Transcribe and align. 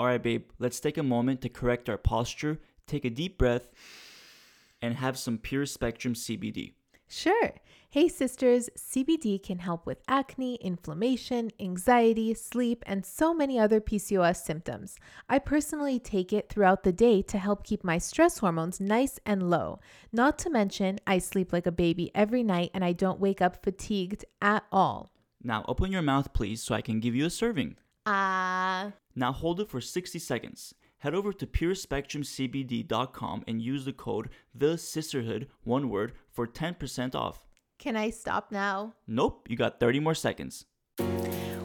All 0.00 0.06
right, 0.06 0.22
babe, 0.22 0.44
let's 0.58 0.80
take 0.80 0.96
a 0.96 1.02
moment 1.02 1.42
to 1.42 1.50
correct 1.50 1.90
our 1.90 1.98
posture, 1.98 2.58
take 2.86 3.04
a 3.04 3.10
deep 3.10 3.36
breath, 3.36 3.68
and 4.80 4.94
have 4.94 5.18
some 5.18 5.36
pure 5.36 5.66
spectrum 5.66 6.14
CBD. 6.14 6.72
Sure. 7.06 7.50
Hey, 7.90 8.08
sisters, 8.08 8.70
CBD 8.78 9.42
can 9.42 9.58
help 9.58 9.84
with 9.84 10.00
acne, 10.08 10.54
inflammation, 10.54 11.50
anxiety, 11.60 12.32
sleep, 12.32 12.82
and 12.86 13.04
so 13.04 13.34
many 13.34 13.58
other 13.58 13.78
PCOS 13.78 14.36
symptoms. 14.42 14.96
I 15.28 15.38
personally 15.38 15.98
take 15.98 16.32
it 16.32 16.48
throughout 16.48 16.82
the 16.82 16.92
day 16.94 17.20
to 17.20 17.36
help 17.36 17.62
keep 17.62 17.84
my 17.84 17.98
stress 17.98 18.38
hormones 18.38 18.80
nice 18.80 19.20
and 19.26 19.50
low. 19.50 19.80
Not 20.12 20.38
to 20.38 20.48
mention, 20.48 20.98
I 21.06 21.18
sleep 21.18 21.52
like 21.52 21.66
a 21.66 21.72
baby 21.72 22.10
every 22.14 22.42
night 22.42 22.70
and 22.72 22.82
I 22.82 22.94
don't 22.94 23.20
wake 23.20 23.42
up 23.42 23.62
fatigued 23.62 24.24
at 24.40 24.64
all. 24.72 25.12
Now, 25.42 25.62
open 25.68 25.92
your 25.92 26.00
mouth, 26.00 26.32
please, 26.32 26.62
so 26.62 26.74
I 26.74 26.80
can 26.80 27.00
give 27.00 27.14
you 27.14 27.26
a 27.26 27.30
serving. 27.30 27.76
Ah. 28.12 28.92
Now, 29.14 29.32
hold 29.32 29.60
it 29.60 29.68
for 29.68 29.80
60 29.80 30.18
seconds. 30.18 30.74
Head 30.98 31.14
over 31.14 31.32
to 31.32 31.46
purespectrumcbd.com 31.46 33.44
and 33.46 33.62
use 33.62 33.84
the 33.84 33.92
code 33.92 34.30
The 34.52 34.74
Cysterhood, 34.74 35.46
one 35.62 35.88
word, 35.88 36.14
for 36.28 36.48
10% 36.48 37.14
off. 37.14 37.46
Can 37.78 37.96
I 37.96 38.10
stop 38.10 38.50
now? 38.50 38.94
Nope, 39.06 39.46
you 39.48 39.56
got 39.56 39.78
30 39.78 40.00
more 40.00 40.16
seconds. 40.16 40.66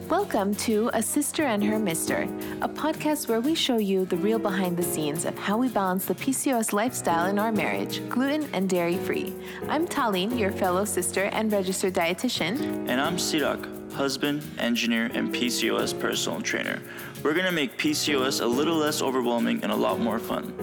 Welcome 0.07 0.53
to 0.55 0.89
A 0.89 0.99
Cyster 0.99 1.45
and 1.45 1.63
Her 1.63 1.79
Mister, 1.79 2.29
a 2.61 2.69
podcast 2.69 3.27
where 3.27 3.41
we 3.41 3.55
show 3.55 3.79
you 3.79 4.05
the 4.05 4.17
real 4.17 4.37
behind 4.37 4.77
the 4.77 4.83
scenes 4.83 5.25
of 5.25 5.35
how 5.35 5.57
we 5.57 5.67
balance 5.67 6.05
the 6.05 6.13
PCOS 6.13 6.73
lifestyle 6.73 7.25
in 7.25 7.39
our 7.39 7.51
marriage, 7.51 8.07
gluten 8.07 8.47
and 8.53 8.69
dairy 8.69 8.97
free. 8.97 9.33
I'm 9.67 9.87
Tallene, 9.87 10.37
your 10.37 10.51
fellow 10.51 10.85
sister 10.85 11.23
and 11.23 11.51
registered 11.51 11.95
dietitian. 11.95 12.87
And 12.87 13.01
I'm 13.01 13.17
Sirak, 13.17 13.65
husband, 13.95 14.43
engineer, 14.59 15.09
and 15.13 15.33
PCOS 15.33 15.99
personal 15.99 16.41
trainer. 16.41 16.81
We're 17.23 17.33
gonna 17.33 17.51
make 17.51 17.77
PCOS 17.77 18.41
a 18.41 18.45
little 18.45 18.75
less 18.75 19.01
overwhelming 19.01 19.63
and 19.63 19.71
a 19.71 19.75
lot 19.75 19.99
more 19.99 20.19
fun. 20.19 20.53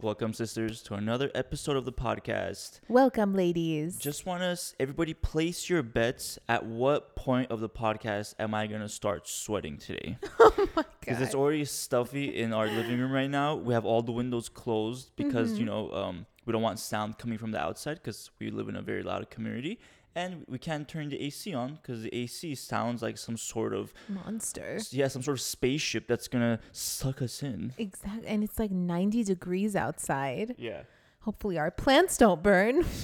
Welcome, 0.00 0.32
sisters, 0.32 0.80
to 0.82 0.94
another 0.94 1.28
episode 1.34 1.76
of 1.76 1.84
the 1.84 1.92
podcast. 1.92 2.78
Welcome, 2.88 3.34
ladies. 3.34 3.98
Just 3.98 4.26
want 4.26 4.44
us, 4.44 4.72
everybody, 4.78 5.12
place 5.12 5.68
your 5.68 5.82
bets. 5.82 6.38
At 6.48 6.64
what 6.64 7.16
point 7.16 7.50
of 7.50 7.58
the 7.58 7.68
podcast 7.68 8.36
am 8.38 8.54
I 8.54 8.68
gonna 8.68 8.88
start 8.88 9.28
sweating 9.28 9.76
today? 9.76 10.16
oh 10.38 10.54
my 10.76 10.82
god! 10.82 10.86
Because 11.00 11.20
it's 11.20 11.34
already 11.34 11.64
stuffy 11.64 12.26
in 12.36 12.52
our 12.52 12.66
living 12.68 13.00
room 13.00 13.10
right 13.10 13.28
now. 13.28 13.56
We 13.56 13.74
have 13.74 13.84
all 13.84 14.02
the 14.02 14.12
windows 14.12 14.48
closed 14.48 15.10
because 15.16 15.50
Mm-hmm. 15.50 15.60
you 15.60 15.66
know 15.66 15.90
um, 15.92 16.26
we 16.46 16.52
don't 16.52 16.62
want 16.62 16.78
sound 16.78 17.18
coming 17.18 17.36
from 17.38 17.50
the 17.50 17.60
outside 17.60 17.94
because 17.94 18.30
we 18.38 18.50
live 18.50 18.68
in 18.68 18.76
a 18.76 18.82
very 18.82 19.02
loud 19.02 19.28
community, 19.30 19.80
and 20.14 20.44
we 20.48 20.58
can't 20.58 20.88
turn 20.88 21.08
the 21.10 21.20
AC 21.22 21.54
on 21.54 21.74
because 21.82 22.02
the 22.02 22.14
AC 22.14 22.54
sounds 22.54 23.02
like 23.02 23.18
some 23.18 23.36
sort 23.36 23.72
of 23.74 23.92
Monster. 24.08 24.78
yeah 24.90 25.08
some 25.08 25.22
sort 25.22 25.36
of 25.36 25.40
spaceship 25.40 26.06
that's 26.08 26.28
gonna 26.28 26.58
suck 26.72 27.22
us 27.22 27.42
in. 27.42 27.72
Exactly. 27.78 28.26
And 28.26 28.42
it's 28.42 28.58
like 28.58 28.70
90 28.70 29.24
degrees 29.24 29.76
outside. 29.76 30.54
Yeah. 30.58 30.82
Hopefully, 31.20 31.58
our 31.58 31.70
plants 31.70 32.16
don't 32.16 32.42
burn. 32.42 32.84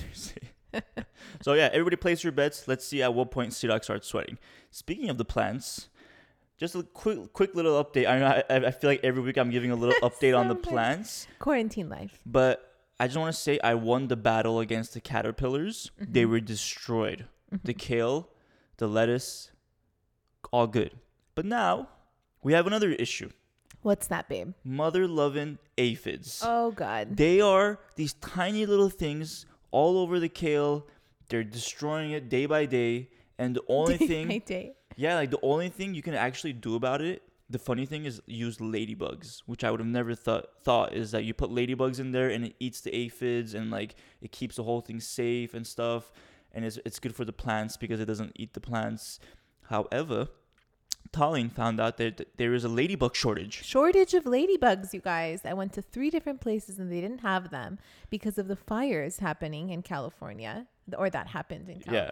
So 1.43 1.53
yeah, 1.53 1.69
everybody 1.73 1.97
place 1.97 2.25
your 2.25 2.33
bets. 2.33 2.67
Let's 2.67 2.85
see 2.85 3.01
at 3.03 3.15
what 3.15 3.31
point 3.31 3.53
Sirak 3.53 3.85
starts 3.85 4.09
sweating. 4.09 4.39
Speaking 4.71 5.09
of 5.09 5.19
the 5.19 5.25
plants, 5.25 5.89
just 6.59 6.75
a 6.75 6.83
quick 6.83 7.33
quick 7.33 7.55
little 7.55 7.83
update. 7.85 8.09
I 8.09 8.19
know 8.19 8.43
I, 8.51 8.67
I 8.67 8.71
feel 8.73 8.91
like 8.91 9.01
every 9.05 9.23
week 9.23 9.37
I'm 9.37 9.51
giving 9.51 9.71
a 9.71 9.77
little 9.77 9.95
update 10.09 10.37
on 10.37 10.49
the 10.49 10.55
plants, 10.57 11.29
Quarantine 11.39 11.89
life. 11.89 12.19
but 12.27 12.74
I 12.99 13.07
just 13.07 13.19
want 13.19 13.35
to 13.35 13.41
say 13.41 13.59
I 13.63 13.75
won 13.75 14.09
the 14.09 14.17
battle 14.17 14.61
against 14.61 14.95
the 14.95 15.01
caterpillars. 15.01 15.91
They 15.99 16.23
mm-hmm. 16.23 16.31
were 16.31 16.41
destroyed. 16.41 17.27
The 17.51 17.73
mm-hmm. 17.73 17.79
kale, 17.79 18.29
the 18.77 18.87
lettuce, 18.87 19.51
all 20.53 20.67
good. 20.67 20.93
But 21.35 21.45
now 21.45 21.89
we 22.43 22.53
have 22.53 22.67
another 22.67 22.93
issue. 22.93 23.31
What's 23.83 24.07
that, 24.07 24.29
babe? 24.29 24.55
Mother 24.65 25.07
loving 25.07 25.59
aphids. 25.77 26.43
Oh, 26.45 26.71
God. 26.71 27.17
They 27.17 27.41
are 27.41 27.81
these 27.97 28.15
tiny 28.15 28.65
little 28.65 28.89
things 28.89 29.45
all 29.73 29.99
over 29.99 30.19
the 30.21 30.29
kale. 30.29 30.87
They're 31.29 31.45
destroying 31.45 32.13
it 32.13 32.29
day 32.29 32.47
by 32.47 32.67
day. 32.67 33.11
And 33.39 33.57
the 33.57 33.63
only 33.69 33.99
Day 33.99 34.07
thing, 34.07 34.29
by 34.29 34.39
day. 34.39 34.75
yeah, 34.97 35.17
like 35.17 35.31
the 35.31 35.41
only 35.43 35.69
thing 35.69 35.95
you 35.95 36.03
can 36.03 36.15
actually 36.15 36.53
do 36.53 36.77
about 36.77 37.03
it. 37.03 37.23
The 37.51 37.59
funny 37.59 37.85
thing 37.85 38.07
is 38.07 38.23
use 38.27 38.57
ladybugs, 38.59 39.43
which 39.47 39.65
I 39.65 39.71
would 39.71 39.81
have 39.81 39.87
never 39.87 40.15
thought 40.15 40.47
thought 40.63 40.95
is 40.95 41.11
that 41.11 41.25
you 41.25 41.35
put 41.35 41.51
ladybugs 41.51 42.01
in 42.01 42.11
there 42.13 42.31
and 42.31 42.47
it 42.47 42.57
eats 42.59 42.81
the 42.81 42.95
aphids 42.95 43.55
and 43.55 43.71
like 43.71 43.97
it 44.23 44.33
keeps 44.33 44.57
the 44.57 44.63
whole 44.63 44.81
thing 44.81 44.99
safe 44.99 45.53
and 45.53 45.67
stuff, 45.67 46.11
and 46.53 46.65
it's 46.65 46.79
it's 46.87 46.99
good 46.99 47.15
for 47.15 47.25
the 47.25 47.33
plants 47.33 47.77
because 47.77 48.01
it 48.01 48.07
doesn't 48.07 48.33
eat 48.37 48.55
the 48.55 48.61
plants. 48.61 49.19
However, 49.69 50.29
Tallene 51.13 51.53
found 51.53 51.81
out 51.81 51.99
that 51.99 52.27
there 52.39 52.55
is 52.55 52.65
a 52.65 52.69
ladybug 52.69 53.15
shortage. 53.15 53.63
Shortage 53.65 54.15
of 54.15 54.25
ladybugs, 54.25 54.93
you 54.95 55.01
guys. 55.01 55.43
I 55.45 55.53
went 55.55 55.73
to 55.75 55.83
three 55.83 56.11
different 56.11 56.41
places 56.41 56.79
and 56.79 56.91
they 56.91 57.01
didn't 57.01 57.21
have 57.21 57.51
them 57.51 57.79
because 58.11 58.39
of 58.39 58.49
the 58.49 58.57
fires 58.57 59.19
happening 59.19 59.71
in 59.71 59.83
California, 59.83 60.67
or 60.97 61.11
that 61.11 61.29
happened 61.29 61.69
in 61.69 61.83
Yeah. 61.87 62.11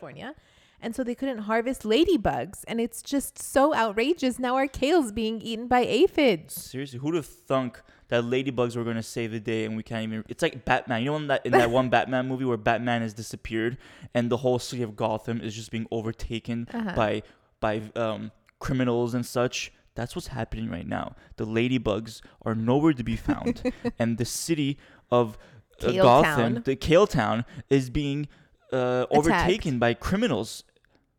And 0.82 0.94
so 0.96 1.04
they 1.04 1.14
couldn't 1.14 1.38
harvest 1.38 1.82
ladybugs. 1.84 2.64
And 2.66 2.80
it's 2.80 3.00
just 3.02 3.40
so 3.40 3.74
outrageous. 3.74 4.38
Now 4.38 4.56
our 4.56 4.66
kale's 4.66 5.12
being 5.12 5.40
eaten 5.40 5.68
by 5.68 5.80
aphids. 5.84 6.54
Seriously, 6.54 6.98
who'd 6.98 7.14
have 7.14 7.24
thunk 7.26 7.80
that 8.08 8.24
ladybugs 8.24 8.76
were 8.76 8.84
gonna 8.84 9.02
save 9.02 9.30
the 9.30 9.40
day 9.40 9.64
and 9.64 9.76
we 9.76 9.82
can't 9.82 10.02
even? 10.02 10.24
It's 10.28 10.42
like 10.42 10.64
Batman. 10.64 11.00
You 11.02 11.10
know, 11.12 11.16
in 11.16 11.26
that 11.28 11.46
in 11.46 11.52
that 11.52 11.70
one 11.70 11.88
Batman 11.96 12.26
movie 12.28 12.44
where 12.44 12.56
Batman 12.56 13.00
has 13.02 13.14
disappeared 13.14 13.78
and 14.12 14.28
the 14.28 14.38
whole 14.38 14.58
city 14.58 14.82
of 14.82 14.96
Gotham 14.96 15.40
is 15.40 15.54
just 15.54 15.70
being 15.70 15.86
overtaken 15.90 16.68
Uh-huh. 16.74 16.92
by 16.96 17.22
by 17.60 17.80
um, 17.96 18.32
criminals 18.58 19.14
and 19.14 19.24
such. 19.24 19.72
That's 19.94 20.16
what's 20.16 20.28
happening 20.28 20.68
right 20.70 20.86
now. 20.88 21.14
The 21.36 21.46
ladybugs 21.46 22.22
are 22.46 22.54
nowhere 22.54 22.94
to 22.94 23.04
be 23.04 23.14
found, 23.14 23.62
and 23.98 24.16
the 24.18 24.24
city 24.24 24.78
of 25.10 25.36
uh, 25.84 25.92
Gotham, 25.92 26.54
Town. 26.54 26.62
the 26.64 26.76
Kale 26.76 27.06
Town, 27.06 27.44
is 27.68 27.90
being 27.90 28.26
uh, 28.72 29.04
overtaken 29.10 29.78
by 29.78 29.92
criminals. 29.94 30.64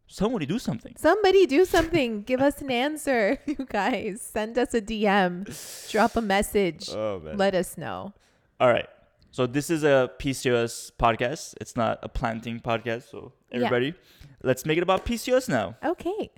Somebody 0.07 0.45
do 0.45 0.59
something. 0.59 0.93
Somebody 0.97 1.45
do 1.47 1.65
something. 1.65 2.21
Give 2.23 2.39
us 2.41 2.61
an 2.61 2.69
answer, 2.71 3.39
you 3.45 3.65
guys. 3.67 4.21
Send 4.21 4.57
us 4.57 4.73
a 4.73 4.81
DM. 4.81 5.89
Drop 5.91 6.15
a 6.15 6.21
message. 6.21 6.89
Oh 6.91 7.19
man. 7.19 7.37
Let 7.37 7.55
us 7.55 7.77
know. 7.77 8.13
All 8.59 8.69
right. 8.69 8.87
So 9.31 9.47
this 9.47 9.69
is 9.71 9.83
a 9.83 10.11
PCOS 10.19 10.91
podcast. 10.99 11.55
It's 11.59 11.75
not 11.75 11.99
a 12.03 12.09
planting 12.09 12.59
podcast. 12.59 13.09
So 13.09 13.33
Yeah. 13.49 13.57
everybody, 13.65 13.95
let's 14.43 14.65
make 14.65 14.77
it 14.77 14.83
about 14.83 15.05
PCOS 15.05 15.49
now. 15.49 15.75
Okay. 15.83 16.29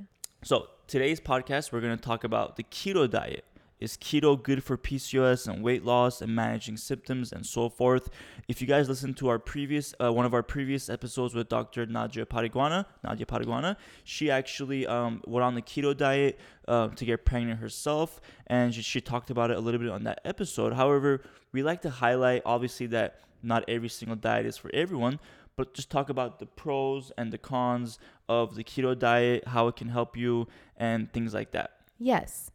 So 0.43 0.67
today's 0.87 1.19
podcast, 1.19 1.71
we're 1.73 1.81
gonna 1.81 1.97
talk 1.97 2.23
about 2.23 2.55
the 2.55 2.63
keto 2.63 3.09
diet. 3.09 3.43
Is 3.79 3.97
keto 3.97 4.41
good 4.41 4.63
for 4.63 4.77
PCOS 4.77 5.47
and 5.47 5.61
weight 5.61 5.83
loss 5.83 6.21
and 6.21 6.33
managing 6.33 6.77
symptoms 6.77 7.33
and 7.33 7.45
so 7.45 7.67
forth? 7.67 8.09
If 8.47 8.61
you 8.61 8.67
guys 8.67 8.87
listened 8.87 9.17
to 9.17 9.27
our 9.27 9.37
previous, 9.37 9.93
uh, 10.01 10.13
one 10.13 10.25
of 10.25 10.33
our 10.33 10.43
previous 10.43 10.89
episodes 10.89 11.35
with 11.35 11.49
Dr. 11.49 11.85
Nadia 11.85 12.25
Pataguana, 12.25 12.85
Nadia 13.03 13.25
Pataguana, 13.25 13.75
she 14.05 14.31
actually 14.31 14.87
um, 14.87 15.21
went 15.27 15.43
on 15.43 15.55
the 15.55 15.61
keto 15.61 15.95
diet 15.95 16.39
uh, 16.69 16.87
to 16.87 17.03
get 17.03 17.25
pregnant 17.25 17.59
herself, 17.59 18.21
and 18.47 18.73
she, 18.73 18.81
she 18.81 19.01
talked 19.01 19.29
about 19.29 19.51
it 19.51 19.57
a 19.57 19.59
little 19.59 19.79
bit 19.79 19.89
on 19.89 20.05
that 20.05 20.21
episode. 20.23 20.71
However, 20.73 21.21
we 21.51 21.61
like 21.61 21.81
to 21.81 21.89
highlight, 21.89 22.43
obviously, 22.45 22.87
that 22.87 23.19
not 23.43 23.65
every 23.67 23.89
single 23.89 24.15
diet 24.15 24.45
is 24.45 24.57
for 24.57 24.71
everyone, 24.73 25.19
but 25.57 25.73
just 25.73 25.89
talk 25.89 26.09
about 26.09 26.39
the 26.39 26.45
pros 26.45 27.11
and 27.17 27.31
the 27.31 27.37
cons 27.37 27.99
of 28.29 28.55
the 28.55 28.63
keto 28.63 28.97
diet, 28.97 29.47
how 29.47 29.67
it 29.67 29.75
can 29.75 29.89
help 29.89 30.15
you, 30.15 30.47
and 30.77 31.11
things 31.11 31.33
like 31.33 31.51
that. 31.51 31.71
Yes. 31.99 32.51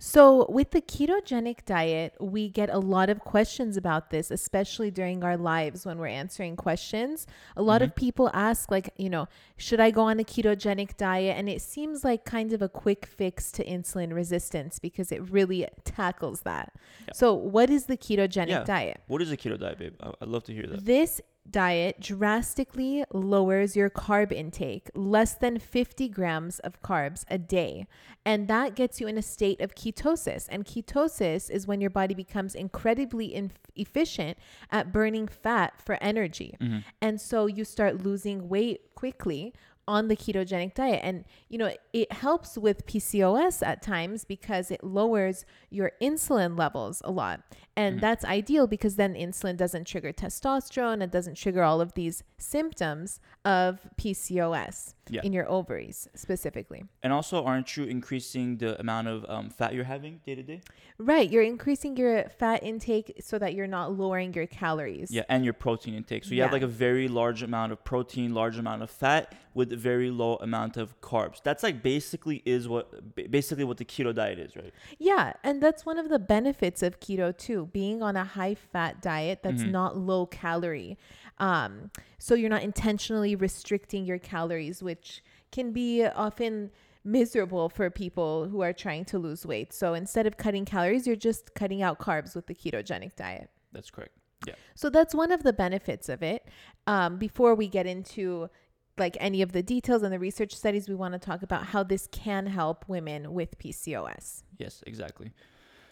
So, 0.00 0.46
with 0.48 0.70
the 0.70 0.80
ketogenic 0.80 1.64
diet, 1.64 2.14
we 2.20 2.48
get 2.48 2.70
a 2.70 2.78
lot 2.78 3.10
of 3.10 3.18
questions 3.18 3.76
about 3.76 4.10
this, 4.10 4.30
especially 4.30 4.92
during 4.92 5.24
our 5.24 5.36
lives 5.36 5.84
when 5.84 5.98
we're 5.98 6.06
answering 6.06 6.54
questions. 6.54 7.26
A 7.56 7.62
lot 7.62 7.82
of 7.82 7.90
mm-hmm. 7.90 7.98
people 8.06 8.30
ask, 8.32 8.70
like, 8.70 8.90
you 8.96 9.10
know, 9.10 9.26
should 9.56 9.80
I 9.80 9.90
go 9.90 10.02
on 10.02 10.20
a 10.20 10.24
ketogenic 10.24 10.96
diet? 10.96 11.36
And 11.36 11.48
it 11.48 11.62
seems 11.62 12.04
like 12.04 12.24
kind 12.24 12.52
of 12.52 12.62
a 12.62 12.68
quick 12.68 13.06
fix 13.06 13.50
to 13.52 13.64
insulin 13.64 14.14
resistance 14.14 14.78
because 14.78 15.10
it 15.10 15.20
really 15.32 15.66
tackles 15.84 16.42
that. 16.42 16.72
Yeah. 17.08 17.14
So, 17.14 17.34
what 17.34 17.68
is 17.68 17.86
the 17.86 17.96
ketogenic 17.96 18.50
Yeah. 18.50 18.62
diet? 18.62 19.00
What 19.08 19.20
is 19.20 19.32
a 19.32 19.36
keto 19.36 19.58
diet, 19.58 19.78
babe? 19.78 19.94
I- 20.00 20.12
I'd 20.20 20.28
love 20.28 20.44
to 20.44 20.54
hear 20.54 20.68
that. 20.68 20.84
This 20.84 21.20
diet 21.50 22.00
drastically 22.00 23.04
lowers 23.12 23.76
your 23.76 23.90
carb 23.90 24.32
intake, 24.32 24.90
less 24.94 25.34
than 25.34 25.58
50 25.58 26.08
grams 26.08 26.58
of 26.60 26.82
carbs 26.82 27.24
a 27.28 27.38
day. 27.38 27.86
And 28.24 28.48
that 28.48 28.74
gets 28.74 29.00
you 29.00 29.06
in 29.06 29.16
a 29.16 29.22
state 29.22 29.60
of 29.60 29.74
ketosis. 29.74 30.46
And 30.50 30.64
ketosis 30.64 31.50
is 31.50 31.66
when 31.66 31.80
your 31.80 31.90
body 31.90 32.14
becomes 32.14 32.54
incredibly 32.54 33.26
in- 33.26 33.52
efficient 33.74 34.38
at 34.70 34.92
burning 34.92 35.28
fat 35.28 35.80
for 35.80 35.96
energy. 36.00 36.56
Mm-hmm. 36.60 36.78
And 37.00 37.20
so 37.20 37.46
you 37.46 37.64
start 37.64 38.02
losing 38.02 38.48
weight 38.48 38.94
quickly 38.94 39.54
on 39.88 40.08
the 40.08 40.16
ketogenic 40.16 40.74
diet. 40.74 41.00
And, 41.02 41.24
you 41.48 41.58
know, 41.58 41.72
it 41.92 42.12
helps 42.12 42.56
with 42.58 42.86
PCOS 42.86 43.66
at 43.66 43.82
times 43.82 44.24
because 44.24 44.70
it 44.70 44.84
lowers 44.84 45.44
your 45.70 45.92
insulin 46.00 46.58
levels 46.58 47.00
a 47.04 47.10
lot. 47.10 47.40
And 47.76 47.88
Mm-hmm. 47.96 48.00
that's 48.00 48.24
ideal 48.24 48.66
because 48.66 48.96
then 48.96 49.14
insulin 49.14 49.56
doesn't 49.56 49.86
trigger 49.86 50.12
testosterone, 50.12 51.02
it 51.02 51.10
doesn't 51.10 51.36
trigger 51.36 51.62
all 51.62 51.80
of 51.80 51.94
these 51.94 52.22
symptoms 52.36 53.18
of 53.44 53.80
PCOS 53.96 54.94
Yeah. 55.10 55.22
in 55.24 55.32
your 55.32 55.48
ovaries 55.48 56.08
specifically. 56.14 56.84
And 57.02 57.12
also, 57.12 57.44
aren't 57.44 57.76
you 57.76 57.84
increasing 57.84 58.56
the 58.58 58.78
amount 58.80 59.08
of 59.08 59.24
um, 59.28 59.50
fat 59.50 59.74
you're 59.74 59.84
having 59.84 60.20
day 60.26 60.34
to 60.34 60.42
day? 60.42 60.60
Right. 60.98 61.30
You're 61.30 61.42
increasing 61.44 61.96
your 61.96 62.28
fat 62.40 62.62
intake 62.62 63.14
so 63.20 63.38
that 63.38 63.54
you're 63.54 63.66
not 63.68 63.96
lowering 63.96 64.34
your 64.34 64.46
calories. 64.46 65.10
Yeah, 65.10 65.22
and 65.28 65.44
your 65.44 65.54
protein 65.54 65.94
intake. 65.94 66.24
So 66.24 66.34
you 66.34 66.42
have 66.42 66.52
like 66.52 66.62
a 66.62 66.66
very 66.66 67.08
large 67.08 67.42
amount 67.42 67.72
of 67.72 67.84
protein, 67.84 68.34
large 68.34 68.58
amount 68.58 68.82
of 68.82 68.90
fat 68.90 69.34
with 69.54 69.72
a 69.72 69.76
very 69.76 70.10
low 70.10 70.36
amount 70.36 70.76
of 70.76 71.00
carbs. 71.00 71.40
That's 71.42 71.62
like 71.62 71.82
basically 71.82 72.42
is 72.44 72.68
what 72.68 72.86
basically 73.30 73.64
what 73.64 73.76
the 73.76 73.84
keto 73.84 74.14
diet 74.14 74.38
is, 74.38 74.54
right? 74.56 74.72
Yeah, 74.98 75.32
and 75.42 75.62
that's 75.62 75.86
one 75.86 75.98
of 75.98 76.08
the 76.08 76.18
benefits 76.18 76.82
of 76.82 77.00
keto 77.00 77.36
too, 77.36 77.66
being 77.72 78.02
on 78.02 78.16
a 78.16 78.24
high 78.24 78.54
fat 78.54 79.00
diet 79.02 79.42
that's 79.42 79.62
Mhm. 79.62 79.70
not 79.70 79.96
low 79.96 80.26
calorie. 80.26 80.96
Um, 81.40 81.90
so 82.18 82.34
you're 82.34 82.50
not 82.50 82.62
intentionally 82.62 83.36
restricting 83.36 84.04
your 84.04 84.18
calories, 84.18 84.82
which 84.82 85.22
can 85.52 85.72
be 85.72 86.04
often 86.04 86.70
miserable 87.04 87.68
for 87.68 87.88
people 87.90 88.48
who 88.48 88.60
are 88.60 88.72
trying 88.72 89.04
to 89.06 89.18
lose 89.18 89.46
weight. 89.46 89.72
So 89.72 89.94
instead 89.94 90.26
of 90.26 90.36
cutting 90.36 90.64
calories, 90.64 91.06
you're 91.06 91.16
just 91.16 91.54
cutting 91.54 91.82
out 91.82 91.98
carbs 91.98 92.34
with 92.34 92.46
the 92.46 92.54
ketogenic 92.54 93.16
diet. 93.16 93.50
That's 93.72 93.90
correct. 93.90 94.12
Yeah. 94.46 94.54
So 94.74 94.90
that's 94.90 95.14
one 95.14 95.32
of 95.32 95.42
the 95.42 95.52
benefits 95.52 96.08
of 96.08 96.22
it. 96.22 96.46
Um, 96.86 97.18
before 97.18 97.54
we 97.54 97.68
get 97.68 97.86
into 97.86 98.48
like 98.96 99.16
any 99.20 99.42
of 99.42 99.52
the 99.52 99.62
details 99.62 100.02
and 100.02 100.12
the 100.12 100.18
research 100.18 100.54
studies, 100.54 100.88
we 100.88 100.94
want 100.94 101.12
to 101.12 101.18
talk 101.18 101.42
about 101.42 101.66
how 101.66 101.82
this 101.82 102.08
can 102.10 102.46
help 102.46 102.84
women 102.88 103.32
with 103.32 103.58
PCOS. 103.58 104.42
Yes, 104.58 104.82
exactly. 104.86 105.32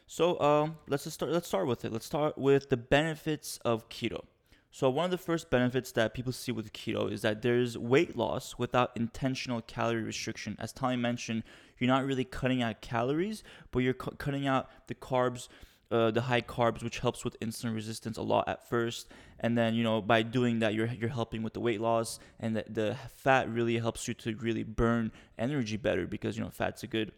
So 0.07 0.39
um, 0.41 0.77
let's 0.89 1.05
just 1.05 1.15
start. 1.15 1.33
Let's 1.33 1.49
start 1.49 1.67
with 1.67 1.85
it. 1.85 1.93
Let's 1.93 2.07
start 2.07 2.39
with 2.39 2.69
the 2.69 2.77
benefits 2.77 3.59
of 3.65 3.89
keto. 3.89 4.25
So 4.71 4.91
one 4.91 5.07
of 5.07 5.11
the 5.11 5.19
first 5.19 5.49
benefits 5.51 5.93
that 5.93 6.13
people 6.13 6.33
see 6.33 6.53
with 6.53 6.73
keto 6.73 7.11
is 7.11 7.23
that 7.23 7.41
there's 7.41 7.79
weight 7.79 8.15
loss 8.17 8.59
without 8.59 8.91
intentional 8.95 9.63
calorie 9.63 10.03
restriction. 10.03 10.55
As 10.59 10.71
Tali 10.73 10.97
mentioned, 10.97 11.45
you're 11.79 11.89
not 11.89 12.05
really 12.05 12.25
cutting 12.25 12.63
out 12.63 12.83
calories, 12.83 13.43
but 13.71 13.79
you're 13.81 13.95
cu- 13.95 14.17
cutting 14.17 14.47
out 14.47 14.69
the 14.89 14.95
carbs, 14.95 15.49
uh, 15.91 16.11
the 16.11 16.21
high 16.23 16.43
carbs, 16.43 16.83
which 16.83 16.99
helps 16.99 17.25
with 17.25 17.41
insulin 17.41 17.75
resistance 17.75 18.19
a 18.19 18.23
lot 18.23 18.47
at 18.49 18.69
first. 18.69 19.09
And 19.41 19.57
then 19.57 19.75
you 19.75 19.83
know 19.83 20.03
by 20.03 20.21
doing 20.23 20.59
that, 20.59 20.75
you're 20.75 20.89
you're 20.89 21.09
helping 21.09 21.43
with 21.43 21.55
the 21.55 21.61
weight 21.61 21.81
loss, 21.81 22.19
and 22.39 22.57
the, 22.57 22.65
the 22.69 22.97
fat 23.15 23.49
really 23.49 23.79
helps 23.79 24.07
you 24.09 24.15
to 24.15 24.37
really 24.37 24.63
burn 24.65 25.11
energy 25.39 25.77
better 25.79 26.07
because 26.07 26.37
you 26.37 26.45
know 26.45 26.51
fat's 26.51 26.83
a 26.83 26.87
good 26.87 27.13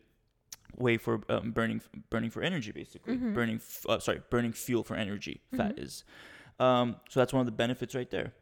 way 0.77 0.97
for 0.97 1.23
um, 1.29 1.51
burning 1.51 1.81
burning 2.11 2.31
for 2.31 2.43
energy 2.43 2.71
basically 2.71 3.17
Mhm. 3.17 3.35
burning 3.35 3.57
f- 3.57 3.87
uh, 3.89 3.99
sorry 3.99 4.21
burning 4.31 4.53
fuel 4.53 4.85
for 4.85 4.95
energy 4.97 5.41
fat 5.57 5.79
is 5.79 6.05
um, 6.61 6.97
so 7.09 7.21
that's 7.21 7.33
one 7.33 7.41
of 7.41 7.47
the 7.47 7.53
benefits 7.53 7.95
right 7.95 8.11
there 8.11 8.33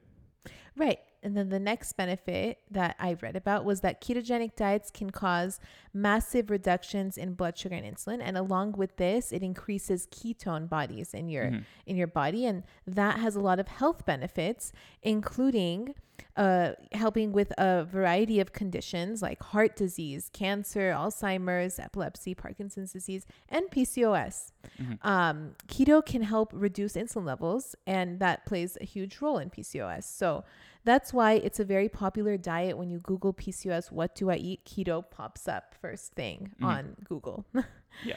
Right. 0.79 0.99
And 1.23 1.35
then 1.35 1.49
the 1.49 1.59
next 1.59 1.95
benefit 1.95 2.59
that 2.71 2.97
I 3.01 3.15
read 3.15 3.35
about 3.35 3.65
was 3.65 3.81
that 3.81 4.03
ketogenic 4.03 4.55
diets 4.57 4.91
can 4.91 5.09
cause 5.09 5.59
massive 5.95 6.51
reductions 6.51 7.17
in 7.17 7.33
blood 7.33 7.57
sugar 7.57 7.75
and 7.75 7.97
insulin 7.97 8.21
and 8.23 8.37
along 8.37 8.73
with 8.73 8.97
this 8.97 9.33
it 9.33 9.43
increases 9.43 10.07
ketone 10.09 10.69
bodies 10.69 11.15
in 11.15 11.29
your 11.31 11.47
Mhm. 11.47 11.65
in 11.87 11.97
your 11.97 12.07
body 12.07 12.45
and 12.45 12.63
that 12.87 13.19
has 13.19 13.35
a 13.35 13.41
lot 13.41 13.59
of 13.59 13.69
health 13.69 14.05
benefits 14.05 14.71
including 15.03 15.95
uh, 16.37 16.73
helping 16.93 17.33
with 17.33 17.53
a 17.59 17.85
variety 17.85 18.41
of 18.41 18.53
conditions 18.53 19.23
like 19.23 19.43
heart 19.43 19.75
disease, 19.77 20.31
cancer, 20.33 20.93
Alzheimer's, 20.97 21.79
epilepsy, 21.79 22.35
Parkinson's 22.35 22.93
disease, 22.93 23.27
and 23.49 23.71
PCOS. 23.71 24.53
Mhm. 24.79 24.99
Um, 25.05 25.56
keto 25.67 26.05
can 26.05 26.23
help 26.23 26.50
reduce 26.55 26.93
insulin 26.94 27.25
levels, 27.25 27.75
and 27.87 28.21
that 28.21 28.44
plays 28.47 28.77
a 28.81 28.85
huge 28.85 29.21
role 29.23 29.38
in 29.38 29.49
PCOS. 29.50 30.05
So 30.05 30.44
that's 30.85 31.12
why 31.12 31.33
it's 31.33 31.59
a 31.59 31.65
very 31.65 31.88
popular 31.88 32.37
diet. 32.37 32.77
When 32.77 32.91
you 32.91 32.99
Google 33.00 33.33
PCOS, 33.33 33.91
what 33.91 34.15
do 34.15 34.31
I 34.31 34.37
eat? 34.37 34.65
Keto 34.65 35.03
pops 35.11 35.49
up 35.49 35.75
first 35.81 36.12
thing 36.12 36.53
Mhm. 36.61 36.67
on 36.67 36.97
Google. 37.05 37.44
Yeah. 38.05 38.17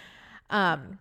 Um, 0.49 0.99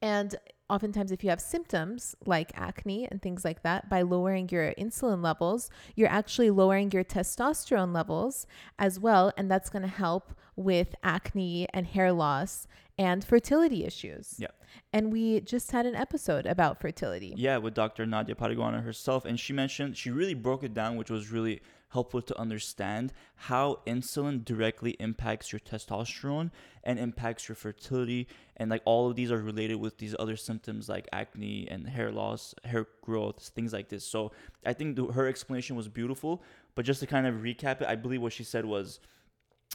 and 0.00 0.36
oftentimes, 0.70 1.12
if 1.12 1.24
you 1.24 1.30
have 1.30 1.40
symptoms 1.40 2.14
like 2.24 2.52
acne 2.54 3.06
and 3.10 3.20
things 3.20 3.44
like 3.44 3.62
that, 3.62 3.90
by 3.90 4.02
lowering 4.02 4.48
your 4.48 4.72
insulin 4.74 5.22
levels, 5.22 5.70
you're 5.96 6.08
actually 6.08 6.50
lowering 6.50 6.90
your 6.92 7.04
testosterone 7.04 7.92
levels 7.92 8.46
as 8.78 8.98
well. 8.98 9.32
And 9.36 9.50
that's 9.50 9.68
going 9.68 9.82
to 9.82 9.88
help 9.88 10.32
with 10.56 10.94
acne 11.02 11.66
and 11.74 11.86
hair 11.86 12.12
loss 12.12 12.66
and 12.98 13.24
fertility 13.24 13.84
issues. 13.84 14.36
Yeah. 14.38 14.48
And 14.92 15.12
we 15.12 15.40
just 15.40 15.70
had 15.70 15.86
an 15.86 15.94
episode 15.94 16.46
about 16.46 16.80
fertility. 16.80 17.34
yeah 17.36 17.56
with 17.56 17.74
dr 17.74 18.04
nadia 18.06 18.34
Pataguana 18.34 18.82
herself 18.82 19.24
and 19.24 19.38
she 19.38 19.52
mentioned 19.52 19.96
she 19.96 20.10
really 20.10 20.34
broke 20.34 20.62
it 20.62 20.74
down 20.74 20.96
which 20.96 21.10
was 21.10 21.30
really 21.30 21.60
helpful 21.90 22.22
to 22.22 22.38
understand 22.38 23.12
how 23.34 23.80
insulin 23.86 24.44
directly 24.44 24.92
impacts 25.00 25.52
your 25.52 25.58
testosterone 25.60 26.50
and 26.84 26.98
impacts 26.98 27.48
your 27.48 27.56
fertility 27.56 28.28
and 28.56 28.70
like 28.70 28.82
all 28.84 29.08
of 29.08 29.16
these 29.16 29.30
are 29.32 29.42
related 29.42 29.76
with 29.76 29.98
these 29.98 30.14
other 30.18 30.36
symptoms 30.36 30.88
like 30.88 31.08
acne 31.12 31.66
and 31.70 31.88
hair 31.88 32.10
loss 32.12 32.54
hair 32.64 32.86
growth 33.02 33.50
things 33.54 33.72
like 33.72 33.88
this 33.88 34.04
so 34.04 34.30
i 34.64 34.72
think 34.72 34.96
the, 34.96 35.06
her 35.06 35.26
explanation 35.26 35.74
was 35.76 35.88
beautiful 35.88 36.42
but 36.74 36.84
just 36.84 37.00
to 37.00 37.06
kind 37.06 37.26
of 37.26 37.34
recap 37.36 37.80
it 37.82 37.88
i 37.88 37.96
believe 37.96 38.22
what 38.22 38.32
she 38.32 38.44
said 38.44 38.64
was 38.64 39.00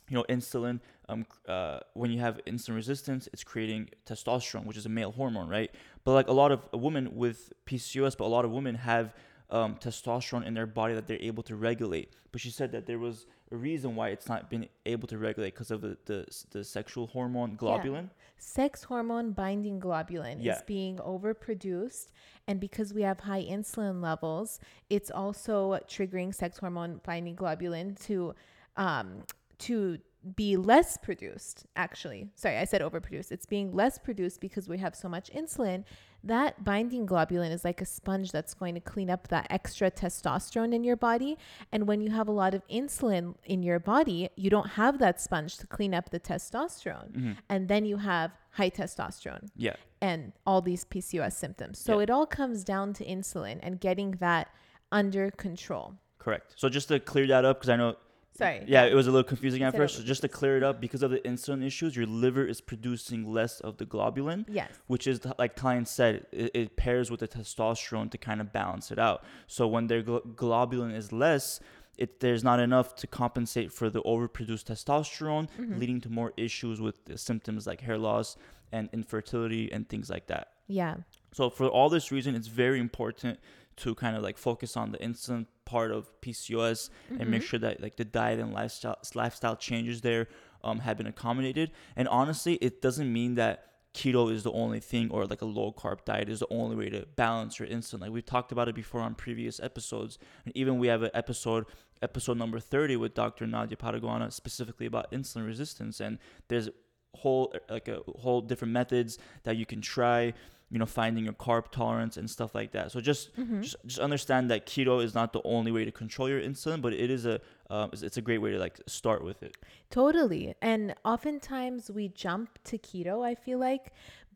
you 0.10 0.16
know 0.16 0.26
insulin 0.30 0.80
um 1.10 1.26
uh 1.48 1.80
when 1.94 2.12
you 2.12 2.20
have 2.20 2.40
insulin 2.46 2.76
resistance 2.76 3.28
it's 3.34 3.44
creating 3.44 3.90
testosterone 4.06 4.66
which 4.66 4.78
is 4.78 4.86
a 4.86 4.90
male 4.90 5.12
hormone 5.12 5.48
right 5.50 5.72
but 6.04 6.14
like 6.14 6.28
a 6.28 6.34
lot 6.34 6.52
of 6.52 6.62
women 6.74 7.16
with 7.16 7.54
pcos 7.66 8.16
but 8.18 8.26
a 8.26 8.34
lot 8.38 8.46
of 8.46 8.52
women 8.52 8.76
have 8.76 9.14
um, 9.52 9.76
testosterone 9.76 10.44
in 10.46 10.56
their 10.56 10.66
body 10.66 10.96
that 10.96 11.06
they're 11.06 11.22
able 11.22 11.44
to 11.44 11.56
regulate 11.56 12.12
but 12.32 12.42
she 12.42 12.50
said 12.50 12.72
that 12.72 12.88
there 12.88 12.98
was 12.98 13.28
a 13.52 13.56
reason 13.56 13.96
why 13.96 14.10
it's 14.10 14.28
not 14.28 14.50
been 14.50 14.68
able 14.88 15.08
to 15.08 15.20
regulate 15.20 15.54
because 15.54 15.70
of 15.70 15.82
the, 15.82 15.96
the 16.06 16.26
the 16.50 16.64
sexual 16.64 17.06
hormone 17.08 17.56
globulin 17.56 18.10
Sex 18.38 18.84
hormone 18.84 19.32
binding 19.32 19.80
globulin 19.80 20.38
Yeah. 20.40 20.56
is 20.58 20.62
being 20.64 20.98
overproduced. 20.98 22.08
And 22.48 22.60
because 22.60 22.94
we 22.94 23.02
have 23.04 23.22
high 23.22 23.44
insulin 23.44 24.02
levels, 24.02 24.60
it's 24.90 25.10
also 25.10 25.80
triggering 25.88 26.34
sex 26.34 26.58
hormone 26.58 27.00
binding 27.06 27.36
globulin 27.36 27.98
to 28.08 28.36
um, 28.78 29.24
to 29.60 30.00
be 30.36 30.58
less 30.58 30.98
produced 30.98 31.68
actually. 31.76 32.28
Sorry 32.36 32.58
i 32.58 32.66
said 32.66 32.82
overproduced. 32.82 33.32
It's 33.32 33.46
being 33.46 33.72
less 33.76 34.00
produced 34.00 34.42
because 34.42 34.68
we 34.68 34.80
have 34.80 34.96
so 34.96 35.08
much 35.08 35.30
insulin. 35.32 35.84
That 36.24 36.64
binding 36.64 37.06
globulin 37.06 37.52
is 37.52 37.64
like 37.64 37.80
a 37.80 37.86
sponge 37.86 38.32
that's 38.32 38.56
going 38.56 38.74
to 38.74 38.82
clean 38.82 39.12
up 39.12 39.28
that 39.28 39.46
extra 39.52 39.92
testosterone 39.92 40.74
in 40.74 40.84
your 40.84 40.96
body. 40.96 41.38
And 41.72 41.88
when 41.88 42.02
you 42.02 42.10
have 42.10 42.28
a 42.28 42.32
lot 42.32 42.56
of 42.56 42.68
insulin 42.68 43.36
in 43.44 43.62
your 43.62 43.80
body 43.80 44.30
you 44.36 44.50
don't 44.50 44.70
have 44.72 44.98
that 44.98 45.22
sponge 45.22 45.58
to 45.58 45.68
clean 45.68 45.94
up 45.94 46.10
the 46.10 46.20
testosterone. 46.20 47.12
Mhm. 47.12 47.38
and 47.50 47.68
then 47.68 47.86
you 47.86 47.98
have 47.98 48.32
high 48.52 48.72
testosterone 48.72 49.48
yeah. 49.56 49.76
and 50.02 50.32
all 50.48 50.62
these 50.62 50.86
pcos 50.86 51.34
symptoms. 51.34 51.78
So 51.78 51.98
Yeah. 51.98 52.04
it 52.04 52.10
all 52.10 52.26
comes 52.26 52.64
down 52.64 52.94
to 52.94 53.06
insulin 53.06 53.60
and 53.62 53.80
getting 53.80 54.12
that 54.14 54.48
under 54.92 55.30
control. 55.30 55.96
Correct. 56.18 56.54
So 56.58 56.68
just 56.70 56.88
to 56.88 57.00
clear 57.00 57.28
that 57.28 57.46
up 57.46 57.58
because 57.60 57.70
i 57.70 57.76
know 57.76 57.96
sorry 58.38 58.64
Yeah, 58.68 58.84
it 58.86 58.94
was 58.94 59.08
a 59.08 59.12
little 59.12 59.24
confusing 59.28 59.64
at 59.64 59.76
first. 59.76 59.98
So 59.98 60.04
just 60.04 60.22
to 60.22 60.28
clear 60.28 60.58
it 60.58 60.64
up, 60.64 60.80
because 60.82 61.04
of 61.04 61.12
the 61.12 61.20
insulin 61.20 61.64
issues, 61.66 61.96
your 61.96 62.06
liver 62.06 62.46
is 62.46 62.62
producing 62.62 63.32
less 63.32 63.60
of 63.62 63.78
the 63.78 63.86
globulin, 63.86 64.46
yes 64.48 64.70
which 64.88 65.08
is 65.08 65.22
like 65.38 65.56
Tyne 65.56 65.86
said, 65.86 66.26
it, 66.32 66.52
it 66.54 66.76
pairs 66.78 67.10
with 67.12 67.20
the 67.22 67.28
testosterone 67.28 68.10
to 68.12 68.18
kind 68.18 68.42
of 68.42 68.52
balance 68.52 68.92
it 68.92 69.00
out. 69.00 69.24
So 69.48 69.68
when 69.68 69.88
their 69.88 70.02
glo- 70.02 70.22
globulin 70.22 70.94
is 70.96 71.12
less, 71.12 71.60
it 71.98 72.20
there's 72.20 72.44
not 72.44 72.60
enough 72.60 72.96
to 72.98 73.08
compensate 73.08 73.72
for 73.72 73.90
the 73.90 74.02
overproduced 74.04 74.66
testosterone, 74.66 75.48
Mhm. 75.60 75.80
leading 75.80 76.02
to 76.02 76.10
more 76.10 76.34
issues 76.36 76.82
with 76.82 76.98
symptoms 77.18 77.66
like 77.66 77.82
hair 77.82 77.98
loss 77.98 78.36
and 78.72 78.90
infertility 78.92 79.72
and 79.72 79.88
things 79.88 80.10
like 80.10 80.28
that. 80.28 80.46
yeah 80.68 80.96
So 81.32 81.50
for 81.50 81.68
all 81.68 81.90
this 81.90 82.12
reason, 82.12 82.36
it's 82.36 82.48
very 82.48 82.80
important 82.80 83.40
to 83.78 83.94
kind 83.96 84.16
of 84.16 84.24
like 84.24 84.38
focus 84.38 84.78
on 84.78 84.92
the 84.92 84.98
insulin 85.00 85.46
part 85.66 85.92
of 85.92 86.10
PCOS 86.22 86.90
and 87.20 87.30
make 87.30 87.42
Mhm. 87.42 87.46
sure 87.46 87.60
that 87.60 87.82
like 87.82 87.98
the 87.98 88.06
diet 88.06 88.40
and 88.40 88.54
lifestyle 88.54 88.98
lifestyle 89.16 89.56
changes 89.56 90.02
there 90.02 90.28
um, 90.64 90.80
have 90.80 90.98
been 90.98 91.08
accommodated. 91.08 91.72
And 91.96 92.08
honestly, 92.08 92.56
it 92.56 92.82
doesn't 92.82 93.12
mean 93.12 93.36
that 93.36 93.72
keto 93.94 94.32
is 94.32 94.44
the 94.44 94.52
only 94.52 94.80
thing 94.80 95.10
or 95.12 95.26
like 95.26 95.42
a 95.42 95.46
low 95.46 95.72
carb 95.72 96.04
diet 96.06 96.28
is 96.28 96.40
the 96.40 96.48
only 96.52 96.76
way 96.76 96.90
to 96.90 97.06
balance 97.16 97.60
your 97.60 97.68
insulin. 97.68 98.02
Like 98.02 98.12
we've 98.12 98.26
talked 98.26 98.52
about 98.52 98.68
it 98.68 98.76
before 98.76 99.02
on 99.02 99.16
previous 99.16 99.60
episodes, 99.60 100.18
and 100.44 100.56
even 100.56 100.78
we 100.80 100.88
have 100.88 101.04
an 101.04 101.12
episode 101.14 101.66
episode 102.02 102.38
number 102.38 102.60
30 102.60 102.98
with 102.98 103.14
Dr. 103.14 103.48
Nadia 103.48 103.78
Pataguana 103.78 104.32
specifically 104.32 104.86
about 104.86 105.10
insulin 105.12 105.46
resistance 105.46 106.02
and 106.02 106.20
there's 106.50 106.70
whole 107.16 107.54
like 107.70 107.88
a 107.88 108.02
whole 108.20 108.42
different 108.42 108.74
methods 108.74 109.18
that 109.44 109.56
you 109.56 109.66
can 109.66 109.80
try 109.80 110.34
you 110.76 110.80
know 110.80 110.86
finding 111.02 111.24
your 111.30 111.38
carb 111.46 111.66
tolerance 111.72 112.16
and 112.20 112.28
stuff 112.38 112.52
like 112.60 112.72
that. 112.78 112.86
So 112.94 112.98
just 113.12 113.24
Mm-hmm. 113.38 113.62
just 113.62 113.78
just 113.92 114.02
understand 114.08 114.44
that 114.52 114.62
keto 114.72 114.96
is 115.08 115.14
not 115.20 115.28
the 115.38 115.42
only 115.56 115.72
way 115.78 115.84
to 115.90 115.94
control 116.04 116.28
your 116.34 116.42
insulin, 116.50 116.80
but 116.86 116.92
it 117.06 117.10
is 117.18 117.24
a 117.34 117.36
um, 117.74 117.90
it's, 117.94 118.04
it's 118.08 118.18
a 118.18 118.22
great 118.28 118.42
way 118.44 118.52
to 118.56 118.60
like 118.66 118.78
start 118.86 119.22
with 119.30 119.40
it. 119.48 119.54
Totally. 119.90 120.54
And 120.62 120.82
oftentimes 121.14 121.82
we 121.90 122.10
jump 122.26 122.50
to 122.70 122.76
keto, 122.78 123.16
I 123.32 123.34
feel 123.46 123.60
like, 123.70 123.86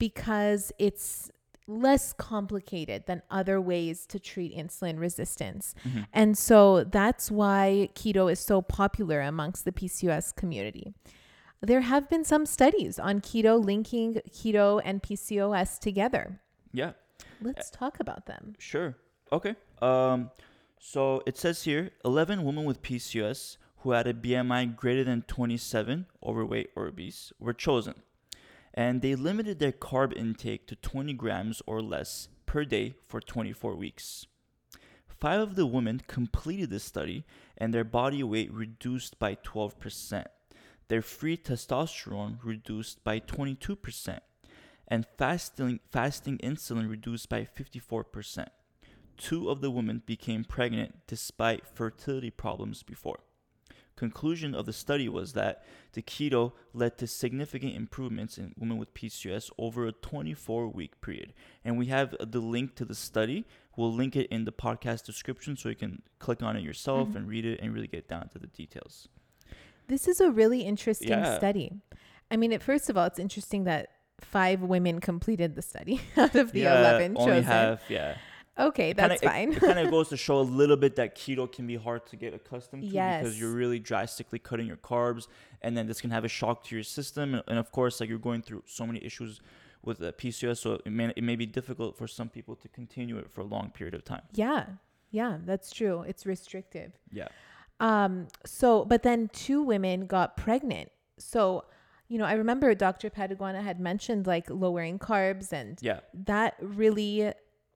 because 0.05 0.71
it's 0.79 1.29
less 1.67 2.13
complicated 2.13 3.03
than 3.05 3.21
other 3.29 3.57
ways 3.61 4.05
to 4.07 4.17
treat 4.19 4.51
insulin 4.57 4.97
resistance. 4.99 5.75
And 6.13 6.37
so 6.37 6.83
that's 6.99 7.29
why 7.29 7.89
keto 7.99 8.31
is 8.31 8.39
so 8.39 8.61
popular 8.61 9.19
amongst 9.21 9.65
the 9.65 9.71
PCOS 9.71 10.35
community. 10.35 10.93
There 11.61 11.81
have 11.81 12.09
been 12.09 12.23
some 12.23 12.45
studies 12.45 12.99
on 12.99 13.19
keto 13.19 13.63
linking 13.63 14.21
keto 14.29 14.81
and 14.83 15.03
PCOS 15.03 15.79
together. 15.79 16.39
Yeah. 16.71 16.93
Let's 17.41 17.69
talk 17.69 17.99
about 17.99 18.25
them. 18.25 18.55
Sure. 18.59 18.95
Okay. 19.31 19.55
Um, 19.81 20.31
so 20.79 21.21
it 21.25 21.37
says 21.37 21.63
here 21.63 21.91
11 22.05 22.43
women 22.43 22.65
with 22.65 22.81
PCOS 22.81 23.57
who 23.79 23.91
had 23.91 24.07
a 24.07 24.13
BMI 24.13 24.75
greater 24.75 25.03
than 25.03 25.21
27, 25.23 26.05
overweight 26.23 26.69
or 26.75 26.87
obese, 26.87 27.31
were 27.39 27.53
chosen. 27.53 27.95
And 28.73 29.01
they 29.01 29.15
limited 29.15 29.59
their 29.59 29.71
carb 29.71 30.15
intake 30.15 30.67
to 30.67 30.75
20 30.75 31.13
grams 31.13 31.61
or 31.65 31.81
less 31.81 32.29
per 32.45 32.65
day 32.65 32.95
for 33.07 33.19
24 33.19 33.75
weeks. 33.75 34.25
Five 35.07 35.41
of 35.41 35.55
the 35.55 35.65
women 35.65 36.01
completed 36.07 36.69
the 36.69 36.79
study 36.79 37.25
and 37.57 37.73
their 37.73 37.83
body 37.83 38.23
weight 38.23 38.53
reduced 38.53 39.19
by 39.19 39.35
12%. 39.35 40.25
Their 40.89 41.01
free 41.01 41.37
testosterone 41.37 42.37
reduced 42.43 43.03
by 43.03 43.19
22%. 43.19 44.19
And 44.87 45.05
fasting, 45.17 45.79
fasting 45.89 46.39
insulin 46.39 46.89
reduced 46.89 47.29
by 47.29 47.45
54% 47.45 48.47
two 49.19 49.49
of 49.49 49.61
the 49.61 49.69
women 49.69 50.01
became 50.05 50.43
pregnant 50.43 50.95
despite 51.05 51.67
fertility 51.67 52.31
problems 52.31 52.81
before. 52.81 53.19
Conclusion 53.95 54.55
of 54.55 54.65
the 54.65 54.71
study 54.71 55.09
was 55.09 55.33
that 55.33 55.65
the 55.91 56.01
keto 56.01 56.53
led 56.73 56.97
to 56.97 57.05
significant 57.05 57.75
improvements 57.75 58.37
in 58.37 58.53
women 58.57 58.77
with 58.77 58.93
PCOS 58.93 59.51
over 59.57 59.85
a 59.85 59.91
24 59.91 60.69
week 60.69 61.01
period. 61.01 61.33
And 61.65 61.77
we 61.77 61.87
have 61.87 62.15
the 62.17 62.39
link 62.39 62.75
to 62.75 62.85
the 62.85 62.95
study. 62.95 63.45
We'll 63.75 63.93
link 63.93 64.15
it 64.15 64.27
in 64.27 64.45
the 64.45 64.53
podcast 64.53 65.05
description 65.05 65.57
so 65.57 65.67
you 65.67 65.75
can 65.75 66.01
click 66.17 66.41
on 66.41 66.55
it 66.55 66.63
yourself 66.63 67.09
mm-hmm. 67.09 67.17
and 67.17 67.27
read 67.27 67.45
it 67.45 67.59
and 67.61 67.73
really 67.73 67.87
get 67.87 68.07
down 68.07 68.29
to 68.29 68.39
the 68.39 68.47
details. 68.47 69.09
This 69.89 70.07
is 70.07 70.21
a 70.21 70.31
really 70.31 70.61
interesting 70.61 71.09
Yeah. 71.09 71.37
study. 71.37 71.73
I 72.31 72.37
mean, 72.37 72.51
it, 72.53 72.61
first 72.63 72.89
of 72.89 72.97
all, 72.97 73.05
it's 73.05 73.19
interesting 73.19 73.65
that 73.65 73.89
five 74.21 74.61
women 74.61 74.99
completed 75.01 75.55
the 75.55 75.61
study 75.61 75.99
out 76.17 76.35
of 76.35 76.51
the 76.53 76.63
11 76.63 77.17
only 77.17 77.31
chosen. 77.31 77.43
have, 77.43 77.81
yeah. 77.89 78.15
okay, 78.57 78.93
Kinda- 78.93 79.07
that's 79.09 79.23
it- 79.23 79.25
fine. 79.25 79.53
It, 79.53 79.59
kind 79.59 79.79
of 79.79 79.89
goes 79.97 80.09
to 80.09 80.17
show 80.17 80.39
a 80.39 80.47
little 80.61 80.77
bit 80.77 80.95
that 80.97 81.15
keto 81.17 81.51
can 81.51 81.65
be 81.67 81.75
hard 81.75 82.05
to 82.07 82.15
get 82.15 82.33
accustomed 82.33 82.83
to 82.83 82.87
Yes. 82.87 83.23
because 83.23 83.39
you're 83.39 83.51
really 83.63 83.79
drastically 83.79 84.39
cutting 84.39 84.67
your 84.67 84.77
carbs, 84.77 85.27
and 85.63 85.75
then 85.75 85.87
this 85.87 85.99
can 86.01 86.11
have 86.11 86.23
a 86.23 86.27
shock 86.39 86.63
to 86.65 86.75
your 86.75 86.83
system. 86.83 87.33
And, 87.33 87.43
and 87.47 87.57
of 87.57 87.71
course, 87.71 87.99
like 87.99 88.09
you're 88.09 88.19
going 88.19 88.41
through 88.43 88.63
so 88.67 88.85
many 88.85 89.03
issues 89.03 89.41
with 89.83 90.01
uh, 90.03 90.11
PCOS, 90.11 90.57
so 90.59 90.73
it 90.85 90.91
may 90.91 91.11
it 91.15 91.23
may 91.23 91.37
be 91.37 91.45
difficult 91.45 91.97
for 91.97 92.05
some 92.07 92.29
people 92.29 92.55
to 92.57 92.67
continue 92.67 93.17
it 93.17 93.31
for 93.31 93.41
a 93.41 93.45
long 93.55 93.71
period 93.71 93.93
of 93.95 94.03
time. 94.03 94.23
yeah, 94.33 94.65
yeah, 95.11 95.37
that's 95.49 95.71
true. 95.71 96.01
It's 96.09 96.25
restrictive. 96.25 96.91
Yeah. 97.11 97.29
Um, 97.79 98.27
so, 98.45 98.83
but 98.85 99.03
then 99.03 99.29
two 99.33 99.61
women 99.63 100.05
got 100.05 100.35
pregnant. 100.37 100.89
So, 101.17 101.65
you 102.07 102.17
know, 102.17 102.25
I 102.25 102.33
remember 102.33 102.73
Dr. 102.75 103.09
Pataguana 103.09 103.61
had 103.63 103.79
mentioned 103.79 104.27
like 104.27 104.49
lowering 104.49 104.99
carbs 104.99 105.51
and 105.53 105.77
Yeah. 105.81 105.99
that 106.13 106.55
really 106.61 107.33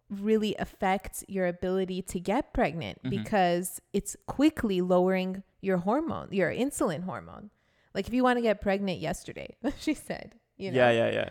really 0.10 0.56
affects 0.60 1.24
your 1.28 1.48
ability 1.48 2.00
to 2.04 2.20
get 2.20 2.54
pregnant 2.54 3.02
Mhm. 3.04 3.10
because 3.10 3.82
it's 3.94 4.16
quickly 4.28 4.80
lowering 4.80 5.42
your 5.62 5.78
hormone, 5.78 6.28
your 6.32 6.52
insulin 6.52 7.04
hormone. 7.06 7.50
Like 7.96 8.08
if 8.08 8.14
you 8.14 8.22
want 8.22 8.38
to 8.38 8.42
get 8.42 8.62
pregnant 8.62 9.00
yesterday, 9.00 9.56
she 9.80 9.94
said, 9.96 10.36
you 10.58 10.70
know. 10.72 10.78
Yeah, 10.78 10.92
yeah, 10.92 11.10
yeah. 11.12 11.30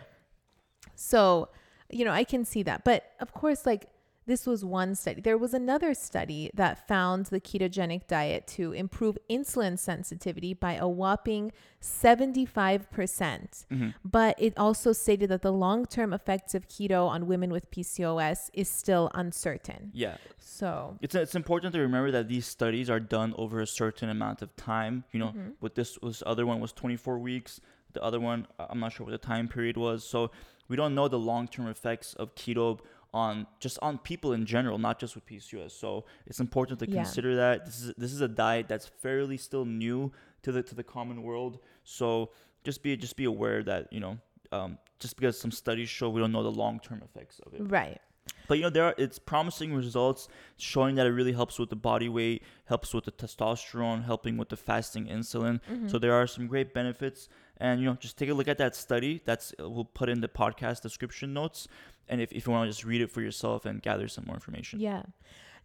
So, 0.95 1.49
you 1.89 2.03
know, 2.03 2.11
I 2.11 2.23
can 2.23 2.43
see 2.43 2.63
that. 2.63 2.83
But 2.83 3.03
of 3.21 3.33
course, 3.33 3.65
like 3.65 3.89
this 4.25 4.45
was 4.47 4.63
one 4.63 4.95
study. 4.95 5.21
There 5.21 5.37
was 5.37 5.53
another 5.53 5.93
study 5.93 6.49
that 6.53 6.87
found 6.87 7.25
the 7.27 7.39
ketogenic 7.41 8.07
diet 8.07 8.47
to 8.57 8.71
improve 8.71 9.17
insulin 9.29 9.77
sensitivity 9.77 10.53
by 10.53 10.73
a 10.75 10.87
whopping 10.87 11.51
75%. 11.81 12.89
percent 12.91 13.65
Mhm. 13.71 13.93
But 14.03 14.35
it 14.39 14.53
also 14.57 14.93
stated 14.93 15.29
that 15.29 15.41
the 15.41 15.51
long 15.51 15.85
term 15.85 16.13
effects 16.13 16.55
of 16.55 16.67
keto 16.67 17.07
on 17.07 17.27
women 17.27 17.51
with 17.51 17.69
PCOS 17.71 18.49
is 18.53 18.69
still 18.69 19.09
uncertain. 19.13 19.91
Yeah. 19.93 20.17
So, 20.39 20.97
It's 21.01 21.15
it's 21.15 21.35
important 21.35 21.73
to 21.73 21.79
remember 21.81 22.11
that 22.11 22.27
these 22.27 22.45
studies 22.45 22.89
are 22.89 22.99
done 22.99 23.33
over 23.37 23.59
a 23.59 23.67
certain 23.67 24.09
amount 24.09 24.41
of 24.41 24.55
time. 24.55 25.03
You 25.11 25.19
know, 25.19 25.27
Mm-hmm. 25.33 25.49
with 25.61 25.75
this 25.75 25.97
this 26.01 26.23
other 26.25 26.45
one 26.45 26.59
was 26.59 26.71
24 26.73 27.17
weeks. 27.19 27.59
The 27.93 28.01
other 28.03 28.19
one, 28.19 28.47
I'm 28.59 28.79
not 28.79 28.91
sure 28.93 29.05
what 29.05 29.11
the 29.11 29.17
time 29.33 29.47
period 29.47 29.77
was. 29.77 30.03
So 30.03 30.31
we 30.67 30.75
don't 30.75 30.95
know 30.95 31.07
the 31.07 31.19
long 31.19 31.47
term 31.47 31.67
effects 31.67 32.13
of 32.15 32.33
keto 32.35 32.79
on 33.13 33.45
just 33.59 33.77
on 33.81 33.97
people 33.99 34.33
in 34.33 34.45
general, 34.45 34.77
not 34.77 34.99
just 34.99 35.15
with 35.15 35.25
PCOS. 35.25 35.71
So 35.71 36.05
it's 36.25 36.39
important 36.39 36.79
to 36.79 36.89
Yeah. 36.89 37.03
consider 37.03 37.35
that 37.35 37.65
this 37.65 37.81
is 37.81 37.93
this 37.97 38.11
is 38.11 38.21
a 38.21 38.27
diet 38.27 38.67
that's 38.67 38.87
fairly 38.87 39.37
still 39.37 39.65
new 39.65 40.11
to 40.41 40.51
the 40.51 40.63
to 40.63 40.75
the 40.75 40.83
common 40.83 41.21
world. 41.23 41.59
So 41.83 42.31
just 42.63 42.81
be 42.83 42.97
just 42.97 43.15
be 43.15 43.25
aware 43.25 43.61
that 43.63 43.91
you 43.93 43.99
know 43.99 44.17
um, 44.51 44.77
just 44.99 45.15
because 45.15 45.39
some 45.39 45.51
studies 45.51 45.89
show 45.89 46.09
we 46.09 46.21
don't 46.21 46.31
know 46.31 46.43
the 46.43 46.51
long 46.51 46.79
term 46.79 47.01
effects 47.03 47.39
of 47.45 47.53
it. 47.53 47.61
right. 47.61 47.99
But 48.47 48.57
you 48.57 48.63
know, 48.63 48.69
there 48.69 48.85
are 48.85 48.95
it's 48.97 49.19
promising 49.19 49.73
results 49.73 50.27
showing 50.57 50.95
that 50.95 51.05
it 51.05 51.11
really 51.11 51.33
helps 51.33 51.59
with 51.59 51.69
the 51.69 51.75
body 51.75 52.07
weight, 52.09 52.43
helps 52.65 52.93
with 52.93 53.05
the 53.05 53.11
testosterone, 53.11 54.05
helping 54.05 54.37
with 54.37 54.49
the 54.49 54.57
fasting 54.57 55.07
insulin. 55.07 55.59
Mm-hmm. 55.69 55.87
So 55.89 55.99
there 55.99 56.13
are 56.13 56.25
some 56.27 56.47
great 56.47 56.73
benefits. 56.73 57.27
And 57.63 57.79
you 57.79 57.85
know, 57.85 57.95
just 57.95 58.17
take 58.17 58.29
a 58.29 58.33
look 58.33 58.49
at 58.49 58.57
that 58.57 58.75
study. 58.75 59.21
That's 59.23 59.55
uh, 59.57 59.69
we'll 59.69 59.85
put 59.85 60.09
in 60.09 60.19
the 60.19 60.27
podcast 60.27 60.81
description 60.81 61.33
notes. 61.33 61.69
And 62.09 62.19
if, 62.19 62.33
if 62.33 62.45
you 62.45 62.51
want 62.51 62.67
to 62.67 62.69
just 62.69 62.83
read 62.83 62.99
it 62.99 63.09
for 63.09 63.21
yourself 63.21 63.65
and 63.65 63.81
gather 63.81 64.09
some 64.09 64.25
more 64.27 64.35
information. 64.35 64.81
Yeah. 64.81 65.03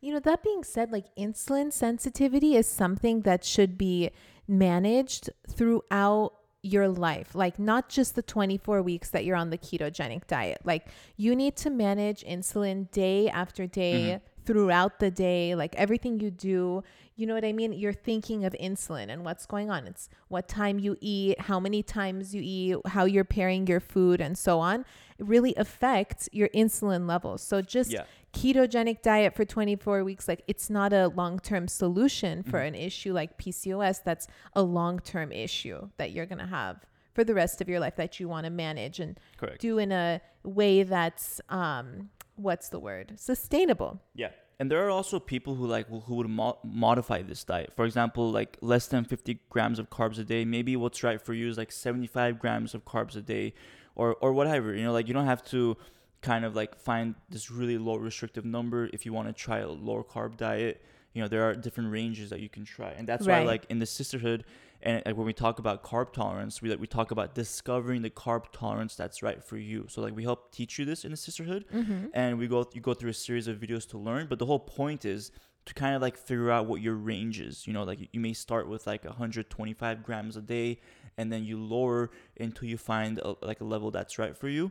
You 0.00 0.12
know, 0.12 0.21
that 0.21 0.45
being 0.45 0.62
said, 0.62 0.93
like 0.93 1.07
insulin 1.17 1.73
sensitivity 1.73 2.55
is 2.55 2.69
something 2.69 3.23
that 3.23 3.45
should 3.45 3.76
be 3.76 4.11
managed 4.47 5.28
throughout 5.50 6.35
your 6.62 6.88
life. 6.88 7.35
Like, 7.35 7.59
not 7.59 7.88
just 7.88 8.14
the 8.14 8.23
24 8.23 8.81
weeks 8.83 9.11
that 9.11 9.25
you're 9.25 9.37
on 9.37 9.50
the 9.50 9.59
ketogenic 9.59 10.28
diet. 10.28 10.61
Like, 10.64 10.87
you 11.17 11.35
need 11.35 11.57
to 11.57 11.71
manage 11.71 12.25
insulin 12.25 12.90
day 12.93 13.28
after 13.28 13.67
day 13.67 14.21
mm-hmm. 14.21 14.38
Throughout 14.52 14.99
the 14.99 15.11
day. 15.11 15.55
Like, 15.55 15.75
everything 15.76 16.14
you 16.21 16.31
do, 16.31 16.83
you 17.17 17.26
know 17.26 17.35
what 17.35 17.45
I 17.45 17.52
mean? 17.52 17.73
You're 17.83 17.93
thinking 18.11 18.45
of 18.49 18.52
insulin 18.69 19.07
and 19.12 19.25
what's 19.26 19.45
going 19.55 19.69
on. 19.71 19.87
It's 19.87 20.09
what 20.28 20.49
time 20.49 20.78
you 20.78 20.97
eat, 21.00 21.38
how 21.50 21.59
many 21.61 21.83
times 21.83 22.35
you 22.35 22.40
eat, 22.43 22.76
how 22.97 23.05
you're 23.05 23.25
pairing 23.38 23.67
your 23.67 23.81
food, 23.81 24.21
and 24.26 24.38
so 24.38 24.59
on. 24.71 24.78
It 25.19 25.26
really 25.35 25.55
affects 25.57 26.28
your 26.33 26.49
insulin 26.62 27.07
levels. 27.07 27.43
So, 27.43 27.61
just 27.61 27.90
Yeah. 27.93 28.05
ketogenic 28.33 29.02
diet 29.02 29.35
for 29.35 29.45
24 29.45 30.05
weeks 30.05 30.28
like 30.28 30.43
it's 30.47 30.69
not 30.71 30.93
a 30.93 31.09
long-term 31.09 31.67
solution 31.67 32.43
for 32.43 32.59
Mm-hmm. 32.59 32.75
an 32.75 32.75
issue 32.88 33.12
like 33.21 33.31
PCOS 33.38 33.97
that's 34.05 34.26
a 34.55 34.62
long-term 34.62 35.33
issue 35.33 35.88
that 35.97 36.12
you're 36.12 36.26
going 36.26 36.38
to 36.49 36.52
have 36.61 36.76
for 37.14 37.25
the 37.25 37.35
rest 37.43 37.61
of 37.62 37.69
your 37.71 37.81
life 37.81 37.97
that 37.97 38.21
you 38.21 38.28
want 38.28 38.45
to 38.45 38.50
manage 38.50 39.00
and 39.00 39.19
Correct. 39.38 39.61
do 39.62 39.78
in 39.78 39.90
a 39.93 40.21
way 40.45 40.83
that's 40.85 41.40
um 41.49 42.11
what's 42.38 42.68
the 42.68 42.78
word 42.78 43.14
sustainable 43.16 44.00
Yeah. 44.14 44.30
And 44.61 44.68
there 44.71 44.85
are 44.85 44.90
also 44.90 45.21
people 45.21 45.54
who 45.54 45.66
like 45.66 45.87
who 45.88 46.16
would 46.16 46.28
mo- 46.28 46.59
modify 46.64 47.23
this 47.23 47.45
diet. 47.45 47.73
For 47.76 47.85
example, 47.85 48.33
like 48.33 48.57
less 48.61 48.88
than 48.88 49.04
50 49.04 49.38
grams 49.50 49.78
of 49.78 49.88
carbs 49.88 50.18
a 50.18 50.25
day. 50.25 50.45
Maybe 50.45 50.75
what's 50.75 51.04
right 51.04 51.23
for 51.23 51.33
you 51.33 51.49
is 51.49 51.57
like 51.57 51.71
75 51.71 52.40
grams 52.40 52.75
of 52.75 52.85
carbs 52.85 53.14
a 53.14 53.21
day, 53.21 53.54
or 53.95 54.16
or 54.21 54.33
whatever. 54.33 54.75
You 54.75 54.83
know, 54.83 54.92
like 54.92 55.07
you 55.07 55.14
don't 55.14 55.26
have 55.26 55.45
to 55.50 55.76
kind 56.23 56.45
of 56.45 56.57
like 56.57 56.76
find 56.76 57.14
this 57.30 57.52
really 57.52 57.78
low 57.78 57.97
restrictive 57.97 58.45
number 58.45 58.90
if 58.92 59.07
you 59.07 59.12
want 59.12 59.28
to 59.28 59.33
try 59.33 59.59
a 59.59 59.68
lower 59.68 60.02
carb 60.02 60.37
diet. 60.37 60.83
You 61.14 61.23
know, 61.23 61.28
there 61.28 61.45
are 61.49 61.54
different 61.54 61.92
ranges 61.92 62.30
that 62.30 62.40
you 62.40 62.49
can 62.49 62.64
try, 62.64 62.90
and 62.90 63.07
that's 63.09 63.26
why 63.28 63.42
like 63.45 63.64
in 63.68 63.78
the 63.78 63.87
Cysterhood. 63.87 64.42
And 64.82 65.02
like 65.04 65.16
when 65.16 65.26
we 65.26 65.32
talk 65.32 65.58
about 65.58 65.82
carb 65.82 66.12
tolerance, 66.12 66.62
we 66.62 66.68
like 66.70 66.78
we 66.80 66.87
talk 66.87 67.11
about 67.11 67.35
discovering 67.35 68.02
the 68.02 68.11
carb 68.11 68.44
tolerance 68.52 68.94
that's 68.94 69.23
right 69.23 69.42
for 69.42 69.56
you. 69.56 69.87
So 69.88 70.00
like 70.00 70.14
we 70.14 70.23
help 70.23 70.52
teach 70.52 70.78
you 70.78 70.85
this 70.85 71.04
in 71.04 71.11
the 71.11 71.16
Cysterhood, 71.16 71.64
mm-hmm. 71.66 72.06
and 72.14 72.38
we 72.38 72.47
go 72.47 72.66
you 72.73 72.80
go 72.80 72.94
through 72.94 73.11
a 73.11 73.14
series 73.14 73.49
of 73.49 73.58
videos 73.58 73.88
to 73.90 73.99
learn. 73.99 74.26
But 74.28 74.38
the 74.38 74.47
whole 74.47 74.61
point 74.61 75.04
is 75.04 75.32
to 75.66 75.75
kind 75.75 75.94
of 75.97 76.00
like 76.02 76.16
figure 76.16 76.50
out 76.50 76.66
what 76.66 76.80
your 76.80 76.94
range 76.94 77.40
is. 77.40 77.66
You 77.66 77.73
know, 77.73 77.82
like 77.82 78.00
you- 78.00 78.08
you 78.12 78.20
may 78.20 78.32
start 78.32 78.68
with 78.68 78.87
like 78.87 79.04
125 79.04 80.02
grams 80.02 80.37
a 80.37 80.40
day, 80.42 80.80
and 81.16 81.32
then 81.32 81.44
you 81.44 81.58
lower 81.58 82.11
until 82.38 82.68
you 82.68 82.78
find 82.78 83.18
a, 83.18 83.35
like 83.42 83.61
a 83.61 83.64
level 83.64 83.90
that's 83.90 84.18
right 84.18 84.37
for 84.37 84.49
you. 84.49 84.70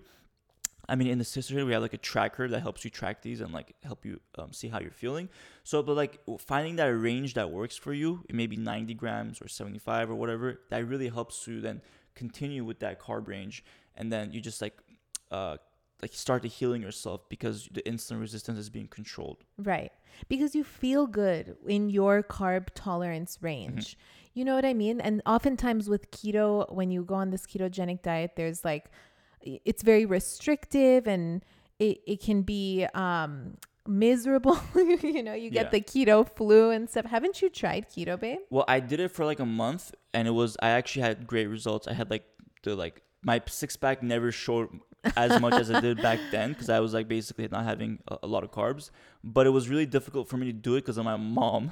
I 0.90 0.96
mean, 0.96 1.08
in 1.08 1.18
the 1.18 1.26
Cysterhood, 1.26 1.66
we 1.66 1.74
have 1.74 1.82
like 1.82 1.94
a 1.94 1.98
tracker 1.98 2.48
that 2.48 2.62
helps 2.62 2.86
you 2.86 2.90
track 2.90 3.22
these 3.22 3.42
and 3.42 3.54
like 3.54 3.76
help 3.84 4.06
you 4.06 4.22
um, 4.38 4.54
see 4.54 4.70
how 4.70 4.80
you're 4.80 4.92
feeling. 4.92 5.28
So, 5.64 5.84
but 5.84 5.96
like 5.96 6.22
finding 6.40 6.78
that 6.78 6.86
range 6.86 7.34
that 7.34 7.52
works 7.52 7.76
for 7.76 7.94
you, 7.94 8.24
it 8.30 8.36
may 8.36 8.48
be 8.48 8.56
90 8.56 8.94
grams 8.94 9.42
or 9.42 9.48
75 9.48 10.10
or 10.10 10.16
whatever, 10.16 10.62
that 10.70 10.88
really 10.88 11.10
helps 11.10 11.46
you 11.48 11.60
then 11.60 11.82
continue 12.16 12.64
with 12.64 12.80
that 12.80 13.02
carb 13.02 13.28
range. 13.28 13.66
And 13.96 14.12
then 14.12 14.32
you 14.32 14.40
just 14.40 14.62
like 14.62 14.78
uh, 15.30 15.58
like 16.02 16.14
start 16.14 16.44
to 16.44 16.48
healing 16.48 16.82
yourself 16.82 17.28
because 17.28 17.68
the 17.72 17.82
insulin 17.82 18.22
resistance 18.22 18.60
is 18.60 18.70
being 18.70 18.88
controlled. 18.88 19.44
Right. 19.58 19.92
Because 20.30 20.56
you 20.56 20.64
feel 20.64 21.08
good 21.08 21.58
in 21.68 21.90
your 21.90 22.24
carb 22.24 22.68
tolerance 22.76 23.40
range. 23.42 23.98
You 24.34 24.46
know 24.46 24.54
what 24.54 24.66
I 24.66 24.74
mean? 24.74 25.02
And 25.02 25.22
oftentimes 25.26 25.90
with 25.90 26.12
keto, 26.12 26.72
when 26.72 26.92
you 26.92 27.04
go 27.04 27.16
on 27.16 27.32
this 27.32 27.48
ketogenic 27.48 28.04
diet, 28.04 28.34
there's 28.36 28.64
like, 28.64 28.92
it's 29.42 29.84
very 29.84 30.06
restrictive 30.06 31.08
and 31.08 31.44
it, 31.80 32.00
it 32.08 32.22
can 32.22 32.42
be 32.42 32.86
um, 32.94 33.58
miserable. 33.88 34.60
you 34.76 35.24
know, 35.24 35.34
you 35.34 35.50
get 35.50 35.66
Yeah. 35.66 35.70
the 35.70 35.82
keto 35.82 36.28
flu 36.28 36.72
and 36.72 36.90
stuff. 36.90 37.06
Haven't 37.06 37.42
you 37.42 37.50
tried 37.50 37.90
keto, 37.90 38.20
babe? 38.20 38.40
Well, 38.50 38.66
I 38.68 38.80
did 38.80 39.00
it 39.00 39.12
for 39.12 39.26
like 39.26 39.40
a 39.40 39.46
month, 39.46 39.94
and 40.14 40.28
it 40.28 40.32
was 40.32 40.58
I 40.62 40.70
actually 40.70 41.04
had 41.04 41.28
great 41.28 41.48
results. 41.48 41.88
I 41.88 41.94
had 41.94 42.10
like 42.10 42.26
the 42.64 42.76
like 42.76 43.02
my 43.24 43.42
six 43.48 43.76
pack 43.76 44.02
never 44.04 44.32
showed 44.32 44.70
as 45.16 45.40
much 45.40 45.54
as 45.54 45.70
it 45.70 45.82
did 45.82 46.02
back 46.02 46.20
then 46.32 46.50
because 46.54 46.70
I 46.70 46.80
was 46.80 46.94
like 46.94 47.08
basically 47.08 47.48
not 47.50 47.64
having 47.64 48.00
a, 48.08 48.18
a 48.24 48.28
lot 48.28 48.44
of 48.44 48.52
carbs. 48.52 48.90
But 49.24 49.46
it 49.48 49.52
was 49.52 49.70
really 49.70 49.86
difficult 49.86 50.28
for 50.28 50.38
me 50.38 50.48
to 50.48 50.54
do 50.54 50.76
it 50.76 50.82
because 50.82 50.98
of 50.98 51.06
my 51.06 51.16
mom. 51.18 51.72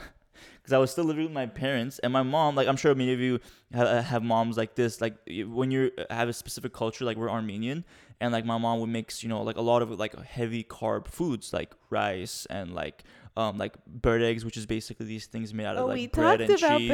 Because 0.57 0.73
I 0.73 0.77
was 0.77 0.91
still 0.91 1.03
living 1.05 1.23
with 1.23 1.33
my 1.33 1.45
parents, 1.45 1.99
and 1.99 2.11
my 2.11 2.23
mom, 2.23 2.55
like 2.55 2.67
I'm 2.67 2.77
sure 2.77 2.93
many 2.95 3.13
of 3.13 3.19
you 3.19 3.39
ha- 3.73 4.01
have 4.01 4.23
moms 4.23 4.57
like 4.57 4.75
this. 4.75 5.01
Like 5.01 5.15
when 5.47 5.71
you 5.71 5.91
have 6.09 6.29
a 6.29 6.33
specific 6.33 6.73
culture, 6.73 7.05
like 7.05 7.17
we're 7.17 7.29
Armenian, 7.29 7.85
and 8.19 8.31
like 8.31 8.45
my 8.45 8.57
mom 8.57 8.79
would 8.79 8.89
mix, 8.89 9.23
you 9.23 9.29
know, 9.29 9.41
like 9.41 9.57
a 9.57 9.61
lot 9.61 9.81
of 9.81 9.91
like 9.91 10.17
heavy 10.23 10.63
carb 10.63 11.07
foods, 11.07 11.53
like 11.53 11.73
rice 11.89 12.45
and 12.49 12.73
like 12.73 13.03
um 13.37 13.57
like 13.57 13.73
boregs, 14.01 14.45
which 14.45 14.57
is 14.57 14.65
basically 14.65 15.05
these 15.05 15.25
things 15.27 15.53
made 15.53 15.65
out 15.65 15.75
of 15.75 15.83
Oh, 15.83 15.87
like 15.87 15.95
we 15.95 16.07
bread 16.07 16.39
talked 16.39 16.49
and 16.49 16.59
about 16.59 16.79
cheese. 16.79 16.89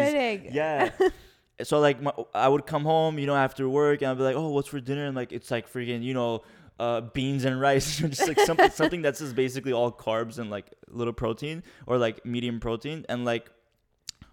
Yeah. 0.52 0.92
so 1.64 1.80
like 1.80 2.02
my, 2.02 2.12
I 2.34 2.48
would 2.48 2.66
come 2.66 2.84
home, 2.84 3.20
you 3.20 3.28
know, 3.28 3.36
after 3.36 3.68
work, 3.70 4.02
and 4.02 4.12
I'd 4.12 4.18
be 4.18 4.24
like, 4.24 4.36
"Oh, 4.36 4.50
what's 4.50 4.68
for 4.68 4.80
dinner?" 4.80 5.06
And 5.06 5.16
like 5.16 5.32
it's 5.32 5.52
like 5.52 5.72
freaking, 5.72 6.04
you 6.04 6.14
know, 6.14 6.42
uh, 6.82 7.02
beans 7.02 7.46
and 7.46 7.62
rice, 7.62 7.98
just 8.00 8.28
like 8.28 8.40
something 8.40 8.72
something 8.72 9.02
that's 9.04 9.20
just 9.20 9.36
basically 9.36 9.72
all 9.72 9.92
carbs 9.92 10.40
and 10.40 10.50
like 10.50 10.66
little 10.88 11.14
protein 11.14 11.62
or 11.86 12.00
like 12.00 12.26
medium 12.26 12.60
protein, 12.60 13.06
and 13.08 13.24
like 13.24 13.52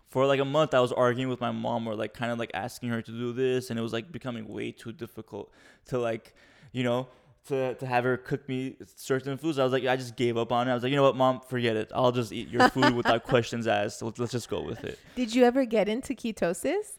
for 0.08 0.24
like 0.24 0.40
a 0.40 0.46
month 0.46 0.72
I 0.72 0.80
was 0.80 0.90
arguing 0.90 1.28
with 1.28 1.42
my 1.42 1.50
mom 1.50 1.86
or 1.86 1.94
like 1.94 2.14
kind 2.14 2.32
of 2.32 2.38
like 2.38 2.50
asking 2.54 2.88
her 2.88 3.02
to 3.02 3.10
do 3.10 3.34
this, 3.34 3.68
and 3.68 3.78
it 3.78 3.82
was 3.82 3.92
like 3.92 4.10
becoming 4.10 4.48
way 4.48 4.72
too 4.72 4.92
difficult 4.92 5.52
to 5.86 5.98
like, 5.98 6.34
you 6.72 6.82
know. 6.82 7.08
To, 7.46 7.74
to 7.76 7.86
have 7.86 8.04
her 8.04 8.18
cook 8.18 8.46
me 8.46 8.76
certain 8.96 9.38
foods, 9.38 9.58
I 9.58 9.64
was 9.64 9.72
like, 9.72 9.86
I 9.86 9.96
just 9.96 10.16
gave 10.16 10.36
up 10.36 10.52
on 10.52 10.68
it. 10.68 10.70
I 10.70 10.74
was 10.74 10.82
like, 10.82 10.90
you 10.90 10.96
know 10.96 11.04
what, 11.04 11.16
mom, 11.16 11.40
forget 11.48 11.76
it. 11.76 11.90
I'll 11.94 12.12
just 12.12 12.30
eat 12.30 12.50
your 12.50 12.68
food 12.68 12.92
without 12.94 13.24
questions 13.32 13.66
asked. 13.66 14.02
Let's, 14.02 14.18
let's 14.18 14.32
just 14.32 14.50
go 14.50 14.60
with 14.60 14.84
it. 14.84 14.98
Did 15.16 15.34
you 15.34 15.44
ever 15.44 15.64
get 15.64 15.88
into 15.88 16.12
ketosis? 16.14 16.98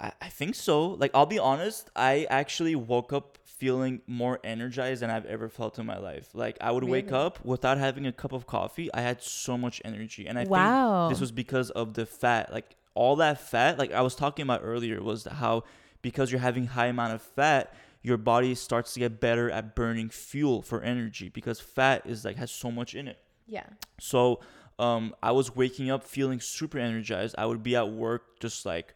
I, 0.00 0.12
I 0.20 0.28
think 0.28 0.54
so. 0.54 0.88
Like 0.88 1.10
I'll 1.14 1.26
be 1.26 1.38
honest, 1.38 1.90
I 1.94 2.26
actually 2.30 2.74
woke 2.74 3.12
up 3.12 3.38
feeling 3.44 4.00
more 4.06 4.40
energized 4.42 5.02
than 5.02 5.10
I've 5.10 5.26
ever 5.26 5.48
felt 5.48 5.78
in 5.78 5.84
my 5.84 5.98
life. 5.98 6.28
Like 6.32 6.56
I 6.60 6.70
would 6.70 6.84
wake 6.84 7.12
up 7.12 7.44
without 7.44 7.76
having 7.76 8.06
a 8.06 8.12
cup 8.12 8.32
of 8.32 8.46
coffee, 8.46 8.88
I 8.94 9.02
had 9.02 9.22
so 9.22 9.58
much 9.58 9.82
energy. 9.84 10.26
And 10.26 10.38
I 10.38 10.44
Wow. 10.44 11.08
think 11.08 11.10
this 11.12 11.20
was 11.20 11.30
because 11.30 11.70
of 11.70 11.92
the 11.94 12.06
fat. 12.06 12.50
Like 12.52 12.76
all 12.94 13.16
that 13.16 13.40
fat, 13.40 13.78
like 13.78 13.92
I 13.92 14.00
was 14.00 14.14
talking 14.14 14.42
about 14.44 14.60
earlier, 14.64 15.02
was 15.02 15.24
how 15.24 15.64
because 16.00 16.32
you're 16.32 16.40
having 16.40 16.68
high 16.68 16.86
amount 16.86 17.12
of 17.12 17.20
fat, 17.20 17.74
your 18.02 18.16
body 18.16 18.54
starts 18.54 18.94
to 18.94 19.00
get 19.00 19.20
better 19.20 19.50
at 19.50 19.76
burning 19.76 20.08
fuel 20.08 20.62
for 20.62 20.80
energy 20.80 21.28
because 21.28 21.60
fat 21.60 22.06
is 22.06 22.24
like 22.24 22.36
has 22.36 22.50
so 22.50 22.70
much 22.70 22.94
in 22.94 23.06
it. 23.06 23.18
Yeah. 23.46 23.66
So 23.98 24.40
um, 24.78 25.14
I 25.22 25.32
was 25.32 25.54
waking 25.54 25.90
up 25.90 26.02
feeling 26.04 26.40
super 26.40 26.78
energized. 26.78 27.34
I 27.36 27.44
would 27.44 27.62
be 27.62 27.76
at 27.76 27.90
work 27.90 28.40
just 28.40 28.64
like, 28.64 28.94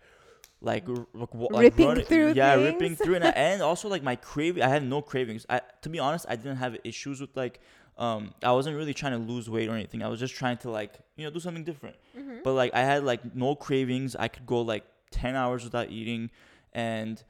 like, 0.64 0.88
r- 0.88 1.06
like, 1.14 1.28
like 1.34 1.62
Ripping 1.62 1.88
running- 1.88 2.04
through 2.06 2.32
yeah, 2.32 2.54
ripping 2.54 2.96
through, 2.96 3.16
and, 3.16 3.24
I- 3.30 3.30
and 3.30 3.62
also 3.62 3.88
like 3.88 4.02
my 4.02 4.16
craving. 4.16 4.62
I 4.62 4.68
had 4.68 4.82
no 4.82 5.02
cravings. 5.02 5.44
I, 5.48 5.60
to 5.82 5.88
be 5.88 5.98
honest, 5.98 6.26
I 6.28 6.36
didn't 6.36 6.56
have 6.56 6.76
issues 6.84 7.20
with 7.20 7.36
like, 7.36 7.60
um, 7.98 8.34
I 8.42 8.50
wasn't 8.52 8.76
really 8.76 8.94
trying 8.94 9.12
to 9.12 9.18
lose 9.32 9.48
weight 9.48 9.68
or 9.68 9.74
anything. 9.74 10.02
I 10.02 10.08
was 10.08 10.18
just 10.18 10.34
trying 10.34 10.56
to 10.58 10.70
like, 10.70 10.94
you 11.16 11.24
know, 11.24 11.30
do 11.30 11.38
something 11.40 11.64
different. 11.64 11.96
Mm-hmm. 12.18 12.38
But 12.42 12.54
like, 12.54 12.74
I 12.74 12.80
had 12.80 13.04
like 13.04 13.34
no 13.36 13.54
cravings. 13.54 14.16
I 14.16 14.28
could 14.28 14.46
go 14.46 14.62
like 14.62 14.84
ten 15.10 15.36
hours 15.36 15.62
without 15.64 15.90
eating, 15.90 16.30
and 16.72 17.22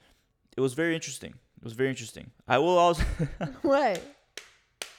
it 0.57 0.61
was 0.62 0.73
very 0.75 0.95
interesting. 0.95 1.35
It 1.59 1.64
was 1.64 1.75
very 1.75 1.91
interesting. 1.91 2.31
I 2.49 2.59
will 2.59 2.79
also. 2.79 3.03
What? 3.62 4.00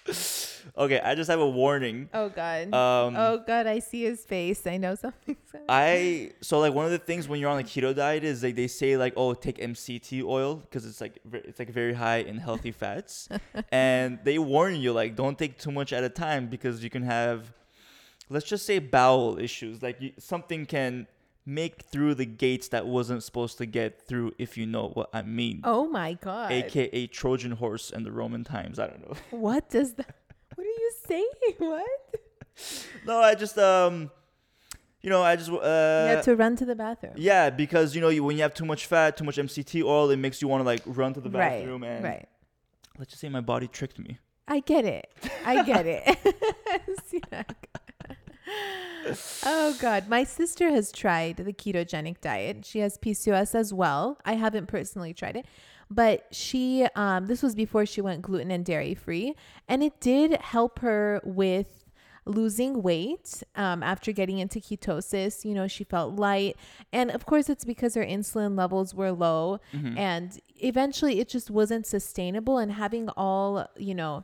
okay, 0.77 0.99
I 0.99 1.15
just 1.15 1.29
have 1.29 1.39
a 1.39 1.49
warning. 1.49 2.09
Oh 2.13 2.29
God. 2.29 2.73
Um, 2.73 3.15
oh 3.17 3.43
God, 3.45 3.67
I 3.67 3.79
see 3.79 4.03
his 4.03 4.23
face. 4.25 4.65
I 4.67 4.77
know 4.77 4.95
something's. 4.95 5.37
I 5.69 6.31
so 6.41 6.59
like 6.59 6.73
one 6.73 6.85
of 6.85 6.91
the 6.91 6.97
things 6.99 7.27
when 7.27 7.39
you're 7.39 7.49
on 7.49 7.57
the 7.57 7.63
keto 7.63 7.95
diet 7.95 8.23
is 8.23 8.43
like 8.43 8.55
they 8.55 8.67
say 8.67 8.97
like 8.97 9.13
oh 9.15 9.33
take 9.33 9.57
MCT 9.57 10.23
oil 10.23 10.55
because 10.55 10.85
it's 10.85 11.01
like 11.01 11.19
it's 11.33 11.59
like 11.59 11.69
very 11.69 11.93
high 11.93 12.17
in 12.17 12.37
healthy 12.37 12.71
fats, 12.71 13.29
and 13.71 14.19
they 14.23 14.37
warn 14.39 14.75
you 14.75 14.91
like 14.93 15.15
don't 15.15 15.37
take 15.37 15.57
too 15.57 15.71
much 15.71 15.93
at 15.93 16.03
a 16.03 16.09
time 16.09 16.47
because 16.47 16.83
you 16.83 16.89
can 16.89 17.03
have, 17.03 17.53
let's 18.29 18.45
just 18.45 18.65
say 18.65 18.79
bowel 18.79 19.37
issues 19.39 19.81
like 19.81 20.01
you, 20.01 20.11
something 20.19 20.65
can 20.65 21.07
make 21.47 21.83
through 21.83 22.15
the 22.15 22.25
gates 22.25 22.69
that 22.69 22.87
wasn't 22.87 23.21
supposed 23.21 23.57
to 23.59 23.67
get 23.67 24.01
through 24.07 24.33
if 24.39 24.57
you 24.57 24.65
know 24.65 24.89
what 24.95 25.09
I 25.13 25.21
mean, 25.21 25.61
Oh 25.63 25.87
my 25.87 26.13
God. 26.13 26.51
aka 26.51 27.05
Trojan 27.07 27.51
horse 27.51 27.91
in 27.91 28.03
the 28.03 28.11
Roman 28.11 28.43
times. 28.43 28.79
I 28.79 28.87
don't 28.87 29.07
know. 29.07 29.15
What 29.29 29.69
does 29.69 29.93
that? 29.93 30.15
What 31.07 31.15
are 31.15 31.19
you 31.19 31.25
saying? 31.49 31.55
What? 31.59 31.87
no, 33.05 33.19
I 33.19 33.35
just 33.35 33.57
um, 33.57 34.09
you 35.01 35.09
know 35.09 35.21
I 35.21 35.35
just 35.35 35.49
uh. 35.49 35.53
you 35.53 36.15
have 36.15 36.25
to 36.25 36.35
run 36.35 36.55
to 36.57 36.65
the 36.65 36.75
bathroom. 36.75 37.13
Yeah, 37.15 37.49
because 37.49 37.95
you 37.95 38.01
know 38.01 38.09
you, 38.09 38.23
when 38.23 38.37
you 38.37 38.43
have 38.43 38.53
too 38.53 38.65
much 38.65 38.85
fat, 38.85 39.17
too 39.17 39.23
much 39.23 39.37
MCT 39.37 39.83
oil, 39.83 40.09
it 40.09 40.17
makes 40.17 40.41
you 40.41 40.47
want 40.47 40.61
to 40.61 40.65
like 40.65 40.81
run 40.85 41.13
to 41.13 41.21
the 41.21 41.29
right. 41.29 41.59
bathroom 41.59 41.83
and 41.83 42.03
Right. 42.03 42.27
let's 42.97 43.11
just 43.11 43.21
say 43.21 43.29
my 43.29 43.41
body 43.41 43.67
tricked 43.67 43.99
me. 43.99 44.19
I 44.47 44.59
get 44.59 44.85
it. 44.85 45.11
I 45.45 45.63
get 45.63 45.85
it. 45.85 47.45
Oh 49.45 49.75
God. 49.79 50.07
My 50.07 50.23
sister 50.23 50.71
has 50.71 50.91
tried 50.91 51.37
the 51.37 51.53
ketogenic 51.53 52.21
diet. 52.21 52.65
She 52.65 52.79
has 52.79 52.97
PCOS 52.97 53.53
as 53.53 53.73
well. 53.73 54.17
I 54.25 54.33
haven't 54.33 54.67
personally 54.67 55.13
tried 55.13 55.35
it. 55.35 55.45
But 55.89 56.27
she 56.31 56.87
um 56.95 57.27
this 57.27 57.43
was 57.43 57.55
before 57.55 57.85
she 57.85 58.01
went 58.01 58.21
gluten 58.21 58.51
and 58.51 58.65
dairy 58.65 58.95
free. 58.95 59.35
And 59.67 59.83
it 59.83 59.99
did 59.99 60.33
help 60.41 60.79
her 60.79 61.21
with 61.23 61.85
losing 62.27 62.81
weight 62.81 63.43
um, 63.55 63.83
after 63.83 64.11
getting 64.11 64.39
into 64.39 64.59
ketosis. 64.59 65.45
You 65.45 65.53
know, 65.53 65.67
she 65.67 65.83
felt 65.83 66.15
light. 66.15 66.57
And 66.91 67.11
of 67.11 67.25
course, 67.27 67.49
it's 67.49 67.63
because 67.63 67.93
her 67.93 68.03
insulin 68.03 68.57
levels 68.57 68.95
were 68.95 69.11
low. 69.11 69.59
And 69.95 70.39
eventually, 70.57 71.19
it 71.19 71.29
just 71.29 71.51
wasn't 71.51 71.85
sustainable. 71.85 72.57
And 72.57 72.71
having 72.71 73.09
all, 73.09 73.67
you 73.77 73.93
know, 73.93 74.23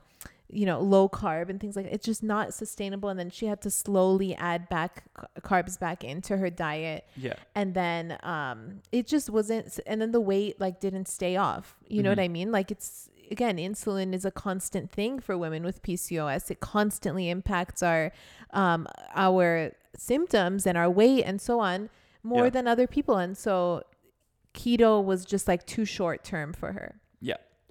you 0.52 0.66
know, 0.66 0.80
low 0.82 1.08
carb 1.08 1.50
and 1.50 1.60
things 1.60 1.76
like 1.76 1.86
it's 1.86 2.06
just 2.06 2.22
not 2.24 2.54
sustainable. 2.54 3.10
And 3.10 3.18
then 3.20 3.30
she 3.30 3.46
had 3.46 3.62
to 3.62 3.72
slowly 3.72 4.36
add 4.36 4.68
back 4.70 5.06
carbs 5.42 5.80
back 5.80 6.04
into 6.04 6.38
her 6.38 6.50
diet. 6.50 7.08
Yeah. 7.16 7.36
And 7.56 7.74
then 7.74 8.18
um, 8.24 8.82
it 8.92 9.08
just 9.08 9.30
wasn't, 9.30 9.80
and 9.88 10.02
then 10.02 10.12
the 10.12 10.20
weight 10.22 10.60
like 10.60 10.80
didn't 10.80 11.08
stay 11.08 11.38
off. 11.38 11.76
You 11.88 12.04
know 12.04 12.10
what 12.10 12.20
I 12.20 12.28
mean? 12.28 12.52
Like 12.52 12.70
it's, 12.72 13.10
again, 13.30 13.58
insulin 13.58 14.14
is 14.14 14.26
a 14.26 14.32
constant 14.32 14.92
thing 14.92 15.20
for 15.20 15.38
women 15.38 15.64
with 15.64 15.82
PCOS. 15.82 16.52
It 16.52 16.60
constantly 16.60 17.30
impacts 17.30 17.82
our, 17.82 18.12
um, 18.52 18.88
our 19.16 19.72
symptoms 19.98 20.66
and 20.68 20.78
our 20.78 20.90
weight 20.90 21.24
and 21.24 21.40
so 21.40 21.60
on 21.60 21.90
more 22.24 22.46
Yeah. 22.46 22.50
than 22.52 22.68
other 22.68 22.88
people. 22.88 23.18
And 23.18 23.38
so 23.38 23.84
keto 24.54 25.04
was 25.04 25.24
just 25.26 25.48
like 25.48 25.66
too 25.66 25.86
short 25.86 26.24
term 26.24 26.54
for 26.54 26.74
her. 26.74 26.96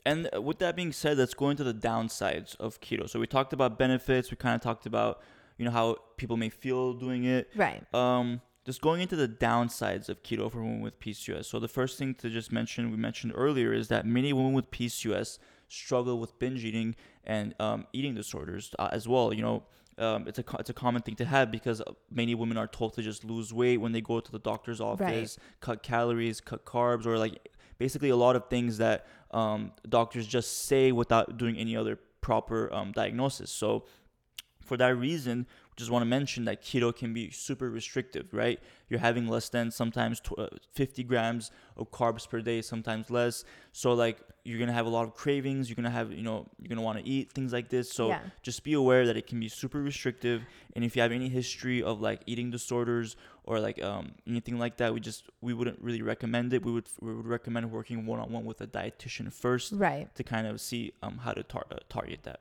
And 0.04 0.28
with 0.34 0.58
that 0.58 0.76
being 0.76 0.92
said, 0.92 1.18
let's 1.18 1.34
go 1.34 1.50
into 1.50 1.64
the 1.64 1.74
downsides 1.74 2.56
of 2.58 2.80
keto. 2.80 3.08
So 3.08 3.20
we 3.20 3.26
talked 3.26 3.52
about 3.52 3.78
benefits. 3.78 4.30
We 4.30 4.36
kind 4.36 4.54
of 4.54 4.60
talked 4.60 4.86
about, 4.86 5.22
you 5.58 5.64
know, 5.64 5.70
how 5.70 5.96
people 6.16 6.36
may 6.36 6.48
feel 6.48 6.94
doing 6.94 7.24
it. 7.24 7.50
Right. 7.54 7.82
Um, 7.94 8.40
just 8.64 8.80
going 8.80 9.00
into 9.00 9.16
the 9.16 9.28
downsides 9.28 10.08
of 10.08 10.22
keto 10.22 10.50
for 10.50 10.62
women 10.62 10.80
with 10.80 11.00
PCOS. 11.00 11.46
So 11.46 11.58
the 11.58 11.68
first 11.68 11.98
thing 11.98 12.14
to 12.16 12.28
just 12.28 12.52
mention, 12.52 12.90
we 12.90 12.96
mentioned 12.96 13.32
earlier, 13.34 13.72
is 13.72 13.88
that 13.88 14.06
many 14.06 14.32
women 14.32 14.52
with 14.52 14.70
PCOS 14.70 15.38
struggle 15.68 16.18
with 16.18 16.38
binge 16.38 16.64
eating 16.64 16.94
and 17.24 17.54
um, 17.58 17.86
eating 17.92 18.14
disorders 18.14 18.74
uh, 18.78 18.88
as 18.92 19.08
well. 19.08 19.32
You 19.32 19.42
know, 19.42 19.62
um, 19.98 20.26
it's 20.26 20.38
a 20.38 20.44
it's 20.58 20.70
a 20.70 20.74
common 20.74 21.02
thing 21.02 21.16
to 21.16 21.24
have 21.24 21.50
because 21.50 21.82
many 22.10 22.34
women 22.34 22.56
are 22.56 22.66
told 22.66 22.94
to 22.94 23.02
just 23.02 23.24
lose 23.24 23.52
weight 23.52 23.78
when 23.78 23.92
they 23.92 24.00
go 24.00 24.20
to 24.20 24.32
the 24.32 24.38
doctor's 24.38 24.80
office, 24.80 25.38
cut 25.60 25.82
calories, 25.82 26.40
cut 26.40 26.64
carbs, 26.64 27.06
or 27.06 27.18
like 27.18 27.48
basically 27.80 28.10
a 28.10 28.16
lot 28.26 28.36
of 28.36 28.42
things 28.48 28.78
that 28.78 29.06
um, 29.32 29.72
doctors 29.88 30.26
just 30.26 30.66
say 30.66 30.92
without 30.92 31.38
doing 31.38 31.56
any 31.56 31.74
other 31.76 31.98
proper 32.20 32.72
um, 32.72 32.92
diagnosis. 32.92 33.50
So 33.50 33.84
for 34.62 34.76
that 34.76 34.94
reason, 34.96 35.46
just 35.76 35.90
want 35.90 36.02
to 36.02 36.06
mention 36.06 36.44
that 36.44 36.62
keto 36.62 36.94
can 36.94 37.12
be 37.14 37.30
super 37.30 37.70
restrictive, 37.70 38.26
right? 38.32 38.60
You're 38.88 39.00
having 39.00 39.26
less 39.26 39.48
than 39.48 39.70
sometimes 39.70 40.20
uh, 40.36 40.48
50 40.74 41.02
grams 41.04 41.50
of 41.76 41.90
carbs 41.90 42.28
per 42.28 42.40
day, 42.42 42.60
sometimes 42.60 43.10
less. 43.10 43.44
So 43.72 43.94
like 43.94 44.18
you're 44.44 44.58
gonna 44.58 44.74
have 44.80 44.86
a 44.86 44.90
lot 44.90 45.04
of 45.08 45.14
cravings. 45.14 45.68
You're 45.68 45.76
gonna 45.76 45.90
have, 45.90 46.12
you 46.12 46.22
know, 46.22 46.46
you're 46.58 46.68
gonna 46.68 46.82
want 46.82 46.98
to 46.98 47.08
eat 47.08 47.32
things 47.32 47.52
like 47.52 47.68
this. 47.70 47.90
So 47.90 48.08
Yeah. 48.08 48.20
just 48.42 48.62
be 48.62 48.74
aware 48.74 49.06
that 49.06 49.16
it 49.16 49.26
can 49.26 49.40
be 49.40 49.48
super 49.48 49.80
restrictive. 49.80 50.42
And 50.76 50.84
if 50.84 50.94
you 50.94 51.02
have 51.02 51.12
any 51.12 51.28
history 51.28 51.82
of 51.82 52.00
like 52.00 52.20
eating 52.26 52.50
disorders 52.50 53.16
or 53.50 53.58
like 53.68 53.78
um, 53.90 54.04
anything 54.32 54.56
like 54.64 54.74
that, 54.80 54.88
we 54.94 55.00
just 55.10 55.20
we 55.46 55.52
wouldn't 55.58 55.80
really 55.86 56.02
recommend 56.12 56.46
it. 56.54 56.60
We 56.68 56.72
would 56.76 56.88
we 57.06 57.10
would 57.16 57.26
recommend 57.36 57.64
working 57.78 57.98
one 58.06 58.20
on 58.24 58.28
one 58.36 58.44
with 58.50 58.60
a 58.60 58.68
dietitian 58.78 59.26
first 59.42 59.72
Right. 59.86 60.06
to 60.18 60.22
kind 60.34 60.46
of 60.50 60.54
see 60.68 60.82
um 61.04 61.14
how 61.24 61.32
to 61.38 61.42
tar- 61.52 61.66
uh, 61.72 61.78
target 61.96 62.20
that. 62.28 62.40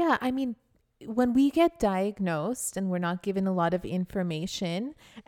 Yeah, 0.00 0.14
I 0.20 0.30
mean, 0.38 0.50
when 1.18 1.30
we 1.38 1.44
get 1.50 1.78
diagnosed 1.78 2.76
and 2.76 2.84
we're 2.90 3.04
not 3.10 3.18
given 3.28 3.46
a 3.46 3.52
lot 3.62 3.72
of 3.78 3.84
information 3.84 4.78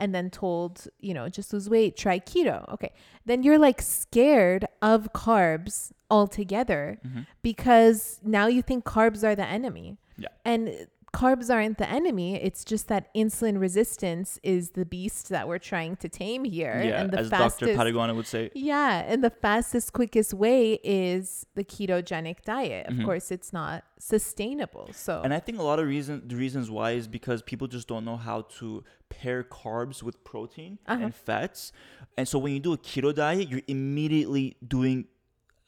and 0.00 0.08
then 0.14 0.26
told, 0.30 0.72
you 1.06 1.14
know, 1.14 1.28
just 1.38 1.52
lose 1.54 1.68
weight, 1.70 1.92
try 2.04 2.18
keto. 2.30 2.56
Okay. 2.74 2.92
Then 3.24 3.38
you're 3.44 3.58
like 3.68 3.80
scared 3.80 4.62
of 4.82 4.98
carbs 5.12 5.92
altogether 6.10 6.98
Mhm. 7.06 7.22
because 7.42 7.98
now 8.38 8.46
you 8.56 8.62
think 8.62 8.84
carbs 8.84 9.22
are 9.28 9.36
the 9.42 9.46
enemy. 9.58 9.96
Yeah. 10.24 10.28
And 10.44 10.88
carbs 11.12 11.52
aren't 11.52 11.78
the 11.78 11.88
enemy. 11.90 12.36
It's 12.36 12.64
just 12.64 12.88
that 12.88 13.12
insulin 13.14 13.58
resistance 13.60 14.38
is 14.42 14.70
the 14.70 14.84
beast 14.84 15.28
that 15.30 15.48
we're 15.48 15.58
trying 15.58 15.96
to 15.96 16.08
tame 16.08 16.44
here. 16.44 16.82
yeah, 16.84 17.00
and 17.02 17.10
the 17.10 17.18
as 17.20 17.28
fastest 17.28 17.60
Dr. 17.60 17.74
Pataguana 17.76 18.14
would 18.14 18.26
say. 18.26 18.50
yeah, 18.54 19.04
and 19.06 19.22
the 19.24 19.30
fastest, 19.30 19.92
quickest 19.92 20.32
way 20.34 20.74
is 20.84 21.46
the 21.54 21.64
ketogenic 21.64 22.42
diet. 22.44 22.86
Of 22.86 22.94
Mhm. 22.94 23.04
course, 23.04 23.30
it's 23.30 23.52
not 23.52 23.84
sustainable. 23.98 24.90
So, 24.92 25.20
And 25.24 25.34
I 25.34 25.40
think 25.40 25.58
a 25.58 25.62
lot 25.62 25.78
of 25.78 25.86
reason 25.86 26.22
the 26.26 26.36
reasons 26.36 26.70
why 26.70 26.92
is 26.92 27.08
because 27.08 27.42
people 27.42 27.66
just 27.66 27.88
don't 27.88 28.04
know 28.04 28.16
how 28.16 28.42
to 28.58 28.84
pair 29.08 29.42
carbs 29.42 30.02
with 30.02 30.22
protein 30.24 30.78
Uh-huh. 30.86 31.04
and 31.04 31.14
fats. 31.14 31.72
And 32.16 32.28
so 32.28 32.38
when 32.38 32.52
you 32.52 32.60
do 32.60 32.72
a 32.72 32.78
keto 32.78 33.14
diet, 33.14 33.48
you're 33.48 33.62
immediately 33.66 34.56
doing 34.66 35.06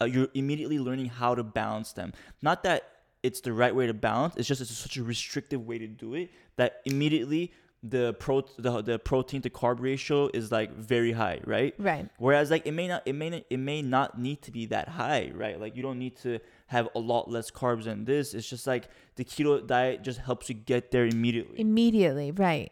uh, 0.00 0.04
you're 0.04 0.28
immediately 0.34 0.80
learning 0.80 1.06
how 1.06 1.32
to 1.32 1.44
balance 1.44 1.92
them. 1.92 2.12
Not 2.42 2.64
that 2.64 2.82
it's 3.22 3.40
the 3.40 3.52
right 3.52 3.74
way 3.74 3.86
to 3.86 3.94
balance, 3.94 4.34
it's 4.36 4.48
just 4.48 4.60
it's 4.60 4.70
such 4.70 4.96
a 4.96 5.02
restrictive 5.02 5.66
way 5.66 5.78
to 5.78 5.86
do 5.86 6.14
it 6.14 6.30
that 6.56 6.80
immediately 6.84 7.52
the 7.82 8.14
pro 8.14 8.42
the, 8.58 8.80
the 8.82 8.98
protein 8.98 9.42
to 9.42 9.50
carb 9.50 9.80
ratio 9.80 10.30
is 10.32 10.52
like 10.52 10.74
very 10.76 11.12
high, 11.12 11.40
right? 11.44 11.74
right. 11.78 12.08
Whereas 12.18 12.50
like 12.50 12.66
it 12.66 12.72
may 12.72 12.86
not 12.86 13.02
it 13.06 13.14
may 13.14 13.30
not, 13.30 13.42
it 13.50 13.56
may 13.58 13.82
not 13.82 14.18
need 14.18 14.42
to 14.42 14.52
be 14.52 14.66
that 14.66 14.88
high, 14.88 15.32
right? 15.34 15.60
Like 15.60 15.76
you 15.76 15.82
don't 15.82 15.98
need 15.98 16.16
to 16.18 16.38
have 16.68 16.88
a 16.94 17.00
lot 17.00 17.28
less 17.28 17.50
carbs 17.50 17.84
than 17.84 18.04
this. 18.04 18.34
It's 18.34 18.48
just 18.48 18.66
like 18.66 18.88
the 19.16 19.24
keto 19.24 19.66
diet 19.66 20.02
just 20.02 20.20
helps 20.20 20.48
you 20.48 20.54
get 20.54 20.92
there 20.92 21.06
immediately. 21.06 21.60
Immediately, 21.60 22.30
right. 22.32 22.70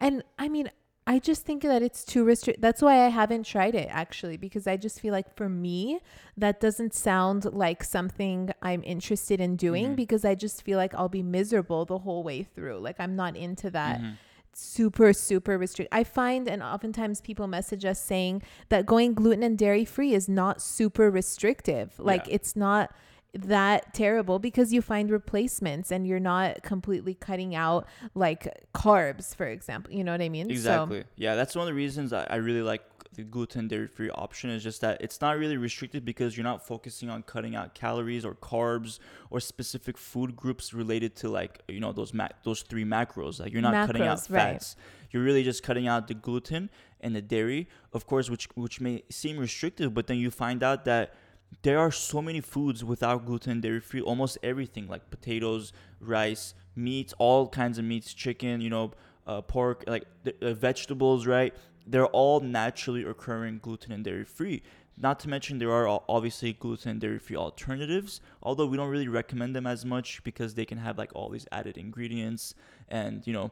And 0.00 0.22
I 0.38 0.48
mean, 0.48 0.70
I 1.06 1.18
just 1.18 1.44
think 1.44 1.62
that 1.62 1.82
it's 1.82 2.02
too 2.02 2.24
restrict. 2.24 2.62
That's 2.62 2.80
why 2.80 3.04
I 3.04 3.08
haven't 3.08 3.44
tried 3.44 3.74
it 3.74 3.88
actually, 3.90 4.38
because 4.38 4.66
I 4.66 4.76
just 4.78 5.00
feel 5.00 5.12
like 5.12 5.34
for 5.36 5.48
me, 5.50 6.00
that 6.38 6.60
doesn't 6.60 6.94
sound 6.94 7.44
like 7.52 7.84
something 7.84 8.50
I'm 8.62 8.82
interested 8.84 9.38
in 9.38 9.56
doing 9.56 9.88
Mhm. 9.92 9.96
because 9.96 10.24
I 10.24 10.34
just 10.34 10.62
feel 10.62 10.78
like 10.78 10.94
I'll 10.94 11.10
be 11.10 11.22
miserable 11.22 11.84
the 11.84 11.98
whole 11.98 12.22
way 12.22 12.42
through. 12.42 12.78
Like 12.78 12.96
I'm 12.98 13.16
not 13.16 13.36
into 13.36 13.70
that. 13.70 14.00
Mhm. 14.00 14.16
super 14.56 15.12
super 15.12 15.58
restrict 15.58 15.92
i 15.92 16.04
find 16.04 16.46
and 16.48 16.62
oftentimes 16.62 17.20
people 17.20 17.48
message 17.48 17.84
us 17.84 18.00
saying 18.00 18.40
that 18.68 18.86
going 18.86 19.12
gluten 19.12 19.42
and 19.42 19.58
dairy 19.58 19.84
free 19.84 20.14
is 20.14 20.28
not 20.28 20.62
super 20.62 21.10
restrictive 21.10 21.98
like 21.98 22.28
Yeah. 22.28 22.34
it's 22.36 22.54
not 22.54 22.94
that 23.34 23.92
terrible 23.94 24.38
because 24.38 24.72
you 24.72 24.80
find 24.80 25.10
replacements 25.10 25.90
and 25.90 26.06
you're 26.06 26.20
not 26.20 26.62
completely 26.62 27.14
cutting 27.14 27.54
out 27.54 27.86
like 28.14 28.64
carbs 28.74 29.34
for 29.34 29.46
example 29.46 29.92
you 29.92 30.04
know 30.04 30.12
what 30.12 30.20
i 30.22 30.28
mean 30.28 30.50
Exactly. 30.50 31.04
yeah, 31.16 31.34
that's 31.34 31.54
one 31.54 31.62
of 31.62 31.66
the 31.66 31.74
reasons 31.74 32.12
I, 32.12 32.26
I 32.30 32.36
really 32.36 32.62
like 32.62 32.82
the 33.14 33.22
gluten 33.22 33.68
dairy 33.68 33.86
free 33.86 34.10
option 34.10 34.50
is 34.50 34.62
just 34.62 34.80
that 34.80 35.00
it's 35.00 35.20
not 35.20 35.38
really 35.38 35.56
restricted 35.56 36.04
because 36.04 36.36
you're 36.36 36.44
not 36.44 36.66
focusing 36.66 37.08
on 37.10 37.22
cutting 37.22 37.54
out 37.54 37.74
calories 37.74 38.24
or 38.24 38.34
carbs 38.34 38.98
or 39.30 39.40
specific 39.40 39.96
food 39.96 40.34
groups 40.36 40.74
related 40.74 41.14
to 41.16 41.28
like 41.28 41.60
you 41.68 41.80
know 41.80 41.92
those 41.92 42.12
mac 42.12 42.42
those 42.42 42.62
three 42.62 42.84
macros. 42.84 43.40
Like 43.40 43.52
you're 43.52 43.62
not 43.62 43.86
cutting 43.86 44.02
out 44.02 44.18
Macros, 44.18 44.30
right. 44.30 44.52
fats. 44.54 44.76
You're 45.10 45.22
really 45.22 45.44
just 45.44 45.62
cutting 45.62 45.86
out 45.86 46.08
the 46.08 46.14
gluten 46.14 46.70
and 47.00 47.14
the 47.14 47.22
dairy, 47.22 47.68
of 47.92 48.04
course, 48.06 48.28
which 48.28 48.48
which 48.56 48.80
may 48.80 49.02
seem 49.10 49.38
restrictive, 49.38 49.94
but 49.94 50.08
then 50.08 50.18
you 50.18 50.30
find 50.32 50.62
out 50.64 50.84
that 50.86 51.14
there 51.62 51.78
are 51.78 51.90
so 51.90 52.20
many 52.20 52.40
foods 52.40 52.84
without 52.84 53.26
gluten 53.26 53.60
dairy 53.60 53.80
free 53.80 54.00
almost 54.00 54.38
everything 54.42 54.86
like 54.88 55.10
potatoes 55.10 55.72
rice 56.00 56.54
meats 56.76 57.14
all 57.18 57.48
kinds 57.48 57.78
of 57.78 57.84
meats 57.84 58.12
chicken 58.12 58.60
you 58.60 58.70
know 58.70 58.90
uh, 59.26 59.40
pork 59.40 59.84
like 59.86 60.04
uh, 60.42 60.52
vegetables 60.54 61.26
right? 61.26 61.54
They're 61.86 62.06
all 62.06 62.40
naturally 62.40 63.04
occurring 63.04 63.60
gluten 63.62 63.92
and 63.92 64.02
dairy 64.04 64.24
free. 64.24 64.62
Not 64.96 65.20
to 65.20 65.28
mention 65.28 65.58
there 65.58 65.72
are 65.72 66.00
obviously 66.08 66.52
gluten 66.52 66.92
and 66.92 67.00
dairy 67.00 67.18
free 67.18 67.36
alternatives 67.36 68.20
although 68.42 68.66
we 68.66 68.76
don't 68.76 68.88
really 68.88 69.08
recommend 69.08 69.54
them 69.56 69.66
as 69.66 69.84
much 69.84 70.22
because 70.24 70.54
they 70.54 70.64
can 70.64 70.78
have 70.78 70.98
like 70.98 71.10
all 71.14 71.28
these 71.28 71.46
added 71.50 71.76
ingredients 71.76 72.54
and 72.88 73.26
you 73.26 73.32
know 73.32 73.50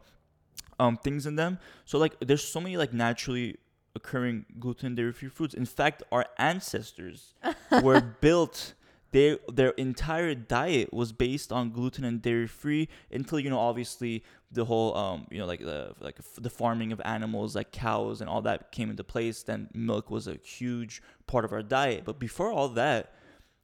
um 0.78 0.96
things 0.96 1.26
in 1.26 1.36
them. 1.36 1.58
So 1.84 1.98
like 1.98 2.14
there's 2.20 2.44
so 2.44 2.60
many 2.60 2.76
like 2.76 2.92
naturally 2.92 3.56
occurring 3.94 4.46
gluten 4.58 4.94
dairy 4.94 5.12
free 5.12 5.28
foods. 5.28 5.54
In 5.54 5.66
fact 5.66 6.02
our 6.10 6.26
ancestors 6.38 7.34
were 7.82 8.00
built 8.00 8.74
they 9.12 9.38
their 9.52 9.70
entire 9.70 10.34
diet 10.34 10.92
was 10.92 11.12
based 11.12 11.52
on 11.52 11.70
gluten 11.70 12.04
and 12.04 12.20
dairy 12.20 12.46
free 12.46 12.88
until 13.10 13.38
you 13.38 13.50
know 13.50 13.58
obviously 13.58 14.24
the 14.50 14.64
whole 14.64 14.96
um 14.96 15.26
you 15.30 15.38
know 15.38 15.46
like 15.46 15.60
the 15.60 15.94
like 16.00 16.16
f- 16.18 16.38
the 16.42 16.50
farming 16.50 16.92
of 16.92 17.00
animals 17.04 17.54
like 17.54 17.70
cows 17.70 18.20
and 18.20 18.28
all 18.28 18.42
that 18.42 18.72
came 18.72 18.90
into 18.90 19.04
place 19.04 19.42
then 19.42 19.68
milk 19.74 20.10
was 20.10 20.26
a 20.26 20.36
huge 20.42 21.02
part 21.26 21.44
of 21.44 21.52
our 21.52 21.62
diet. 21.62 22.04
But 22.04 22.18
before 22.18 22.50
all 22.50 22.68
that 22.70 23.14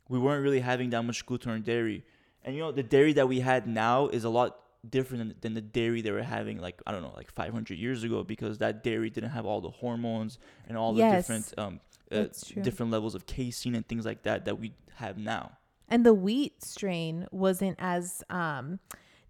we 0.08 0.18
weren't 0.18 0.42
really 0.42 0.60
having 0.60 0.90
that 0.90 1.02
much 1.02 1.26
gluten 1.26 1.50
or 1.50 1.58
dairy. 1.58 2.04
And 2.44 2.54
you 2.54 2.60
know 2.60 2.72
the 2.72 2.82
dairy 2.82 3.14
that 3.14 3.28
we 3.28 3.40
had 3.40 3.66
now 3.66 4.08
is 4.08 4.24
a 4.24 4.28
lot 4.28 4.58
different 4.88 5.20
than, 5.28 5.34
than 5.40 5.54
the 5.54 5.60
dairy 5.60 6.00
they 6.02 6.10
were 6.10 6.22
having 6.22 6.58
like 6.58 6.80
i 6.86 6.92
don't 6.92 7.02
know 7.02 7.12
like 7.16 7.30
500 7.32 7.76
years 7.76 8.04
ago 8.04 8.22
because 8.22 8.58
that 8.58 8.84
dairy 8.84 9.10
didn't 9.10 9.30
have 9.30 9.44
all 9.44 9.60
the 9.60 9.70
hormones 9.70 10.38
and 10.68 10.78
all 10.78 10.92
the 10.92 11.00
Yes, 11.00 11.26
different 11.26 11.58
um 11.58 11.80
uh, 12.12 12.24
different 12.62 12.90
levels 12.92 13.14
of 13.14 13.26
casein 13.26 13.74
and 13.74 13.86
things 13.86 14.06
like 14.06 14.22
that 14.22 14.44
that 14.46 14.58
we 14.58 14.72
have 14.94 15.18
now. 15.18 15.52
And 15.88 16.04
the 16.06 16.14
wheat 16.14 16.64
strain 16.64 17.26
wasn't 17.30 17.76
as 17.78 18.22
um 18.30 18.78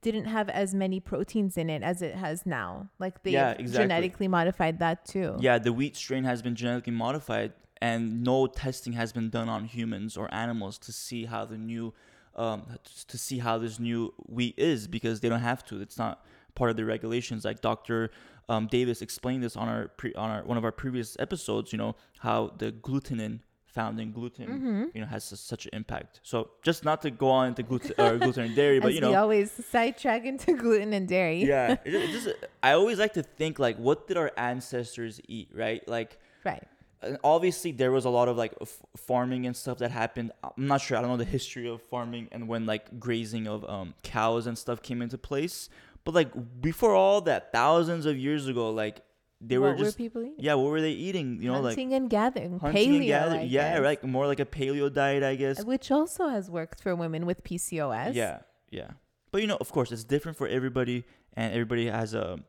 didn't 0.01 0.27
have 0.27 0.49
as 0.49 0.75
many 0.75 1.01
proteins 1.01 1.57
in 1.57 1.69
it 1.71 1.83
as 1.83 2.03
it 2.03 2.15
has 2.15 2.47
now. 2.47 2.89
Like 2.99 3.23
they 3.25 3.33
Yeah, 3.33 3.51
exactly. 3.53 3.85
genetically 3.85 4.29
modified 4.29 4.79
that 4.79 5.05
too. 5.05 5.37
Yeah, 5.41 5.59
the 5.59 5.73
wheat 5.73 5.97
strain 5.97 6.25
has 6.25 6.41
been 6.43 6.55
genetically 6.55 6.93
modified, 6.93 7.53
and 7.81 8.23
no 8.23 8.47
testing 8.47 8.93
has 8.93 9.13
been 9.13 9.29
done 9.31 9.49
on 9.49 9.65
humans 9.65 10.17
or 10.17 10.33
animals 10.33 10.79
to 10.79 10.93
see 10.93 11.25
how 11.25 11.45
the 11.45 11.59
new, 11.59 11.95
um, 12.39 12.67
to 13.09 13.19
see 13.19 13.39
how 13.39 13.59
this 13.59 13.79
new 13.79 14.15
wheat 14.27 14.55
is 14.57 14.87
because 14.87 15.21
they 15.21 15.29
don't 15.29 15.41
have 15.41 15.65
to. 15.67 15.81
It's 15.81 15.99
not 15.99 16.25
part 16.55 16.71
of 16.71 16.77
the 16.77 16.85
regulations. 16.85 17.45
Like 17.45 17.61
Dr. 17.61 18.11
Um, 18.49 18.67
Davis 18.69 19.03
explained 19.03 19.43
this 19.43 19.57
on 19.57 19.69
our 19.69 19.89
pre- 19.89 20.15
on 20.15 20.31
our 20.31 20.43
one 20.45 20.57
of 20.57 20.65
our 20.65 20.73
previous 20.73 21.17
episodes. 21.19 21.73
You 21.73 21.79
know 21.79 21.97
how 22.21 22.53
the 22.59 22.73
glutenin 22.73 23.41
found 23.67 24.01
in 24.01 24.13
gluten, 24.13 24.47
Mm-hmm. 24.49 24.85
you 24.95 25.01
know, 25.03 25.07
has 25.07 25.25
su- 25.25 25.37
such 25.37 25.67
an 25.67 25.73
impact. 25.75 26.21
So 26.23 26.51
just 26.63 26.85
not 26.85 27.03
to 27.03 27.11
go 27.11 27.29
on 27.31 27.49
into 27.49 27.63
gluten 27.63 27.93
or 27.99 28.17
gluten 28.25 28.45
and 28.45 28.57
dairy, 28.57 28.81
but 28.81 28.95
you 28.95 29.01
we 29.03 29.13
know, 29.13 29.21
always 29.21 29.51
sidetrack 29.71 30.25
into 30.25 30.57
gluten 30.57 30.93
and 30.95 31.07
dairy 31.07 31.45
yeah, 31.45 31.77
it, 31.85 31.95
it 31.95 32.11
just 32.11 32.29
I 32.63 32.73
always 32.73 32.99
like 32.99 33.13
to 33.15 33.23
think 33.23 33.59
like, 33.59 33.77
what 33.77 34.09
did 34.09 34.17
our 34.17 34.33
ancestors 34.39 35.21
eat, 35.29 35.51
right? 35.55 35.87
Like 35.87 36.19
right 36.45 36.67
and 37.03 37.19
obviously 37.23 37.73
there 37.73 37.93
was 37.93 38.05
a 38.05 38.11
lot 38.11 38.29
of 38.29 38.37
like 38.37 38.55
f- 38.61 38.83
farming 38.97 39.47
and 39.47 39.57
stuff 39.57 39.79
that 39.79 39.91
happened. 39.91 40.33
I'm 40.43 40.67
not 40.67 40.81
sure. 40.81 40.97
I 40.97 41.01
don't 41.01 41.11
know 41.11 41.17
the 41.17 41.25
history 41.25 41.69
of 41.69 41.83
farming 41.83 42.29
and 42.33 42.49
when 42.49 42.67
like 42.67 42.99
grazing 42.99 43.47
of 43.47 43.69
um, 43.69 43.95
cows 44.03 44.47
and 44.47 44.57
stuff 44.59 44.83
came 44.83 45.03
into 45.03 45.19
place. 45.19 45.69
But 46.05 46.15
like 46.15 46.61
before 46.61 46.95
all 46.95 47.21
that 47.23 47.53
thousands 47.53 48.07
of 48.07 48.17
years 48.17 48.49
ago 48.49 48.71
like 48.71 49.03
they 49.41 49.57
what 49.59 49.79
were 49.79 49.85
just 49.85 49.97
people 49.97 50.23
eating? 50.23 50.35
Yeah 50.39 50.55
what 50.55 50.71
were 50.71 50.81
they 50.81 50.91
eating? 50.91 51.41
You 51.41 51.53
know 51.53 51.63
hunting 51.63 51.95
and 51.95 52.11
gathering. 52.11 52.53
Like 52.53 52.61
hunting 52.63 52.93
paleo 52.93 52.97
and 52.97 53.07
gathering 53.07 53.49
yeah 53.49 53.79
right. 53.79 54.03
More 54.03 54.27
like 54.27 54.41
a 54.41 54.47
paleo 54.47 54.93
diet 54.93 55.23
i 55.23 55.35
guess. 55.37 55.63
Which 55.65 55.91
also 55.91 56.29
has 56.29 56.51
worked 56.51 56.81
for 56.81 56.97
women 56.97 57.27
with 57.27 57.45
pcos 57.45 58.15
yeah 58.15 58.41
yeah. 58.71 58.91
But 59.31 59.43
you 59.43 59.47
know 59.47 59.59
of 59.61 59.71
course 59.71 59.93
it's 59.93 60.05
different 60.05 60.37
for 60.39 60.49
everybody 60.49 61.05
and 61.35 61.53
everybody 61.53 61.87
has 61.87 62.15
a 62.15 62.41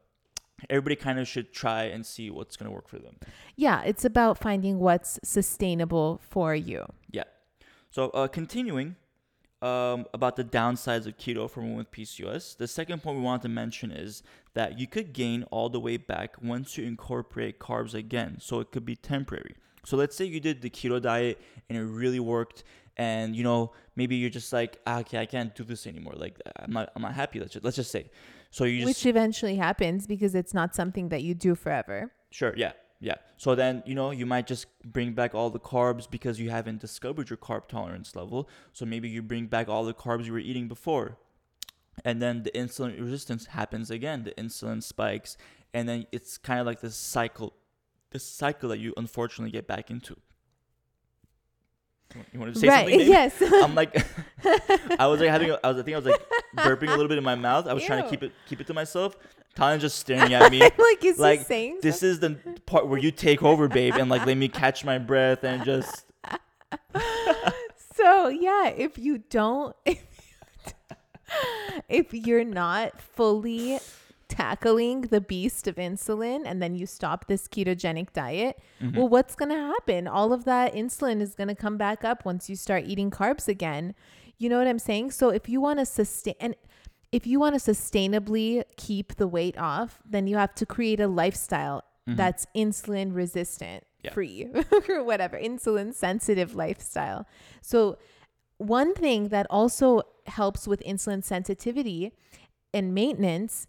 everybody 0.70 0.96
kind 0.96 1.20
of 1.20 1.28
should 1.28 1.52
try 1.54 1.84
and 1.84 2.06
see 2.06 2.30
what's 2.30 2.56
going 2.56 2.70
to 2.70 2.74
work 2.74 2.88
for 2.88 3.00
them 3.00 3.16
yeah 3.56 3.82
it's 3.84 4.06
about 4.06 4.38
finding 4.38 4.80
what's 4.80 5.20
sustainable 5.24 6.20
for 6.30 6.56
you 6.56 6.86
Yeah. 7.12 7.24
So, 7.92 8.10
uh, 8.10 8.28
continuing 8.28 8.96
um, 9.62 10.06
about 10.14 10.36
the 10.36 10.44
downsides 10.44 11.08
of 11.08 11.18
keto 11.18 11.50
for 11.50 11.62
women 11.62 11.78
with 11.78 11.92
PCOS, 11.92 12.56
the 12.58 12.68
second 12.68 13.02
point 13.04 13.18
we 13.18 13.24
wanted 13.24 13.42
to 13.44 13.50
mention 13.50 13.92
is 13.92 14.24
that 14.54 14.80
you 14.80 14.88
could 14.88 15.12
gain 15.12 15.44
all 15.52 15.70
the 15.70 15.80
way 15.80 15.98
back 15.98 16.36
once 16.42 16.78
you 16.78 16.86
incorporate 16.86 17.60
carbs 17.60 17.94
again. 17.94 18.38
So, 18.40 18.60
it 18.60 18.72
could 18.72 18.86
be 18.86 18.96
temporary. 18.96 19.56
So, 19.86 19.98
let's 19.98 20.16
say 20.16 20.26
you 20.26 20.40
did 20.40 20.62
the 20.62 20.70
keto 20.70 21.02
diet 21.02 21.42
and 21.68 21.78
it 21.78 21.84
really 21.84 22.20
worked, 22.20 22.64
and 22.98 23.36
you 23.36 23.44
know 23.44 23.72
maybe 23.96 24.16
you're 24.16 24.30
just 24.30 24.54
like, 24.54 24.80
ah, 24.86 25.00
okay, 25.00 25.18
I 25.18 25.26
can't 25.26 25.54
do 25.56 25.64
this 25.64 25.88
anymore. 25.88 26.14
Like, 26.16 26.40
I'm 26.58 26.72
not, 26.72 26.92
I'm 26.96 27.02
not 27.02 27.14
happy. 27.14 27.40
Let's 27.40 27.54
just, 27.54 27.66
let's 27.66 27.78
just 27.78 27.92
say. 27.92 28.12
So 28.52 28.64
you 28.64 28.80
just 28.80 28.88
which 28.88 29.06
eventually 29.06 29.58
happens 29.58 30.08
because 30.08 30.34
it's 30.36 30.54
not 30.54 30.76
something 30.76 31.10
that 31.10 31.22
you 31.24 31.36
do 31.36 31.56
forever 31.56 32.12
Sure, 32.32 32.54
yeah, 32.56 32.74
yeah. 33.00 33.16
So 33.38 33.56
then, 33.56 33.84
you 33.86 33.96
know, 33.96 34.12
you 34.12 34.26
might 34.26 34.46
just 34.46 34.68
bring 34.84 35.14
back 35.14 35.34
all 35.34 35.50
the 35.50 35.60
carbs 35.60 36.10
because 36.10 36.40
you 36.40 36.50
haven't 36.50 36.80
discovered 36.80 37.30
your 37.30 37.38
carb 37.38 37.68
tolerance 37.68 38.16
level. 38.16 38.48
So 38.74 38.86
maybe 38.86 39.10
you 39.10 39.22
bring 39.22 39.48
back 39.48 39.68
all 39.68 39.84
the 39.84 39.94
carbs 39.94 40.26
you 40.26 40.34
were 40.34 40.40
eating 40.40 40.68
before. 40.68 41.18
And 42.06 42.22
then 42.22 42.44
the 42.44 42.52
insulin 42.52 43.00
resistance 43.00 43.48
happens 43.48 43.90
again. 43.90 44.24
The 44.24 44.32
insulin 44.32 44.84
spikes 44.84 45.38
and 45.74 45.88
then 45.88 46.06
it's 46.12 46.38
kind 46.38 46.60
of 46.60 46.66
like 46.66 46.82
this 46.82 46.96
cycle, 46.96 47.54
this 48.12 48.24
cycle 48.24 48.70
that 48.70 48.80
you 48.80 48.94
unfortunately 48.98 49.52
get 49.52 49.68
back 49.68 49.92
into. 49.92 50.16
You 52.34 52.40
want 52.40 52.54
to 52.54 52.60
say 52.60 52.68
right. 52.68 52.80
something? 52.80 53.00
babe? 53.00 53.08
Yes. 53.08 53.34
I'm 53.64 53.76
like, 53.76 53.96
I 55.00 55.08
was 55.08 55.20
like 55.20 55.30
having, 55.30 55.52
a, 55.52 55.60
I 55.64 55.68
was, 55.70 55.78
I 55.78 55.84
think 55.84 55.96
I 55.96 56.00
was 56.00 56.06
like 56.06 56.22
burping 56.58 56.88
a 56.88 56.92
little 56.92 57.08
bit 57.08 57.18
in 57.18 57.24
my 57.24 57.36
mouth. 57.36 57.68
I 57.68 57.74
was 57.74 57.84
trying 57.84 58.04
to 58.04 58.10
keep 58.10 58.24
it, 58.24 58.32
keep 58.48 58.60
it 58.60 58.68
to 58.68 58.74
myself. 58.74 59.16
Tana's 59.56 59.82
just 59.82 60.00
staring 60.00 60.34
at 60.34 60.52
me. 60.52 60.60
like, 60.60 61.04
is 61.04 61.20
like 61.20 61.40
he 61.40 61.46
saying 61.46 61.80
this 61.82 62.02
is 62.02 62.20
the 62.20 62.38
part 62.66 62.88
where 62.88 63.00
you 63.00 63.12
take 63.12 63.44
over, 63.44 63.68
babe, 63.68 63.96
and 63.96 64.10
like 64.10 64.26
let 64.26 64.38
me 64.38 64.48
catch 64.48 64.86
my 64.86 64.98
breath 64.98 65.44
and 65.44 65.66
just 65.66 66.06
so 67.96 68.30
yeah 68.30 68.68
if 68.68 68.98
you 68.98 69.18
don't 69.18 69.76
if 71.90 72.14
you're 72.14 72.46
not 72.46 73.02
fully 73.02 73.80
tackling 74.30 75.02
the 75.02 75.20
beast 75.20 75.68
of 75.68 75.76
insulin 75.76 76.44
and 76.46 76.62
then 76.62 76.76
you 76.76 76.86
stop 76.86 77.28
this 77.28 77.48
ketogenic 77.48 78.14
diet 78.14 78.58
Mm-hmm. 78.82 78.96
well 78.98 79.10
what's 79.10 79.36
going 79.36 79.50
to 79.50 79.56
happen 79.58 80.08
all 80.08 80.32
of 80.32 80.46
that 80.46 80.74
insulin 80.74 81.20
is 81.20 81.36
going 81.36 81.50
to 81.50 81.56
come 81.56 81.76
back 81.78 82.06
up 82.06 82.24
once 82.24 82.50
you 82.50 82.56
start 82.56 82.84
eating 82.86 83.12
carbs 83.12 83.48
again 83.50 83.94
you 84.38 84.48
know 84.48 84.58
what 84.58 84.68
i'm 84.68 84.80
saying 84.80 85.12
so 85.12 85.30
if 85.30 85.50
you 85.50 85.60
want 85.60 85.80
to 85.80 85.86
sustain 85.86 86.36
and 86.40 86.56
if 87.12 87.28
you 87.28 87.40
want 87.40 87.60
to 87.60 87.72
sustainably 87.72 88.64
keep 88.78 89.16
the 89.16 89.28
weight 89.28 89.58
off 89.58 90.00
then 90.10 90.28
you 90.28 90.38
have 90.38 90.54
to 90.56 90.66
create 90.66 91.00
a 91.02 91.08
lifestyle 91.08 91.84
that's 92.08 92.46
insulin 92.56 93.14
resistant 93.16 93.84
Mm-hmm. 94.02 94.08
Yeah. 94.08 94.14
free 94.14 94.48
or 94.96 95.04
whatever 95.04 95.38
insulin 95.38 95.94
sensitive 95.94 96.56
lifestyle 96.56 97.28
so 97.62 97.98
one 98.58 98.94
thing 98.94 99.28
that 99.28 99.46
also 99.50 100.04
helps 100.26 100.66
with 100.70 100.82
insulin 100.86 101.22
sensitivity 101.22 102.14
and 102.74 102.94
maintenance 102.94 103.68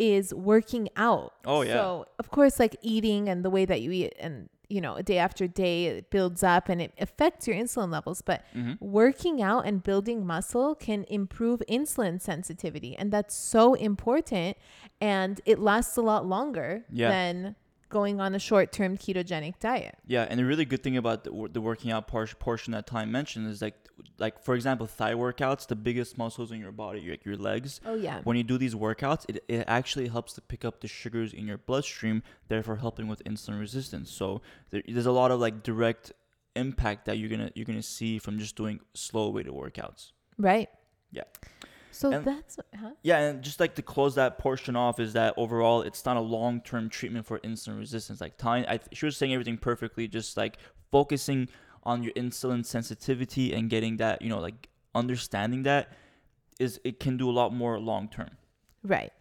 is 0.00 0.32
working 0.34 0.88
out. 0.96 1.34
Oh, 1.44 1.60
yeah. 1.62 1.74
So 1.74 2.06
of 2.18 2.30
course, 2.30 2.58
like 2.58 2.74
eating 2.82 3.28
and 3.28 3.44
the 3.44 3.50
way 3.50 3.64
that 3.66 3.80
you 3.82 3.90
eat, 3.92 4.14
and 4.18 4.48
you 4.68 4.80
know, 4.80 5.02
day 5.02 5.18
after 5.18 5.48
day, 5.48 5.86
it 5.86 6.10
builds 6.10 6.42
up 6.44 6.68
and 6.68 6.80
it 6.80 6.92
affects 6.98 7.46
your 7.48 7.56
insulin 7.56 7.90
levels. 7.90 8.22
But 8.22 8.44
Mm-hmm. 8.56 8.74
working 8.80 9.42
out 9.42 9.66
and 9.66 9.82
building 9.82 10.24
muscle 10.24 10.74
can 10.76 11.04
improve 11.08 11.60
insulin 11.68 12.20
sensitivity, 12.20 12.96
and 12.96 13.12
that's 13.12 13.34
so 13.34 13.74
important. 13.74 14.56
And 15.00 15.40
it 15.44 15.58
lasts 15.58 15.96
a 15.96 16.02
lot 16.02 16.24
longer 16.26 16.84
Yeah. 16.90 17.10
than 17.10 17.56
going 17.90 18.20
on 18.20 18.34
a 18.34 18.38
short-term 18.38 18.96
ketogenic 18.96 19.58
diet. 19.60 19.98
Yeah, 20.06 20.26
and 20.28 20.38
the 20.40 20.44
really 20.44 20.64
good 20.64 20.82
thing 20.82 20.96
about 20.96 21.24
the, 21.24 21.48
the 21.52 21.60
working 21.60 21.90
out 21.90 22.08
por- 22.08 22.26
portion 22.38 22.72
that 22.72 22.86
Time 22.86 23.12
mentioned 23.12 23.48
is 23.48 23.60
like, 23.60 23.74
like 24.18 24.42
for 24.42 24.54
example, 24.54 24.86
thigh 24.86 25.14
workouts, 25.14 25.66
the 25.66 25.76
biggest 25.76 26.16
muscles 26.16 26.52
in 26.52 26.58
your 26.58 26.72
body, 26.72 27.10
like 27.10 27.24
your 27.24 27.36
legs. 27.36 27.80
Oh 27.84 27.94
yeah. 27.94 28.20
When 28.24 28.36
you 28.36 28.42
do 28.42 28.56
these 28.56 28.74
workouts, 28.74 29.26
it, 29.28 29.44
it 29.48 29.64
actually 29.66 30.08
helps 30.08 30.32
to 30.34 30.40
pick 30.40 30.64
up 30.64 30.80
the 30.80 30.88
sugars 30.88 31.34
in 31.34 31.46
your 31.46 31.58
bloodstream, 31.58 32.22
therefore 32.48 32.76
helping 32.76 33.08
with 33.08 33.22
insulin 33.24 33.60
resistance. 33.60 34.10
So 34.10 34.40
there, 34.70 34.82
there's 34.88 35.06
a 35.06 35.12
lot 35.12 35.30
of 35.30 35.40
like 35.40 35.62
direct 35.62 36.12
impact 36.56 37.04
that 37.06 37.18
you're 37.18 37.28
gonna 37.28 37.50
you're 37.54 37.66
gonna 37.66 37.82
see 37.82 38.18
from 38.18 38.38
just 38.38 38.56
doing 38.56 38.80
slow 38.94 39.30
weighted 39.30 39.52
workouts. 39.52 40.12
Right. 40.38 40.68
Yeah. 41.12 41.24
So 41.90 42.12
And- 42.12 42.24
that's 42.24 42.56
huh? 42.78 42.92
Yeah, 43.02 43.18
and 43.18 43.42
just 43.42 43.60
like 43.60 43.74
to 43.76 43.82
close 43.82 44.14
that 44.14 44.38
portion 44.38 44.76
off 44.76 45.00
is 45.00 45.12
that 45.14 45.34
overall 45.36 45.82
it's 45.82 46.04
not 46.04 46.16
a 46.16 46.20
long 46.20 46.60
term 46.60 46.88
treatment 46.88 47.26
for 47.26 47.38
insulin 47.40 47.78
resistance. 47.78 48.20
Like 48.20 48.36
Ty, 48.36 48.58
I 48.68 48.80
she 48.92 49.06
was 49.06 49.16
saying 49.16 49.32
everything 49.32 49.58
perfectly. 49.58 50.08
Just 50.08 50.36
like 50.36 50.58
focusing 50.90 51.48
on 51.82 52.02
your 52.02 52.12
insulin 52.12 52.64
sensitivity 52.64 53.52
and 53.52 53.70
getting 53.70 53.96
that, 53.96 54.22
you 54.22 54.28
know, 54.28 54.38
like 54.38 54.68
understanding 54.94 55.62
that 55.64 55.92
is 56.58 56.80
it 56.84 57.00
can 57.00 57.16
do 57.16 57.28
a 57.28 57.32
lot 57.32 57.52
more 57.54 57.78
long 57.78 58.08
term. 58.08 58.30
Right. 58.82 59.12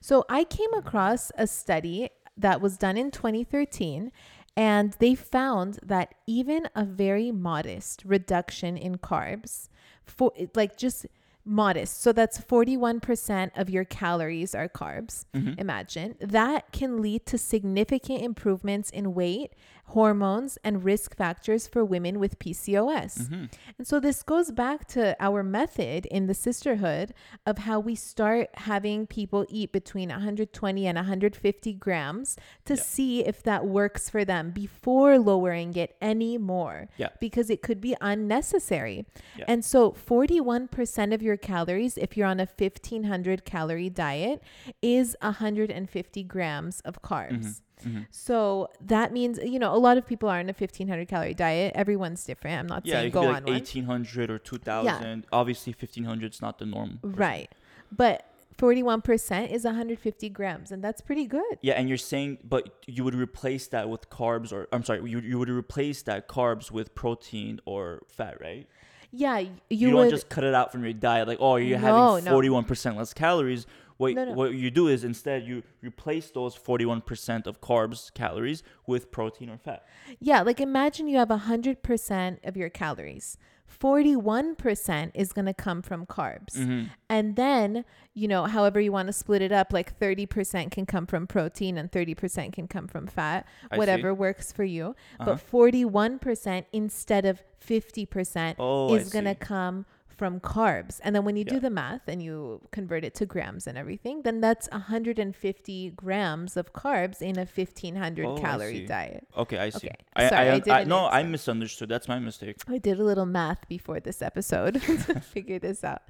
So 0.00 0.24
I 0.28 0.44
came 0.44 0.72
across 0.74 1.32
a 1.36 1.46
study 1.46 2.10
that 2.36 2.60
was 2.60 2.76
done 2.78 2.96
in 2.96 3.10
2013 3.10 4.12
and 4.56 4.96
they 4.98 5.14
found 5.14 5.78
that 5.82 6.14
even 6.26 6.68
a 6.74 6.84
very 6.84 7.30
modest 7.30 8.02
reduction 8.04 8.76
in 8.76 8.96
carbs 8.98 9.68
for 10.04 10.32
like 10.54 10.76
just 10.76 11.06
modest. 11.44 12.02
So 12.02 12.12
that's 12.12 12.38
41% 12.38 13.50
of 13.56 13.70
your 13.70 13.84
calories 13.84 14.54
are 14.54 14.68
carbs 14.68 15.24
mm-hmm. 15.34 15.58
imagine. 15.58 16.16
That 16.20 16.72
can 16.72 17.00
lead 17.00 17.26
to 17.26 17.38
significant 17.38 18.22
improvements 18.22 18.90
in 18.90 19.14
weight 19.14 19.52
hormones 19.90 20.58
and 20.64 20.84
risk 20.84 21.16
factors 21.16 21.66
for 21.66 21.84
women 21.84 22.18
with 22.18 22.38
PCOS 22.38 23.30
and 23.78 23.86
so 23.86 24.00
this 24.00 24.22
goes 24.22 24.50
back 24.50 24.86
to 24.88 25.16
our 25.20 25.42
method 25.42 26.06
in 26.06 26.26
the 26.26 26.32
Cysterhood 26.32 27.10
of 27.46 27.58
how 27.58 27.80
we 27.80 27.94
start 27.94 28.48
having 28.54 29.06
people 29.06 29.46
eat 29.48 29.72
between 29.72 30.08
120 30.08 30.86
and 30.86 30.96
150 30.96 31.72
grams 31.74 32.36
to 32.64 32.76
see 32.76 33.24
if 33.24 33.42
that 33.42 33.66
works 33.66 34.08
for 34.10 34.24
them 34.24 34.50
before 34.50 35.18
lowering 35.18 35.74
it 35.76 35.96
any 36.00 36.38
more. 36.38 36.88
Yeah. 36.96 37.08
Because 37.20 37.50
it 37.50 37.62
could 37.62 37.80
be 37.80 37.96
unnecessary. 38.00 39.06
Yeah. 39.36 39.44
And 39.48 39.64
so 39.64 39.92
41% 39.92 41.14
of 41.14 41.22
your 41.22 41.36
calories, 41.36 41.96
if 41.96 42.16
you're 42.16 42.26
on 42.26 42.40
a 42.40 42.46
1500 42.46 43.44
calorie 43.44 43.90
diet, 43.90 44.42
is 44.82 45.16
150 45.22 46.22
grams 46.24 46.80
of 46.80 47.02
carbs. 47.02 47.30
Mm-hmm. 47.32 47.50
Mm-hmm. 47.84 48.02
So 48.10 48.68
that 48.86 49.12
means, 49.12 49.38
you 49.42 49.58
know, 49.58 49.74
a 49.74 49.78
lot 49.78 49.98
of 49.98 50.06
people 50.06 50.28
are 50.28 50.38
on 50.38 50.48
a 50.48 50.52
1500 50.52 51.08
calorie 51.08 51.34
diet. 51.34 51.72
Everyone's 51.74 52.24
different. 52.24 52.58
I'm 52.60 52.66
not 52.66 52.86
Yeah, 52.86 52.94
saying 52.96 53.12
go 53.12 53.22
on 53.22 53.32
like 53.34 53.46
one. 53.46 53.54
eighteen 53.56 53.84
hundred 53.84 54.30
or 54.30 54.38
two 54.38 54.58
thousand. 54.58 55.20
Yeah. 55.22 55.28
Obviously, 55.32 55.72
fifteen 55.72 56.04
hundred 56.04 56.32
is 56.34 56.40
not 56.42 56.58
the 56.58 56.66
norm. 56.66 56.98
Right. 57.02 57.50
But 57.90 58.26
41% 58.58 59.50
is 59.50 59.64
150 59.64 60.28
grams, 60.28 60.70
and 60.70 60.84
that's 60.84 61.00
pretty 61.00 61.24
good. 61.26 61.58
Yeah, 61.62 61.74
and 61.74 61.88
you're 61.88 61.96
saying, 61.98 62.38
but 62.44 62.68
you 62.86 63.04
would 63.04 63.14
replace 63.14 63.66
that 63.68 63.88
with 63.88 64.10
carbs, 64.10 64.52
or 64.52 64.68
I'm 64.70 64.84
sorry, 64.84 65.08
you 65.10 65.18
you 65.20 65.38
would 65.38 65.48
replace 65.48 66.02
that 66.02 66.28
carbs 66.28 66.70
with 66.70 66.94
protein 66.94 67.60
or 67.64 68.02
fat, 68.08 68.40
right? 68.40 68.66
Yeah, 69.12 69.38
You, 69.38 69.50
you, 69.70 69.86
don't 69.90 69.96
would. 70.00 70.10
just 70.10 70.28
cut 70.28 70.44
it 70.44 70.54
out 70.54 70.70
from 70.70 70.84
your 70.84 70.92
diet, 70.92 71.26
like 71.26 71.38
oh, 71.40 71.56
you're 71.56 71.78
No, 71.80 72.14
having 72.16 72.30
41 72.30 72.64
percent 72.64 72.96
less 72.96 73.12
calories. 73.14 73.66
What 74.00 74.14
No, 74.14 74.24
no. 74.24 74.32
what 74.32 74.54
you 74.54 74.70
do 74.70 74.84
is 74.88 75.04
instead 75.04 75.38
you 75.50 75.62
replace 75.82 76.26
those 76.30 76.54
41 76.54 77.02
percent 77.02 77.46
of 77.46 77.60
carbs 77.60 78.00
calories 78.14 78.62
with 78.86 79.10
protein 79.16 79.48
or 79.50 79.58
fat. 79.58 79.80
yeah, 80.18 80.40
like 80.48 80.60
imagine 80.60 81.04
you 81.12 81.18
have 81.18 81.28
100% 81.28 82.48
of 82.48 82.56
your 82.56 82.70
calories. 82.70 83.36
41% 83.80 85.10
is 85.14 85.32
going 85.32 85.46
to 85.46 85.54
come 85.54 85.82
from 85.82 86.06
carbs. 86.06 86.54
Mm-hmm. 86.56 86.84
And 87.08 87.36
then, 87.36 87.84
you 88.14 88.28
know, 88.28 88.44
however 88.46 88.80
you 88.80 88.92
want 88.92 89.06
to 89.08 89.12
split 89.12 89.42
it 89.42 89.52
up, 89.52 89.72
like 89.72 89.98
30% 89.98 90.70
can 90.70 90.86
come 90.86 91.06
from 91.06 91.26
protein 91.26 91.78
and 91.78 91.90
30% 91.90 92.52
can 92.52 92.66
come 92.68 92.88
from 92.88 93.06
fat, 93.06 93.46
I 93.70 93.74
see. 93.74 93.78
whatever 93.78 94.12
works 94.14 94.52
for 94.52 94.64
you. 94.64 94.94
Uh-huh. 95.20 95.36
But 95.36 95.50
41% 95.52 96.64
instead 96.72 97.24
of 97.26 97.42
50% 97.66 98.56
Oh, 98.58 98.94
is 98.94 99.10
going 99.10 99.24
to 99.26 99.34
come 99.34 99.86
from 100.20 100.38
carbs. 100.38 101.00
And 101.02 101.10
then 101.16 101.24
when 101.24 101.36
you 101.38 101.44
Yeah. 101.46 101.54
do 101.56 101.60
the 101.60 101.70
math 101.82 102.04
and 102.12 102.18
you 102.22 102.60
convert 102.78 103.02
it 103.08 103.14
to 103.20 103.24
grams 103.34 103.66
and 103.66 103.78
everything, 103.82 104.16
then 104.26 104.36
that's 104.46 104.66
150 104.70 105.90
grams 106.04 106.56
of 106.60 106.74
carbs 106.74 107.22
in 107.22 107.38
a 107.38 107.46
1500 107.46 108.26
Oh, 108.26 108.36
calorie 108.36 108.84
diet. 108.86 109.26
Okay, 109.42 109.58
I 109.58 109.70
see. 109.70 109.86
Okay. 109.88 109.96
I, 110.14 110.28
Sorry, 110.28 110.48
I, 110.48 110.52
I 110.52 110.54
I, 110.56 110.60
didn't 110.60 110.88
no, 110.88 111.06
I 111.06 111.22
misunderstood. 111.22 111.88
That's 111.88 112.06
my 112.06 112.18
mistake. 112.18 112.56
I 112.68 112.76
did 112.76 113.00
a 113.00 113.04
little 113.10 113.24
math 113.40 113.66
before 113.76 113.98
this 113.98 114.20
episode 114.20 114.74
to 115.06 115.20
figure 115.20 115.58
this 115.58 115.82
out. 115.82 116.02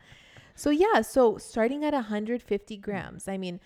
So 0.57 0.70
yeah, 0.70 1.03
so 1.03 1.38
starting 1.38 1.85
at 1.85 1.94
150 1.94 2.77
grams. 2.79 3.29
I 3.29 3.37
mean, 3.38 3.61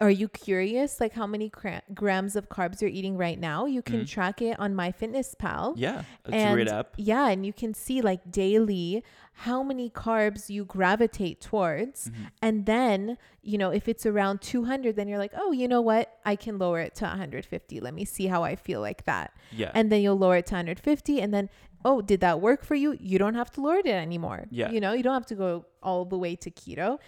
are 0.00 0.10
you 0.10 0.28
curious 0.28 1.00
like 1.00 1.12
how 1.12 1.26
many 1.26 1.48
cra- 1.48 1.82
grams 1.94 2.34
of 2.34 2.48
carbs 2.48 2.80
you're 2.80 2.90
eating 2.90 3.16
right 3.16 3.38
now? 3.38 3.66
You 3.66 3.80
can 3.80 4.04
track 4.06 4.42
it 4.42 4.58
on 4.58 4.74
MyFitnessPal. 4.74 5.74
Yeah, 5.76 6.02
it's 6.24 6.34
and 6.34 6.50
a 6.50 6.52
great 6.52 6.68
app. 6.68 6.94
yeah, 6.96 7.28
and 7.28 7.46
you 7.46 7.52
can 7.52 7.74
see 7.74 8.00
like 8.00 8.30
daily 8.30 9.04
how 9.32 9.62
many 9.62 9.88
carbs 9.88 10.50
you 10.50 10.64
gravitate 10.64 11.40
towards. 11.40 12.08
Mm-hmm. 12.08 12.24
And 12.42 12.66
then, 12.66 13.18
you 13.40 13.56
know, 13.56 13.70
if 13.70 13.88
it's 13.88 14.04
around 14.04 14.40
200, 14.40 14.96
then 14.96 15.06
you're 15.06 15.18
like, 15.18 15.32
oh, 15.36 15.52
you 15.52 15.68
know 15.68 15.80
what? 15.80 16.18
I 16.24 16.34
can 16.34 16.58
lower 16.58 16.80
it 16.80 16.96
to 16.96 17.04
150. 17.04 17.80
Let 17.80 17.94
me 17.94 18.04
see 18.04 18.26
how 18.26 18.42
I 18.42 18.56
feel 18.56 18.80
like 18.80 19.04
that. 19.04 19.32
Yeah. 19.52 19.70
And 19.74 19.92
then 19.92 20.02
you'll 20.02 20.18
lower 20.18 20.38
it 20.38 20.46
to 20.46 20.54
150. 20.54 21.20
And 21.20 21.32
then, 21.32 21.48
oh, 21.84 22.00
did 22.00 22.20
that 22.20 22.40
work 22.40 22.64
for 22.64 22.74
you? 22.74 22.96
You 22.98 23.18
don't 23.20 23.34
have 23.34 23.52
to 23.52 23.60
lower 23.60 23.76
it 23.76 23.86
anymore. 23.86 24.48
Yeah. 24.50 24.72
You 24.72 24.80
know, 24.80 24.92
you 24.92 25.04
don't 25.04 25.14
have 25.14 25.26
to 25.26 25.36
go 25.36 25.66
all 25.84 26.04
the 26.04 26.18
way 26.18 26.34
to 26.34 26.50
keto. 26.50 26.98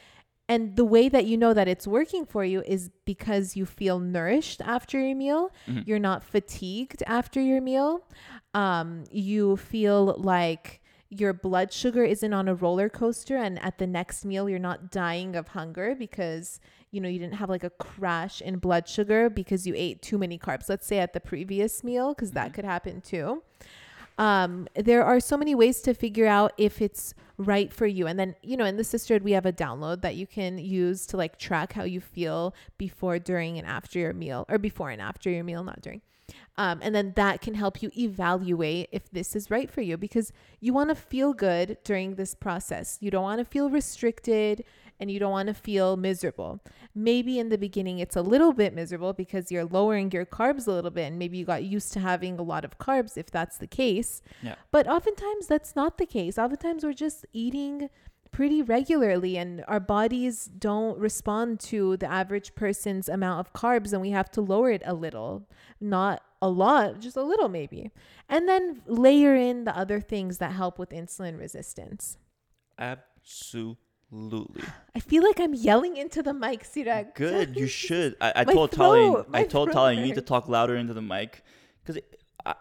And 0.51 0.75
the 0.75 0.85
way 0.85 1.09
that 1.09 1.27
you 1.27 1.37
know 1.37 1.55
that 1.55 1.69
it's 1.69 1.87
working 1.87 2.27
for 2.27 2.45
you 2.45 2.61
is 2.67 2.91
because 3.05 3.55
you 3.55 3.65
feel 3.65 4.01
nourished 4.01 4.61
after 4.61 4.99
your 4.99 5.15
meal. 5.15 5.53
Mm-hmm. 5.69 5.83
You're 5.87 6.01
not 6.01 6.25
fatigued 6.25 7.05
after 7.07 7.41
your 7.41 7.61
meal. 7.61 8.05
Um, 8.53 9.05
you 9.13 9.57
feel 9.57 10.17
like 10.19 10.83
your 11.09 11.33
blood 11.33 11.73
sugar 11.73 12.03
isn't 12.03 12.33
on 12.33 12.49
a 12.49 12.55
roller 12.57 12.89
coaster 12.89 13.37
and 13.37 13.63
at 13.63 13.79
the 13.79 13.87
next 13.87 14.25
meal 14.25 14.49
you're 14.49 14.59
not 14.59 14.91
dying 14.91 15.37
of 15.37 15.49
hunger 15.49 15.95
because 15.97 16.61
you 16.93 17.01
know 17.01 17.09
you 17.09 17.19
didn't 17.19 17.35
have 17.35 17.51
like 17.51 17.65
a 17.65 17.71
crash 17.71 18.41
in 18.41 18.59
blood 18.59 18.89
sugar 18.89 19.29
because 19.29 19.67
you 19.67 19.75
ate 19.77 20.01
too 20.03 20.17
many 20.19 20.39
carbs 20.39 20.69
let's 20.69 20.87
say 20.87 21.01
at 21.01 21.13
the 21.13 21.19
previous 21.19 21.83
meal 21.83 22.15
because 22.15 22.31
that 22.31 22.55
could 22.55 22.65
happen 22.65 23.01
too 23.01 23.43
um, 24.21 24.69
there 24.75 25.03
are 25.03 25.19
so 25.19 25.39
many 25.39 25.55
ways 25.55 25.81
to 25.81 25.95
figure 25.95 26.27
out 26.27 26.53
if 26.59 26.83
it's 26.83 27.15
right 27.39 27.73
for 27.73 27.87
you. 27.87 28.07
And 28.07 28.21
then, 28.21 28.37
you 28.43 28.55
know, 28.55 28.67
in 28.67 28.77
the 28.77 28.83
Cysterhood, 28.83 29.23
we 29.23 29.33
have 29.33 29.47
a 29.47 29.53
download 29.53 30.03
that 30.03 30.15
you 30.15 30.27
can 30.27 30.59
use 30.59 31.07
to 31.07 31.17
like 31.17 31.39
track 31.39 31.73
how 31.73 31.85
you 31.85 32.03
feel 32.03 32.55
before, 32.77 33.19
during, 33.19 33.57
and 33.57 33.67
after 33.67 33.99
your 33.99 34.13
meal, 34.13 34.45
or 34.51 34.59
before 34.59 34.91
and 34.91 35.01
after 35.01 35.31
your 35.31 35.43
meal, 35.43 35.65
not 35.65 35.81
during. 35.81 36.03
Um, 36.59 36.81
and 36.83 36.95
then 36.95 37.15
that 37.17 37.41
can 37.41 37.55
help 37.55 37.83
you 37.83 37.91
evaluate 37.97 38.91
if 38.93 39.11
this 39.11 39.35
is 39.35 39.51
right 39.51 39.71
for 39.71 39.81
you 39.81 39.97
because 39.97 40.33
you 40.61 40.75
want 40.75 40.91
to 40.91 40.95
feel 40.95 41.33
good 41.33 41.79
during 41.83 42.17
this 42.17 42.35
process. 42.35 42.99
You 43.01 43.11
don't 43.11 43.23
want 43.23 43.39
to 43.39 43.47
feel 43.47 43.71
restricted 43.71 44.65
and 45.01 45.11
you 45.11 45.19
don't 45.19 45.33
want 45.33 45.49
to 45.49 45.55
feel 45.55 45.97
miserable. 45.97 46.61
Maybe 46.95 47.39
in 47.39 47.49
the 47.49 47.59
beginning 47.59 47.99
it's 47.99 48.17
a 48.17 48.23
little 48.23 48.53
bit 48.53 48.75
miserable 48.75 49.13
because 49.13 49.51
you're 49.51 49.65
lowering 49.65 50.11
your 50.13 50.27
carbs 50.27 50.69
a 50.69 50.73
little 50.73 50.91
bit 50.91 51.07
and 51.07 51.19
maybe 51.19 51.39
you 51.39 51.45
got 51.45 51.65
used 51.65 51.93
to 51.95 52.01
having 52.01 52.39
a 52.39 52.43
lot 52.43 52.65
of 52.65 52.79
carbs 52.79 53.17
if 53.17 53.31
that's 53.31 53.59
the 53.59 53.67
case. 53.67 54.23
Yeah. 54.43 54.55
But 54.71 54.87
oftentimes 54.87 55.47
that's 55.47 55.75
not 55.75 55.99
the 55.99 56.07
case. 56.07 56.39
Oftentimes 56.39 56.85
we're 56.85 56.93
just 56.93 57.27
eating 57.33 57.89
pretty 58.31 58.63
regularly 58.63 59.37
and 59.37 59.65
our 59.67 59.81
bodies 59.81 60.45
don't 60.45 60.99
respond 60.99 61.59
to 61.59 61.97
the 61.97 62.11
average 62.11 62.55
person's 62.55 63.09
amount 63.09 63.41
of 63.41 63.53
carbs 63.53 63.93
and 63.93 64.01
we 64.01 64.11
have 64.11 64.31
to 64.31 64.41
lower 64.41 64.71
it 64.71 64.83
a 64.85 64.95
little. 64.95 65.49
Not 65.81 66.23
a 66.43 66.49
lot, 66.49 67.01
just 67.01 67.17
a 67.17 67.23
little 67.23 67.49
maybe. 67.49 67.91
And 68.29 68.49
then 68.49 68.83
layer 68.87 69.35
in 69.35 69.65
the 69.65 69.77
other 69.77 70.01
things 70.01 70.39
that 70.39 70.53
help 70.53 70.79
with 70.79 70.91
insulin 70.91 71.39
resistance. 71.39 72.19
Absolutely. 72.79 73.90
I 74.13 75.01
feel 75.01 75.23
like 75.23 75.39
I'm 75.41 75.55
yelling 75.55 75.97
into 75.97 76.23
the 76.23 76.35
mic, 76.35 76.65
Sirak. 76.65 77.15
Good. 77.15 77.57
You 77.57 77.67
should. 77.67 78.17
I, 78.21 78.33
I 78.37 78.45
told 78.45 78.73
Tali. 78.73 79.25
I 79.33 79.45
told 79.45 79.71
Tali 79.73 79.97
you 79.97 80.03
need 80.03 80.17
to 80.17 80.23
talk 80.23 80.49
louder 80.49 80.77
into 80.77 80.95
the 80.95 81.03
mic, 81.03 81.43
because 81.85 82.03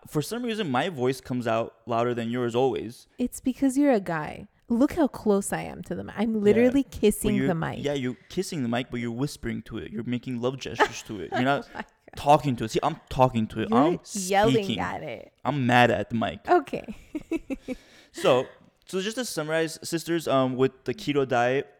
for 0.07 0.21
some 0.21 0.43
reason 0.43 0.69
my 0.69 0.89
voice 0.89 1.21
comes 1.21 1.47
out 1.47 1.75
louder 1.85 2.13
than 2.13 2.29
yours 2.29 2.55
always. 2.55 3.07
It's 3.17 3.39
because 3.39 3.77
you're 3.77 3.93
a 3.93 3.99
guy. 3.99 4.47
Look 4.71 4.93
how 4.93 5.07
close 5.07 5.51
I 5.51 5.63
am 5.63 5.81
to 5.83 5.95
the 5.95 6.03
mic. 6.03 6.13
I'm 6.15 6.43
literally 6.43 6.83
But 6.83 6.91
kissing 6.91 7.47
the 7.47 7.55
mic. 7.55 7.79
Yeah, 7.83 7.93
you're 7.93 8.17
kissing 8.29 8.61
the 8.61 8.69
mic, 8.69 8.91
but 8.91 8.99
you're 8.99 9.09
whispering 9.09 9.63
to 9.63 9.79
it. 9.79 9.91
You're 9.91 10.03
making 10.03 10.41
love 10.41 10.59
gestures 10.59 11.01
to 11.03 11.19
it. 11.21 11.31
You're 11.33 11.41
not 11.41 11.67
Oh 11.75 11.81
talking 12.15 12.55
to 12.55 12.63
it. 12.63 12.71
See, 12.71 12.79
I'm 12.81 12.99
talking 13.09 13.47
to 13.47 13.61
it. 13.61 13.69
You're 13.69 13.79
I'm 13.79 13.99
yelling 14.13 14.63
speaking. 14.65 14.79
at 14.79 15.03
it. 15.03 15.31
I'm 15.45 15.65
mad 15.67 15.91
at 15.91 16.09
the 16.09 16.15
mic. 16.15 16.39
Okay. 16.47 16.95
So, 18.11 18.47
so 18.89 18.99
just 19.01 19.17
to 19.17 19.25
summarize, 19.25 19.77
sisters, 19.83 20.27
um, 20.27 20.55
with 20.55 20.85
the 20.85 20.95
keto 20.95 21.27
diet, 21.27 21.71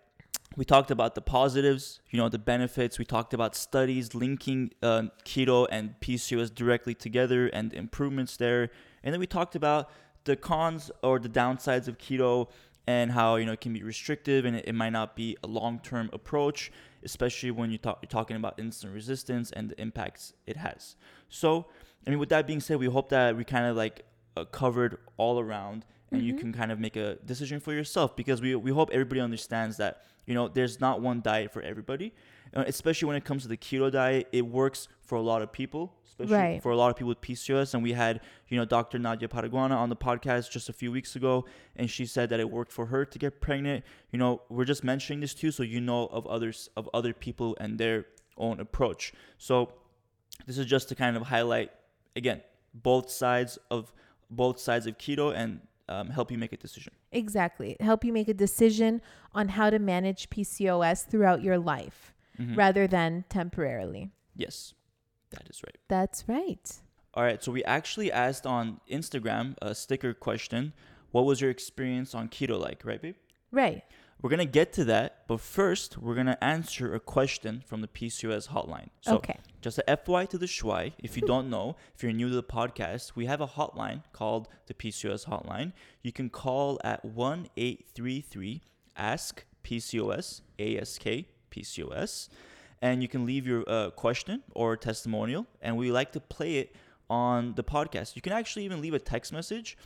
we 0.56 0.64
talked 0.64 0.92
about 0.92 1.16
the 1.16 1.22
positives, 1.22 2.02
you 2.12 2.20
know, 2.20 2.30
the 2.30 2.38
benefits. 2.38 3.00
We 3.00 3.06
talked 3.06 3.34
about 3.34 3.56
studies 3.56 4.14
linking 4.14 4.74
uh, 4.84 5.04
keto 5.26 5.66
and 5.72 5.96
PCOS 6.02 6.54
directly 6.54 6.94
together 6.94 7.48
and 7.48 7.74
improvements 7.74 8.38
there. 8.38 8.70
And 9.04 9.12
then 9.12 9.20
we 9.20 9.26
talked 9.26 9.56
about 9.56 9.90
the 10.26 10.36
cons 10.36 10.92
or 11.02 11.18
the 11.18 11.30
downsides 11.30 11.88
of 11.88 11.98
keto 11.98 12.48
and 12.86 13.12
how 13.12 13.38
you 13.38 13.46
know 13.48 13.54
it 13.54 13.62
can 13.62 13.74
be 13.74 13.82
restrictive 13.82 14.46
and 14.46 14.58
it, 14.58 14.76
might 14.76 14.92
not 14.92 15.16
be 15.16 15.36
a 15.44 15.48
long-term 15.48 16.12
approach, 16.14 16.72
especially 17.04 17.50
when 17.50 17.72
you 17.72 17.80
talk, 17.80 17.98
you're 18.04 18.08
talking 18.08 18.38
about 18.38 18.60
insulin 18.60 18.94
resistance 18.94 19.52
and 19.52 19.70
the 19.70 19.82
impacts 19.82 20.34
it 20.46 20.58
has. 20.58 20.96
So, 21.28 21.66
I 22.06 22.12
mean, 22.12 22.20
with 22.20 22.30
that 22.30 22.46
being 22.46 22.60
said, 22.60 22.78
we 22.78 22.86
hope 22.86 23.10
that 23.10 23.36
we 23.36 23.46
kind 23.46 23.66
of 23.66 23.76
like 23.76 24.06
uh, 24.38 24.46
covered 24.46 25.00
all 25.18 25.40
around 25.40 25.86
and 26.12 26.22
you 26.24 26.34
can 26.34 26.52
kind 26.54 26.72
of 26.72 26.80
make 26.80 26.96
a 26.96 27.16
decision 27.26 27.60
for 27.60 27.74
yourself 27.74 28.16
because 28.16 28.42
we, 28.42 28.56
we 28.56 28.72
hope 28.72 28.90
everybody 28.92 29.22
understands 29.22 29.78
that 29.78 30.04
you 30.26 30.34
know 30.34 30.48
there's 30.48 30.80
not 30.80 31.02
one 31.02 31.22
diet 31.22 31.52
for 31.52 31.62
everybody. 31.62 32.14
Uh, 32.56 32.64
especially 32.66 33.06
when 33.08 33.16
it 33.16 33.24
comes 33.24 33.44
to 33.44 33.48
the 33.48 33.58
keto 33.58 33.92
diet 33.92 34.28
it 34.32 34.42
works 34.42 34.88
for 35.04 35.16
a 35.16 35.22
lot 35.22 35.44
of 35.44 35.52
people 35.52 35.94
especially 36.08 36.34
Right. 36.36 36.64
for 36.64 36.72
a 36.72 36.76
lot 36.76 36.90
of 36.90 36.96
people 36.96 37.10
with 37.10 37.22
pcos 37.22 37.76
and 37.76 37.84
we 37.84 37.94
had 37.94 38.22
you 38.48 38.58
know 38.58 38.66
dr 38.66 38.98
nadia 38.98 39.28
Pataguana 39.28 39.76
on 39.78 39.90
the 39.90 39.96
podcast 39.96 40.50
just 40.50 40.68
a 40.68 40.74
few 40.74 40.92
weeks 40.92 41.16
ago 41.16 41.46
and 41.76 41.88
she 41.92 42.08
said 42.08 42.30
that 42.32 42.40
it 42.40 42.50
worked 42.50 42.72
for 42.72 42.88
her 42.88 43.06
to 43.06 43.20
get 43.20 43.40
pregnant. 43.40 43.86
You 44.12 44.18
know 44.18 44.42
we're 44.50 44.66
just 44.66 44.84
mentioning 44.84 45.20
this 45.20 45.36
too 45.36 45.52
so 45.52 45.62
you 45.62 45.80
know 45.80 46.08
of 46.08 46.26
others 46.26 46.70
of 46.76 46.90
other 46.92 47.14
people 47.14 47.56
and 47.62 47.78
their 47.78 48.06
own 48.36 48.60
approach. 48.60 49.14
So 49.38 49.72
this 50.48 50.58
is 50.58 50.66
just 50.66 50.90
to 50.90 50.96
kind 50.96 51.16
of 51.18 51.24
highlight 51.24 51.70
again 52.16 52.42
both 52.74 53.12
sides 53.12 53.60
of 53.70 53.94
both 54.32 54.60
sides 54.60 54.88
of 54.88 54.98
keto 54.98 55.36
and 55.36 55.60
um, 55.90 56.10
help 56.10 56.32
you 56.32 56.38
make 56.38 56.54
a 56.54 56.58
decision 56.58 56.94
Exactly. 57.12 57.76
Help 57.80 58.04
you 58.06 58.14
make 58.14 58.28
a 58.30 58.34
decision 58.34 59.02
on 59.34 59.50
how 59.50 59.70
to 59.70 59.80
manage 59.80 60.30
PCOS 60.30 61.06
throughout 61.10 61.42
your 61.44 61.58
life 61.58 62.14
Mhm. 62.40 62.56
rather 62.56 62.88
than 62.88 63.26
temporarily. 63.30 64.12
yes 64.36 64.74
that 65.32 65.46
is 65.50 65.62
right 65.68 65.78
That's 65.90 66.20
right. 66.28 66.66
all 67.14 67.24
right 67.24 67.44
so 67.44 67.52
we 67.52 67.64
actually 67.78 68.10
asked 68.12 68.46
on 68.46 68.80
instagram 68.90 69.56
a 69.62 69.76
sticker 69.76 70.14
question 70.14 70.74
what 71.12 71.26
was 71.26 71.42
your 71.42 71.52
experience 71.52 72.16
on 72.16 72.30
keto 72.30 72.58
like 72.68 72.80
right 72.86 73.02
babe 73.02 73.16
Right. 73.52 73.84
we're 74.22 74.30
gonna 74.30 74.46
get 74.60 74.72
to 74.74 74.84
that 74.86 75.10
but 75.28 75.40
first 75.42 75.98
we're 75.98 76.16
gonna 76.16 76.38
answer 76.42 76.94
a 76.96 77.00
question 77.00 77.54
from 77.68 77.82
the 77.82 77.88
pcos 77.98 78.46
hotline 78.56 78.90
so 79.02 79.16
okay. 79.18 79.38
Just 79.62 79.78
a 79.86 79.98
FY 79.98 80.26
to 80.28 80.38
the 80.38 80.46
schwy. 80.46 80.94
If 81.00 81.18
you 81.18 81.28
don't 81.28 81.50
know, 81.50 81.76
if 81.94 82.02
you're 82.02 82.14
new 82.14 82.30
to 82.30 82.36
the 82.36 82.44
podcast, 82.44 83.12
we 83.16 83.26
have 83.26 83.42
a 83.42 83.48
hotline 83.48 84.04
called 84.14 84.48
the 84.68 84.74
PCOS 84.74 85.28
hotline. 85.28 85.74
You 86.02 86.14
can 86.14 86.30
call 86.30 86.80
at 86.84 87.04
1 87.04 87.50
833 87.58 88.62
Ask 88.96 89.44
PCOS, 89.66 90.42
ASK 90.60 91.26
PCOS, 91.52 92.30
and 92.82 93.02
you 93.02 93.10
can 93.10 93.26
leave 93.26 93.46
your 93.46 93.64
uh, 93.68 93.90
question 93.90 94.44
or 94.56 94.78
testimonial, 94.78 95.46
and 95.62 95.76
we 95.76 95.92
like 95.92 96.14
to 96.14 96.22
play 96.22 96.60
it 96.60 96.76
on 97.10 97.54
the 97.56 97.64
podcast. 97.64 98.16
You 98.16 98.22
can 98.22 98.32
actually 98.32 98.64
even 98.64 98.80
leave 98.82 98.94
a 98.94 99.00
text 99.00 99.34
message. 99.34 99.78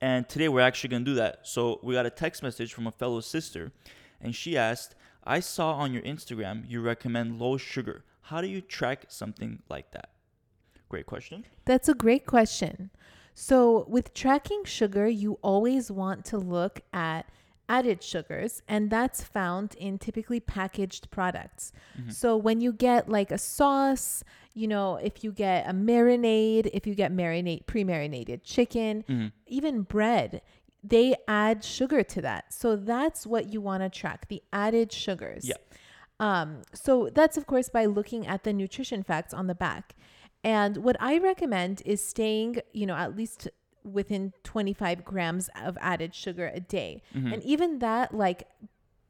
And 0.00 0.28
today 0.28 0.48
we're 0.48 0.60
actually 0.60 0.90
going 0.90 1.04
to 1.04 1.10
do 1.10 1.14
that. 1.16 1.40
So 1.42 1.80
we 1.82 1.94
got 1.94 2.06
a 2.06 2.10
text 2.10 2.42
message 2.42 2.72
from 2.72 2.86
a 2.86 2.92
fellow 2.92 3.20
sister, 3.20 3.72
and 4.20 4.34
she 4.34 4.56
asked, 4.56 4.94
I 5.24 5.40
saw 5.40 5.72
on 5.74 5.92
your 5.92 6.02
Instagram 6.02 6.64
you 6.68 6.80
recommend 6.80 7.38
low 7.38 7.58
sugar. 7.58 8.04
How 8.28 8.42
do 8.42 8.46
you 8.46 8.60
track 8.60 9.06
something 9.08 9.62
like 9.70 9.90
that? 9.92 10.10
Great 10.90 11.06
question. 11.06 11.46
That's 11.64 11.88
a 11.88 11.94
great 11.94 12.26
question. 12.26 12.90
So, 13.34 13.86
with 13.88 14.12
tracking 14.12 14.64
sugar, 14.64 15.08
you 15.08 15.38
always 15.40 15.90
want 15.90 16.26
to 16.26 16.36
look 16.36 16.80
at 16.92 17.24
added 17.70 18.02
sugars, 18.02 18.62
and 18.68 18.90
that's 18.90 19.22
found 19.24 19.74
in 19.76 19.96
typically 19.96 20.40
packaged 20.40 21.10
products. 21.10 21.72
So, 22.08 22.36
when 22.36 22.60
you 22.60 22.70
get 22.72 23.08
like 23.08 23.30
a 23.30 23.38
sauce, 23.38 24.22
you 24.52 24.68
know, 24.68 24.96
if 24.96 25.24
you 25.24 25.32
get 25.32 25.66
a 25.66 25.72
marinade, 25.72 26.68
if 26.74 26.86
you 26.86 26.94
get 26.94 27.10
marinate 27.10 27.64
pre 27.66 27.82
marinated 27.82 28.44
chicken, 28.44 29.04
Mhm. 29.08 29.32
even 29.46 29.82
bread, 29.82 30.42
they 30.84 31.16
add 31.26 31.64
sugar 31.64 32.02
to 32.02 32.20
that. 32.20 32.52
So, 32.52 32.76
that's 32.76 33.26
what 33.26 33.50
you 33.52 33.62
want 33.62 33.82
to 33.84 33.88
track 33.88 34.28
the 34.28 34.42
added 34.52 34.92
sugars. 34.92 35.48
Yeah. 35.48 35.56
Um, 36.20 36.62
so 36.72 37.10
that's 37.14 37.36
of 37.36 37.46
course 37.46 37.68
by 37.68 37.86
looking 37.86 38.26
at 38.26 38.44
the 38.44 38.52
nutrition 38.52 39.02
facts 39.02 39.32
on 39.32 39.46
the 39.46 39.54
back. 39.54 39.94
And 40.44 40.78
what 40.78 40.96
I 41.00 41.18
recommend 41.18 41.82
is 41.84 42.04
staying, 42.04 42.60
you 42.72 42.86
know, 42.86 42.94
at 42.94 43.16
least 43.16 43.48
within 43.84 44.32
25 44.44 45.04
grams 45.04 45.50
of 45.60 45.76
added 45.80 46.14
sugar 46.14 46.50
a 46.54 46.60
day. 46.60 47.02
Mm-hmm. 47.14 47.32
And 47.32 47.42
even 47.42 47.78
that, 47.80 48.14
like, 48.14 48.48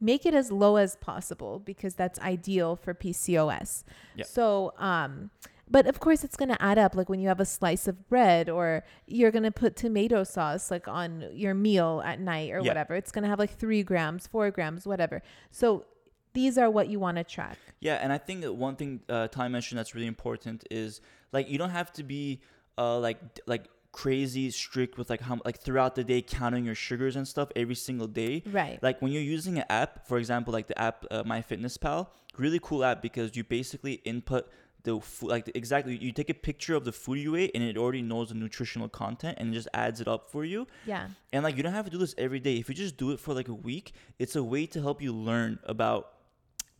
make 0.01 0.25
it 0.25 0.33
as 0.33 0.51
low 0.51 0.77
as 0.77 0.95
possible 0.95 1.59
because 1.59 1.93
that's 1.95 2.19
ideal 2.19 2.75
for 2.75 2.93
PCOS. 2.93 3.83
Yeah. 4.15 4.25
So, 4.25 4.73
um, 4.77 5.29
but 5.69 5.85
of 5.85 5.99
course, 5.99 6.23
it's 6.23 6.35
going 6.35 6.49
to 6.49 6.61
add 6.61 6.79
up. 6.79 6.95
Like 6.95 7.09
when 7.09 7.19
you 7.19 7.27
have 7.27 7.39
a 7.39 7.45
slice 7.45 7.87
of 7.87 8.07
bread, 8.09 8.49
or 8.49 8.83
you're 9.05 9.29
going 9.31 9.43
to 9.43 9.51
put 9.51 9.75
tomato 9.75 10.23
sauce 10.23 10.71
like 10.71 10.87
on 10.87 11.25
your 11.33 11.53
meal 11.53 12.01
at 12.03 12.19
night, 12.19 12.51
or 12.51 12.59
Yeah. 12.61 12.69
whatever. 12.69 12.95
It's 12.95 13.11
going 13.11 13.23
to 13.23 13.29
have 13.29 13.37
like 13.39 13.55
three 13.55 13.83
grams, 13.83 14.25
four 14.25 14.49
grams, 14.49 14.87
whatever. 14.87 15.21
So 15.51 15.85
these 16.33 16.57
are 16.57 16.69
what 16.69 16.89
you 16.89 16.99
want 16.99 17.17
to 17.17 17.23
track. 17.23 17.57
Yeah, 17.79 17.95
and 17.95 18.11
I 18.11 18.17
think 18.17 18.41
that 18.41 18.53
one 18.53 18.75
thing 18.75 19.01
uh, 19.09 19.27
Ty 19.27 19.47
mentioned 19.47 19.79
that's 19.79 19.95
really 19.95 20.07
important 20.07 20.65
is 20.69 21.01
like 21.31 21.49
you 21.49 21.57
don't 21.57 21.69
have 21.69 21.91
to 21.93 22.03
be 22.03 22.41
uh, 22.77 22.99
like 22.99 23.19
like 23.45 23.67
crazy 23.91 24.51
strict 24.51 24.97
with 24.97 25.09
like 25.09 25.21
how 25.21 25.39
like 25.45 25.59
throughout 25.59 25.95
the 25.95 26.03
day 26.03 26.21
counting 26.21 26.63
your 26.65 26.75
sugars 26.75 27.15
and 27.15 27.27
stuff 27.27 27.49
every 27.55 27.75
single 27.75 28.07
day. 28.07 28.43
Right. 28.51 28.81
Like 28.81 29.01
when 29.01 29.11
you're 29.11 29.21
using 29.21 29.57
an 29.57 29.65
app, 29.69 30.07
for 30.07 30.17
example, 30.17 30.53
like 30.53 30.67
the 30.67 30.79
app 30.79 31.05
uh, 31.09 31.23
MyFitnessPal, 31.23 32.07
really 32.37 32.59
cool 32.61 32.83
app 32.83 33.01
because 33.01 33.35
you 33.35 33.43
basically 33.43 33.93
input 34.05 34.49
the 34.83 34.99
food 35.01 35.29
like 35.29 35.51
exactly 35.55 35.97
you 35.97 36.13
take 36.13 36.29
a 36.29 36.33
picture 36.33 36.73
of 36.73 36.85
the 36.85 36.91
food 36.93 37.19
you 37.19 37.35
ate 37.35 37.51
and 37.53 37.61
it 37.61 37.75
already 37.75 38.01
knows 38.01 38.29
the 38.29 38.35
nutritional 38.35 38.87
content 38.87 39.37
and 39.37 39.51
it 39.51 39.53
just 39.53 39.67
adds 39.73 39.99
it 39.99 40.07
up 40.07 40.29
for 40.29 40.45
you. 40.45 40.67
Yeah. 40.85 41.07
And 41.33 41.43
like 41.43 41.57
you 41.57 41.63
don't 41.63 41.73
have 41.73 41.85
to 41.85 41.91
do 41.91 41.97
this 41.97 42.15
every 42.17 42.39
day. 42.39 42.57
If 42.57 42.69
you 42.69 42.75
just 42.75 42.97
do 42.97 43.11
it 43.11 43.19
for 43.19 43.33
like 43.33 43.47
a 43.47 43.53
week, 43.53 43.93
it's 44.19 44.35
a 44.35 44.43
way 44.43 44.65
to 44.67 44.81
help 44.81 45.01
you 45.01 45.13
learn 45.13 45.59
about 45.63 46.13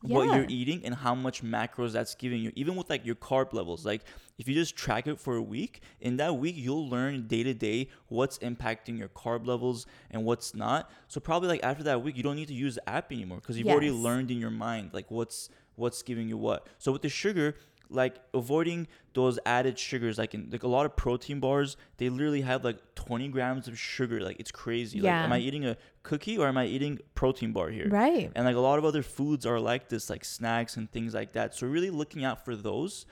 what 0.02 0.34
you're 0.36 0.46
eating 0.48 0.86
and 0.86 0.96
how 0.96 1.14
much 1.14 1.44
macros 1.44 1.92
that's 1.92 2.16
giving 2.16 2.42
you. 2.42 2.52
Even 2.56 2.76
with 2.76 2.90
like 2.90 3.06
your 3.06 3.16
carb 3.16 3.54
levels. 3.54 3.86
Like 3.86 4.04
if 4.38 4.48
you 4.48 4.54
just 4.54 4.76
track 4.76 5.08
it 5.08 5.20
for 5.20 5.36
a 5.36 5.42
week, 5.42 5.82
in 6.00 6.18
that 6.18 6.38
week 6.38 6.56
you'll 6.58 6.90
learn 6.90 7.28
day 7.28 7.44
to 7.44 7.54
day 7.54 7.90
what's 8.08 8.38
impacting 8.40 8.98
your 8.98 9.10
carb 9.10 9.46
levels 9.46 9.86
and 10.12 10.24
what's 10.24 10.56
not. 10.56 10.90
So 11.08 11.20
probably 11.20 11.50
like 11.50 11.64
after 11.64 11.84
that 11.84 12.02
week 12.04 12.16
you 12.16 12.24
don't 12.24 12.36
need 12.36 12.48
to 12.48 12.54
use 12.54 12.76
the 12.76 12.90
app 12.90 13.12
anymore 13.12 13.40
because 13.40 13.58
you've 13.58 13.68
already 13.68 13.92
learned 13.92 14.32
in 14.32 14.40
your 14.40 14.52
mind 14.52 14.92
like 14.94 15.10
what's 15.10 15.50
what's 15.76 16.04
giving 16.04 16.28
you 16.28 16.38
what. 16.38 16.68
So 16.78 16.92
with 16.92 17.02
the 17.02 17.10
sugar, 17.10 17.56
like 17.90 18.16
avoiding 18.34 18.88
those 19.14 19.40
added 19.46 19.78
sugars. 19.80 20.18
Like 20.18 20.34
in 20.34 20.50
like 20.52 20.64
a 20.64 20.68
lot 20.68 20.86
of 20.86 20.96
protein 20.96 21.40
bars, 21.40 21.76
they 21.98 22.10
literally 22.10 22.42
have 22.42 22.64
like 22.64 22.78
20 22.96 23.28
grams 23.30 23.68
of 23.68 23.78
sugar. 23.80 24.20
Like 24.22 24.40
it's 24.40 24.52
crazy. 24.52 25.00
Like, 25.00 25.06
Yeah. 25.06 25.24
am 25.24 25.32
I 25.34 25.40
eating 25.40 25.66
a 25.66 25.76
cookie 26.04 26.38
or 26.38 26.48
am 26.48 26.58
I 26.58 26.66
eating 26.66 27.00
protein 27.16 27.52
bar 27.52 27.70
here? 27.70 27.90
Right. 27.90 28.32
And 28.36 28.46
like 28.46 28.56
a 28.56 28.60
lot 28.60 28.78
of 28.80 28.86
other 28.86 29.02
foods 29.04 29.46
are 29.46 29.60
like 29.60 29.90
this, 29.90 30.10
like 30.10 30.24
snacks 30.24 30.78
and 30.78 30.92
things 30.92 31.14
like 31.14 31.32
that. 31.34 31.56
So 31.56 31.66
really 31.68 31.90
looking 31.90 32.24
out 32.24 32.46
for 32.46 32.56
those, 32.56 33.06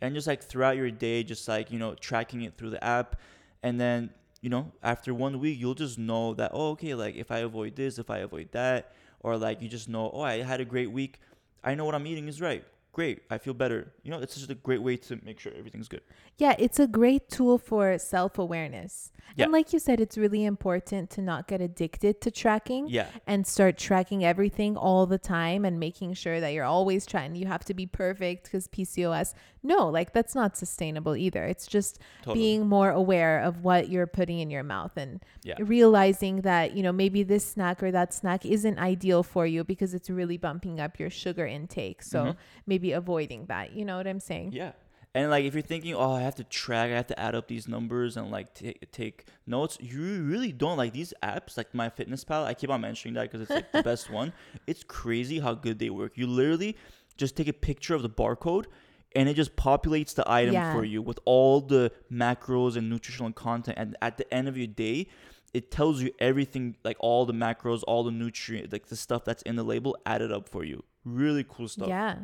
and 0.00 0.14
just 0.14 0.26
like 0.26 0.42
throughout 0.42 0.76
your 0.76 0.90
day, 0.90 1.22
just 1.24 1.46
like 1.48 1.70
you 1.72 1.78
know 1.78 1.94
tracking 1.94 2.42
it 2.42 2.56
through 2.56 2.70
the 2.70 2.82
app, 2.84 3.16
and 3.62 3.80
then 3.80 4.10
you 4.40 4.48
know 4.48 4.72
after 4.82 5.12
one 5.12 5.38
week 5.40 5.58
you'll 5.58 5.74
just 5.74 5.98
know 5.98 6.32
that 6.34 6.50
oh 6.54 6.70
okay 6.70 6.94
like 6.94 7.16
if 7.16 7.30
I 7.30 7.38
avoid 7.38 7.76
this, 7.76 7.98
if 7.98 8.08
I 8.10 8.18
avoid 8.18 8.52
that, 8.52 8.92
or 9.20 9.36
like 9.36 9.60
you 9.60 9.68
just 9.68 9.88
know 9.88 10.10
oh 10.14 10.22
I 10.22 10.42
had 10.42 10.60
a 10.60 10.64
great 10.64 10.90
week, 10.90 11.18
I 11.64 11.74
know 11.74 11.84
what 11.84 11.94
I'm 11.94 12.06
eating 12.06 12.28
is 12.28 12.40
right. 12.40 12.64
Great, 13.00 13.22
I 13.30 13.38
feel 13.38 13.54
better. 13.54 13.94
You 14.02 14.10
know, 14.10 14.18
it's 14.18 14.34
just 14.34 14.50
a 14.50 14.54
great 14.54 14.82
way 14.82 14.98
to 14.98 15.18
make 15.24 15.40
sure 15.40 15.52
everything's 15.56 15.88
good. 15.88 16.02
Yeah, 16.36 16.54
it's 16.58 16.78
a 16.78 16.86
great 16.86 17.30
tool 17.30 17.56
for 17.56 17.96
self 17.98 18.38
awareness. 18.38 19.10
Yeah. 19.36 19.44
And 19.44 19.54
like 19.54 19.72
you 19.72 19.78
said, 19.78 20.02
it's 20.02 20.18
really 20.18 20.44
important 20.44 21.08
to 21.12 21.22
not 21.22 21.48
get 21.48 21.62
addicted 21.62 22.20
to 22.20 22.30
tracking 22.30 22.88
Yeah, 22.90 23.06
and 23.26 23.46
start 23.46 23.78
tracking 23.78 24.22
everything 24.22 24.76
all 24.76 25.06
the 25.06 25.16
time 25.16 25.64
and 25.64 25.80
making 25.80 26.12
sure 26.12 26.40
that 26.40 26.50
you're 26.52 26.66
always 26.66 27.06
trying. 27.06 27.34
You 27.36 27.46
have 27.46 27.64
to 27.64 27.72
be 27.72 27.86
perfect 27.86 28.44
because 28.44 28.68
PCOS. 28.68 29.32
No, 29.62 29.88
like 29.88 30.12
that's 30.12 30.34
not 30.34 30.56
sustainable 30.56 31.14
either. 31.16 31.44
It's 31.44 31.66
just 31.66 31.98
totally. 32.22 32.40
being 32.42 32.66
more 32.66 32.90
aware 32.90 33.40
of 33.40 33.62
what 33.62 33.88
you're 33.90 34.06
putting 34.06 34.38
in 34.40 34.50
your 34.50 34.62
mouth 34.62 34.96
and 34.96 35.20
Yeah. 35.42 35.56
realizing 35.58 36.42
that, 36.42 36.74
you 36.74 36.82
know, 36.82 36.92
maybe 36.92 37.22
this 37.22 37.44
snack 37.44 37.82
or 37.82 37.90
that 37.92 38.14
snack 38.14 38.46
isn't 38.46 38.78
ideal 38.78 39.22
for 39.22 39.46
you 39.46 39.62
because 39.64 39.92
it's 39.94 40.08
really 40.08 40.36
bumping 40.38 40.80
up 40.80 40.98
your 40.98 41.10
sugar 41.10 41.46
intake. 41.46 42.02
So 42.02 42.18
Mhm. 42.24 42.36
maybe 42.66 42.92
avoiding 42.92 43.46
that. 43.46 43.72
You 43.72 43.84
know 43.84 43.96
what 43.98 44.06
I'm 44.06 44.20
saying? 44.20 44.52
Yeah. 44.52 44.72
And 45.12 45.28
like 45.28 45.44
if 45.44 45.54
you're 45.54 45.62
thinking, 45.62 45.92
oh, 45.94 46.12
I 46.12 46.20
have 46.22 46.36
to 46.36 46.44
track, 46.44 46.90
I 46.92 46.94
have 46.94 47.08
to 47.08 47.18
add 47.18 47.34
up 47.34 47.48
these 47.48 47.66
numbers 47.66 48.16
and 48.16 48.30
like 48.30 48.54
take 48.54 48.92
take 48.92 49.26
notes, 49.44 49.76
you 49.80 50.22
really 50.22 50.52
don't 50.52 50.76
like 50.78 50.92
these 50.92 51.12
apps, 51.22 51.56
like 51.56 51.74
My 51.74 51.88
Fitness 51.90 52.22
Pal. 52.22 52.44
I 52.44 52.54
keep 52.54 52.70
on 52.70 52.80
mentioning 52.80 53.14
that 53.14 53.22
because 53.22 53.40
it's 53.40 53.50
like 53.50 53.72
the 53.72 53.82
best 53.92 54.08
one. 54.08 54.32
It's 54.68 54.84
crazy 54.84 55.40
how 55.40 55.54
good 55.54 55.80
they 55.80 55.90
work. 55.90 56.12
You 56.16 56.28
literally 56.28 56.76
just 57.16 57.36
take 57.36 57.48
a 57.48 57.52
picture 57.52 57.94
of 57.96 58.02
the 58.02 58.08
barcode, 58.08 58.66
and 59.14 59.28
it 59.28 59.34
just 59.34 59.56
populates 59.56 60.14
the 60.14 60.30
item 60.30 60.54
Yeah. 60.54 60.72
for 60.72 60.84
you 60.84 61.02
with 61.02 61.18
all 61.24 61.60
the 61.60 61.92
macros 62.12 62.76
and 62.76 62.88
nutritional 62.88 63.32
content. 63.32 63.76
And 63.78 63.96
at 64.00 64.16
the 64.16 64.32
end 64.32 64.48
of 64.48 64.56
your 64.56 64.66
day, 64.66 65.08
it 65.52 65.70
tells 65.70 66.00
you 66.00 66.12
everything, 66.20 66.76
like 66.84 66.96
all 67.00 67.26
the 67.26 67.32
macros, 67.32 67.82
all 67.88 68.04
the 68.04 68.12
nutrient, 68.12 68.72
like 68.72 68.86
the 68.86 68.96
stuff 68.96 69.24
that's 69.24 69.42
in 69.42 69.56
the 69.56 69.64
label, 69.64 69.96
added 70.06 70.30
up 70.30 70.48
for 70.48 70.62
you. 70.64 70.84
Really 71.04 71.44
cool 71.48 71.66
stuff. 71.66 71.88
Yeah. 71.88 72.16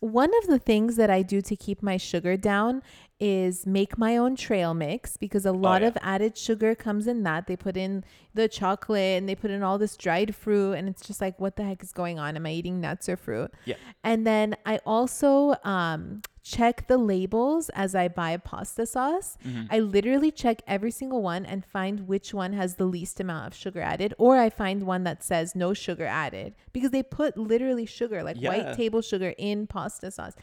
One 0.00 0.30
of 0.38 0.46
the 0.46 0.58
things 0.58 0.96
that 0.96 1.10
I 1.10 1.22
do 1.22 1.40
to 1.42 1.56
keep 1.56 1.82
my 1.82 1.96
sugar 1.96 2.36
down 2.36 2.82
is 3.20 3.66
make 3.66 3.96
my 3.96 4.16
own 4.16 4.36
trail 4.36 4.74
mix 4.74 5.16
because 5.16 5.46
a 5.46 5.52
lot 5.52 5.82
yeah. 5.82 5.88
of 5.88 5.98
added 6.02 6.36
sugar 6.36 6.74
comes 6.74 7.06
in 7.06 7.22
that. 7.22 7.46
They 7.46 7.56
put 7.56 7.76
in 7.76 8.04
the 8.34 8.48
chocolate 8.48 9.18
and 9.18 9.28
they 9.28 9.34
put 9.34 9.50
in 9.50 9.62
all 9.62 9.78
this 9.78 9.96
dried 9.96 10.34
fruit 10.34 10.72
and 10.72 10.88
it's 10.88 11.06
just 11.06 11.20
like 11.20 11.38
what 11.40 11.56
the 11.56 11.64
heck 11.64 11.82
is 11.82 11.92
going 11.92 12.18
on? 12.18 12.36
Am 12.36 12.46
I 12.46 12.52
eating 12.52 12.80
nuts 12.80 13.08
or 13.08 13.16
fruit? 13.16 13.52
Yeah. 13.64 13.76
And 14.02 14.26
then 14.26 14.56
I 14.66 14.80
also 14.84 15.56
um 15.64 16.22
check 16.44 16.86
the 16.88 16.98
labels 16.98 17.70
as 17.70 17.94
I 17.94 18.06
buy 18.06 18.36
pasta 18.36 18.84
sauce. 18.86 19.38
Mhm. 19.44 19.66
I 19.70 19.80
literally 19.80 20.30
check 20.30 20.60
every 20.66 20.90
single 20.90 21.22
one 21.22 21.46
and 21.46 21.64
find 21.64 22.06
which 22.06 22.34
one 22.34 22.52
has 22.52 22.74
the 22.76 22.84
least 22.84 23.18
amount 23.18 23.46
of 23.46 23.54
sugar 23.54 23.80
added, 23.80 24.12
or 24.18 24.36
I 24.36 24.50
find 24.50 24.82
one 24.84 25.04
that 25.04 25.24
says 25.24 25.54
no 25.56 25.72
sugar 25.72 26.04
added 26.04 26.54
because 26.74 26.90
they 26.90 27.02
put 27.02 27.38
literally 27.38 27.86
sugar, 27.86 28.22
like 28.22 28.36
Yeah. 28.38 28.50
white 28.50 28.76
table 28.76 29.00
sugar, 29.00 29.34
in 29.38 29.66
pasta 29.66 30.10
sauce. 30.10 30.34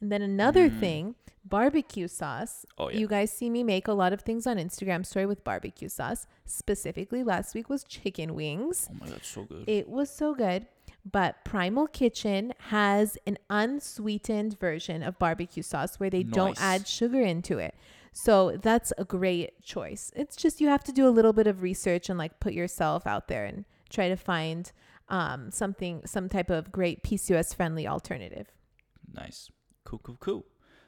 And 0.00 0.12
then 0.12 0.22
another 0.22 0.70
Mm. 0.70 0.78
thing, 0.80 1.14
barbecue 1.44 2.06
sauce. 2.06 2.64
Oh, 2.78 2.88
yeah. 2.88 2.98
You 3.00 3.08
guys 3.08 3.32
see 3.32 3.50
me 3.50 3.64
make 3.64 3.88
a 3.88 3.92
lot 3.94 4.12
of 4.12 4.20
things 4.20 4.46
on 4.46 4.58
Instagram 4.58 5.04
story 5.04 5.26
with 5.26 5.42
barbecue 5.42 5.88
sauce. 5.88 6.28
Specifically, 6.44 7.24
last 7.24 7.54
week 7.56 7.68
was 7.68 7.82
chicken 7.82 8.34
wings. 8.36 8.88
Oh 8.92 8.96
my 9.00 9.08
god, 9.08 9.24
so 9.24 9.42
good. 9.42 9.64
It 9.68 9.88
was 9.88 10.08
so 10.08 10.34
good. 10.34 10.66
But 11.10 11.44
Primal 11.44 11.86
Kitchen 11.86 12.52
has 12.68 13.16
an 13.26 13.38
unsweetened 13.48 14.58
version 14.58 15.02
of 15.02 15.18
barbecue 15.18 15.62
sauce 15.62 15.98
where 15.98 16.10
they 16.10 16.22
don't 16.22 16.60
add 16.60 16.86
sugar 16.86 17.22
into 17.22 17.58
it. 17.58 17.74
So 18.12 18.58
that's 18.60 18.92
a 18.98 19.04
great 19.04 19.62
choice. 19.62 20.12
It's 20.16 20.36
just 20.36 20.60
you 20.60 20.68
have 20.68 20.84
to 20.84 20.92
do 20.92 21.06
a 21.06 21.10
little 21.10 21.32
bit 21.32 21.46
of 21.46 21.62
research 21.62 22.08
and 22.08 22.18
like 22.18 22.40
put 22.40 22.52
yourself 22.52 23.06
out 23.06 23.28
there 23.28 23.44
and 23.44 23.64
try 23.90 24.08
to 24.08 24.16
find 24.16 24.70
um, 25.08 25.50
something, 25.50 26.02
some 26.04 26.28
type 26.28 26.50
of 26.50 26.72
great 26.72 27.02
PCOS 27.02 27.54
friendly 27.54 27.86
alternative. 27.86 28.48
Nice. 29.14 29.50
Cool, 29.84 30.00
cool, 30.00 30.16
cool. 30.20 30.46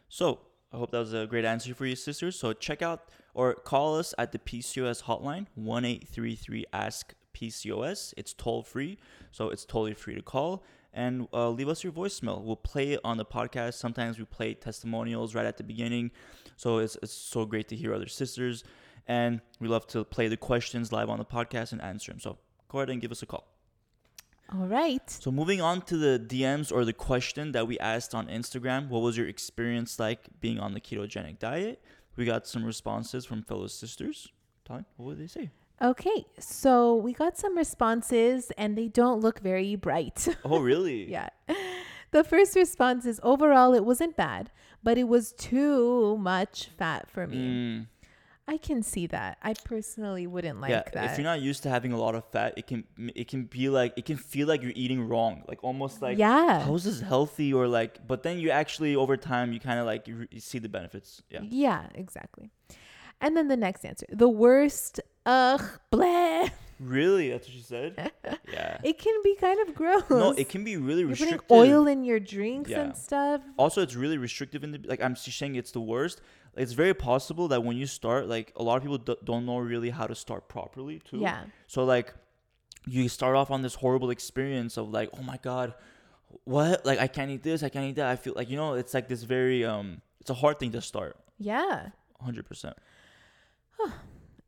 So 0.09 0.41
I 0.73 0.77
hope 0.77 0.91
that 0.91 0.99
was 0.99 1.15
a 1.15 1.27
great 1.27 1.45
answer 1.45 1.75
for 1.75 1.87
you, 1.87 1.97
sisters. 1.97 2.39
So 2.39 2.53
check 2.53 2.83
out 2.83 3.09
or 3.35 3.55
call 3.55 3.99
us 3.99 4.15
at 4.19 4.33
the 4.33 4.39
PCOS 4.39 5.05
hotline, 5.05 5.47
1 5.55 5.85
833 5.85 6.67
Ask 6.73 7.15
PCOS. 7.33 8.15
It's 8.17 8.33
toll 8.33 8.63
free, 8.63 8.99
so 9.31 9.51
it's 9.51 9.65
totally 9.65 9.95
free 9.95 10.15
to 10.15 10.23
call. 10.23 10.65
And 10.93 11.29
uh, 11.33 11.51
leave 11.51 11.69
us 11.69 11.85
your 11.85 11.93
voicemail. 11.93 12.43
We'll 12.43 12.57
play 12.57 12.93
it 12.93 13.01
on 13.05 13.17
the 13.17 13.25
podcast. 13.25 13.75
Sometimes 13.75 14.19
we 14.19 14.25
play 14.25 14.55
testimonials 14.55 15.35
right 15.35 15.47
at 15.47 15.57
the 15.57 15.63
beginning. 15.63 16.11
So 16.57 16.79
it's, 16.79 16.97
it's 17.03 17.13
so 17.13 17.45
great 17.45 17.69
to 17.69 17.77
hear 17.77 17.95
other 17.95 18.09
sisters. 18.09 18.65
And 19.07 19.41
we 19.61 19.69
love 19.69 19.87
to 19.89 20.05
play 20.05 20.29
the 20.29 20.37
questions 20.37 20.93
live 20.93 21.09
on 21.09 21.19
the 21.19 21.25
podcast 21.25 21.73
and 21.73 21.81
answer 21.81 22.13
them. 22.13 22.21
So 22.21 22.39
go 22.69 22.79
ahead 22.79 22.91
and 22.91 23.01
give 23.01 23.13
us 23.13 23.23
a 23.23 23.27
call. 23.27 23.47
All 24.53 24.67
right. 24.67 25.09
So 25.09 25.31
moving 25.31 25.61
on 25.61 25.83
to 25.83 25.97
the 25.97 26.19
DMs 26.19 26.73
or 26.73 26.85
the 26.85 26.93
question 26.93 27.53
that 27.53 27.69
we 27.69 27.79
asked 27.79 28.15
on 28.15 28.27
Instagram, 28.27 28.89
what 28.89 29.03
was 29.03 29.17
your 29.17 29.29
experience 29.29 30.01
like 30.01 30.29
being 30.41 30.59
on 30.59 30.75
the 30.75 30.81
ketogenic 30.81 31.39
diet? 31.39 31.81
We 32.17 32.25
got 32.25 32.49
some 32.49 32.65
responses 32.65 33.25
from 33.25 33.43
fellow 33.43 33.69
sisters. 33.69 34.29
Tanya, 34.65 34.87
what 34.97 35.07
would 35.07 35.19
they 35.21 35.29
say? 35.29 35.51
Okay. 35.83 36.27
So 36.39 36.95
we 36.95 37.13
got 37.13 37.39
some 37.39 37.57
responses 37.57 38.53
and 38.59 38.77
they 38.77 38.89
don't 38.89 39.21
look 39.21 39.41
very 39.41 39.77
bright. 39.77 40.29
Oh, 40.45 40.59
really? 40.59 41.11
Yeah. 41.11 41.29
The 42.11 42.25
first 42.25 42.57
response 42.57 43.07
is 43.07 43.21
overall, 43.23 43.73
it 43.73 43.85
wasn't 43.85 44.17
bad, 44.17 44.51
but 44.83 44.99
it 44.99 45.05
was 45.05 45.33
too 45.33 46.17
much 46.19 46.71
fat 46.77 47.09
for 47.09 47.27
me. 47.27 47.37
Mm, 47.37 47.87
I 48.49 48.57
can 48.57 48.83
see 48.83 49.07
that. 49.09 49.39
I 49.43 49.55
personally 49.55 50.27
wouldn't 50.27 50.61
like 50.61 50.71
yeah. 50.71 50.83
that. 50.93 51.13
If 51.13 51.19
you're 51.19 51.25
not 51.25 51.41
used 51.41 51.63
to 51.63 51.69
having 51.69 51.93
a 51.93 51.97
lot 51.97 52.17
of 52.17 52.25
fat, 52.33 52.55
it 52.57 52.67
can 52.67 52.83
it 53.15 53.29
can 53.29 53.45
be 53.45 53.69
like 53.69 53.93
it 53.97 54.07
can 54.07 54.17
feel 54.17 54.49
like 54.49 54.61
you're 54.61 54.73
eating 54.75 55.09
wrong, 55.09 55.45
like 55.47 55.63
almost 55.63 56.03
like 56.03 56.19
yeah. 56.19 56.61
how 56.65 56.75
is 56.75 56.83
this 56.83 57.01
healthy 57.01 57.53
or 57.53 57.69
like. 57.69 58.05
But 58.09 58.25
then 58.25 58.41
you 58.41 58.51
actually 58.51 58.97
over 58.97 59.17
time 59.17 59.53
you 59.53 59.61
kind 59.61 59.79
of 59.79 59.87
like 59.87 60.09
you, 60.09 60.17
re- 60.17 60.29
you 60.33 60.41
see 60.41 60.59
the 60.59 60.69
benefits. 60.69 61.23
Yeah. 61.31 61.41
Yeah, 61.43 61.87
exactly. 61.95 62.51
And 63.21 63.37
then 63.37 63.47
the 63.47 63.57
next 63.57 63.85
answer 63.85 64.07
the 64.11 64.29
worst, 64.29 65.01
ugh, 65.27 65.63
bleh. 65.93 66.51
Really, 66.79 67.29
that's 67.29 67.47
what 67.47 67.55
she 67.55 67.61
said. 67.63 68.11
yeah. 68.51 68.79
It 68.83 68.97
can 68.99 69.15
be 69.23 69.35
kind 69.37 69.61
of 69.69 69.75
gross. 69.75 70.03
No, 70.09 70.31
it 70.33 70.49
can 70.49 70.65
be 70.65 70.79
really 70.79 71.03
You're 71.03 71.15
putting 71.15 71.41
oil 71.51 71.87
in 71.87 72.05
your 72.05 72.19
drinks 72.19 72.71
Yeah. 72.71 72.81
and 72.85 72.97
stuff. 72.97 73.43
also 73.59 73.83
it's 73.83 73.95
really 73.95 74.17
restrictive 74.17 74.65
in 74.65 74.71
the 74.73 74.81
like 74.87 75.03
i'm 75.03 75.15
just 75.15 75.37
saying 75.39 75.57
it's 75.57 75.73
the 75.73 75.81
worst 75.81 76.23
it's 76.57 76.73
very 76.73 76.95
possible 76.95 77.49
that 77.49 77.63
when 77.63 77.77
you 77.77 77.87
start 77.87 78.29
like 78.29 78.53
a 78.57 78.63
lot 78.63 78.77
of 78.79 78.83
people 78.83 78.97
d- 78.99 79.17
don't 79.25 79.45
know 79.45 79.59
really 79.59 79.91
how 79.91 80.07
to 80.07 80.15
start 80.15 80.49
properly 80.49 81.01
too 81.05 81.19
Yeah. 81.19 81.45
so 81.67 81.85
like 81.85 82.15
you 82.87 83.09
start 83.11 83.37
off 83.37 83.51
on 83.51 83.61
this 83.61 83.75
horrible 83.75 84.09
experience 84.11 84.79
of 84.79 84.89
like 84.91 85.11
oh 85.19 85.23
my 85.23 85.39
god 85.43 85.75
what 86.45 86.87
like 86.87 86.99
i 86.99 87.07
can't 87.07 87.31
eat 87.31 87.43
this 87.43 87.63
i 87.63 87.69
can't 87.69 87.85
eat 87.91 87.97
that 87.97 88.09
i 88.09 88.17
feel 88.17 88.33
like 88.35 88.49
you 88.49 88.57
know 88.57 88.73
it's 88.75 88.95
like 88.95 89.07
this 89.07 89.23
very 89.25 89.67
um 89.67 90.01
it's 90.21 90.31
a 90.31 90.35
hard 90.43 90.59
thing 90.59 90.73
to 90.73 90.81
start 90.81 91.17
Yeah. 91.39 91.91
100% 92.25 92.73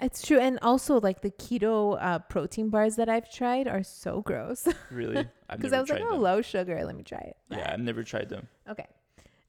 It's 0.02 0.20
true. 0.26 0.38
And 0.38 0.58
also, 0.62 1.00
like 1.00 1.22
the 1.22 1.30
keto 1.30 1.96
uh, 2.00 2.18
protein 2.20 2.68
bars 2.70 2.96
that 2.96 3.08
I've 3.08 3.30
tried 3.32 3.68
are 3.68 3.82
so 3.82 4.20
gross. 4.22 4.66
really 4.90 5.26
Because 5.50 5.72
I 5.76 5.80
was 5.80 5.88
like, 5.90 6.02
oh, 6.04 6.12
them. 6.12 6.22
low 6.22 6.42
sugar. 6.42 6.84
Let 6.84 6.96
me 6.96 7.02
try 7.04 7.18
it. 7.18 7.36
yeah 7.50 7.70
i've 7.72 7.80
never 7.80 8.02
tried 8.02 8.28
them 8.28 8.48
Okay. 8.68 8.86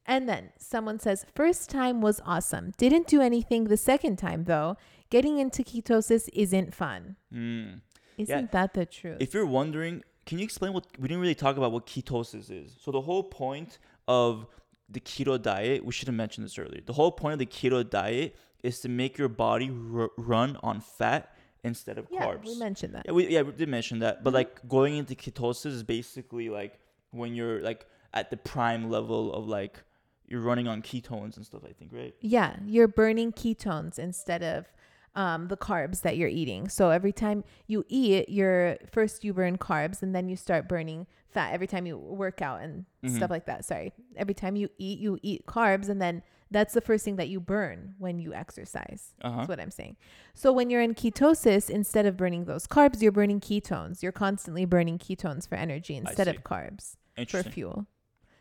And 0.06 0.28
then 0.28 0.50
someone 0.58 0.98
says, 0.98 1.24
first 1.34 1.70
time 1.70 2.02
was 2.02 2.20
awesome. 2.26 2.72
Didn't 2.76 3.06
do 3.06 3.22
anything 3.22 3.64
the 3.64 3.78
second 3.78 4.16
time, 4.16 4.44
though. 4.44 4.76
Getting 5.08 5.38
into 5.38 5.62
ketosis 5.62 6.28
isn't 6.34 6.74
fun. 6.74 7.16
mm. 7.32 7.80
Isn't 8.18 8.52
that 8.52 8.74
the 8.74 8.84
truth? 8.86 9.16
If 9.20 9.32
you're 9.34 9.46
wondering, 9.46 10.04
can 10.26 10.38
you 10.38 10.44
explain 10.44 10.72
what 10.74 10.86
we 10.98 11.08
didn't 11.08 11.20
really 11.22 11.34
talk 11.34 11.56
about 11.56 11.72
what 11.72 11.86
ketosis 11.86 12.50
is? 12.50 12.76
So 12.82 12.90
the 12.92 13.00
whole 13.00 13.22
point 13.24 13.78
of 14.06 14.46
the 14.90 15.00
keto 15.00 15.40
diet, 15.40 15.84
we 15.84 15.92
should 15.92 16.08
have 16.08 16.14
mentioned 16.14 16.44
this 16.44 16.58
earlier. 16.58 16.82
The 16.84 16.92
whole 16.92 17.10
point 17.10 17.32
of 17.32 17.38
the 17.38 17.46
keto 17.46 17.88
diet 17.88 18.36
is 18.64 18.80
to 18.80 18.88
make 18.88 19.16
your 19.18 19.28
body 19.28 19.70
r- 19.94 20.10
run 20.16 20.50
on 20.62 20.80
fat 20.80 21.22
instead 21.62 21.96
of 21.98 22.06
yeah, 22.10 22.22
carbs. 22.26 22.46
we 22.46 22.54
mentioned 22.58 22.94
that. 22.94 23.04
yeah, 23.06 23.12
we 23.12 23.22
yeah 23.28 23.42
we 23.42 23.52
did 23.52 23.68
mention 23.68 23.96
that, 24.00 24.24
but 24.24 24.30
Mhm. 24.30 24.34
like 24.40 24.68
going 24.68 24.96
into 24.96 25.14
ketosis 25.14 25.72
is 25.78 25.82
basically 25.82 26.48
like 26.60 26.78
when 27.10 27.34
you're 27.34 27.60
like 27.70 27.86
at 28.12 28.30
the 28.30 28.36
prime 28.36 28.90
level 28.90 29.32
of 29.32 29.46
like 29.46 29.82
you're 30.28 30.40
running 30.50 30.66
on 30.72 30.82
ketones 30.82 31.36
and 31.36 31.44
stuff. 31.50 31.62
I 31.70 31.72
think 31.78 31.90
right. 31.92 32.14
Yeah, 32.20 32.56
you're 32.74 32.88
burning 32.88 33.30
ketones 33.32 33.98
instead 33.98 34.42
of 34.42 34.66
um, 35.14 35.46
the 35.48 35.56
carbs 35.56 36.00
that 36.02 36.16
you're 36.16 36.28
eating. 36.40 36.68
So 36.68 36.90
every 36.90 37.12
time 37.12 37.44
you 37.68 37.84
eat, 37.88 38.28
you're 38.28 38.76
first 38.90 39.22
you 39.24 39.32
burn 39.32 39.58
carbs 39.58 40.02
and 40.02 40.14
then 40.16 40.28
you 40.28 40.36
start 40.36 40.68
burning 40.68 41.06
fat 41.28 41.52
every 41.52 41.66
time 41.68 41.84
you 41.86 41.96
work 41.98 42.40
out 42.42 42.58
and 42.62 42.84
Mm-hmm. 43.04 43.16
stuff 43.18 43.30
like 43.30 43.46
that. 43.46 43.64
Sorry. 43.64 43.92
Every 44.16 44.34
time 44.34 44.56
you 44.56 44.68
eat, 44.78 44.98
you 44.98 45.18
eat 45.22 45.44
carbs 45.46 45.88
and 45.90 46.00
then 46.00 46.22
that's 46.50 46.74
the 46.74 46.80
first 46.80 47.04
thing 47.04 47.16
that 47.16 47.28
you 47.28 47.40
burn 47.40 47.94
when 47.98 48.18
you 48.18 48.32
exercise. 48.34 49.14
Uh-huh. 49.22 49.38
That's 49.38 49.48
what 49.48 49.60
I'm 49.60 49.70
saying. 49.70 49.96
So 50.34 50.52
when 50.52 50.70
you're 50.70 50.82
in 50.82 50.94
ketosis, 50.94 51.70
instead 51.70 52.06
of 52.06 52.16
burning 52.16 52.44
those 52.44 52.66
carbs, 52.66 53.02
you're 53.02 53.12
burning 53.12 53.40
ketones. 53.40 54.02
You're 54.02 54.12
constantly 54.12 54.64
burning 54.64 54.98
ketones 54.98 55.48
for 55.48 55.56
energy 55.56 55.96
instead 55.96 56.28
of 56.28 56.44
carbs 56.44 56.96
for 57.28 57.42
fuel. 57.42 57.86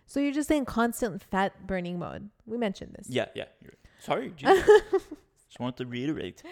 So 0.05 0.19
you're 0.19 0.33
just 0.33 0.51
in 0.51 0.65
constant 0.65 1.23
fat 1.23 1.65
burning 1.65 1.97
mode. 1.97 2.29
We 2.45 2.57
mentioned 2.57 2.95
this. 2.97 3.07
Yeah, 3.09 3.25
yeah. 3.33 3.45
Sorry, 3.99 4.33
just 4.37 5.59
wanted 5.59 5.77
to 5.77 5.85
reiterate. 5.85 6.43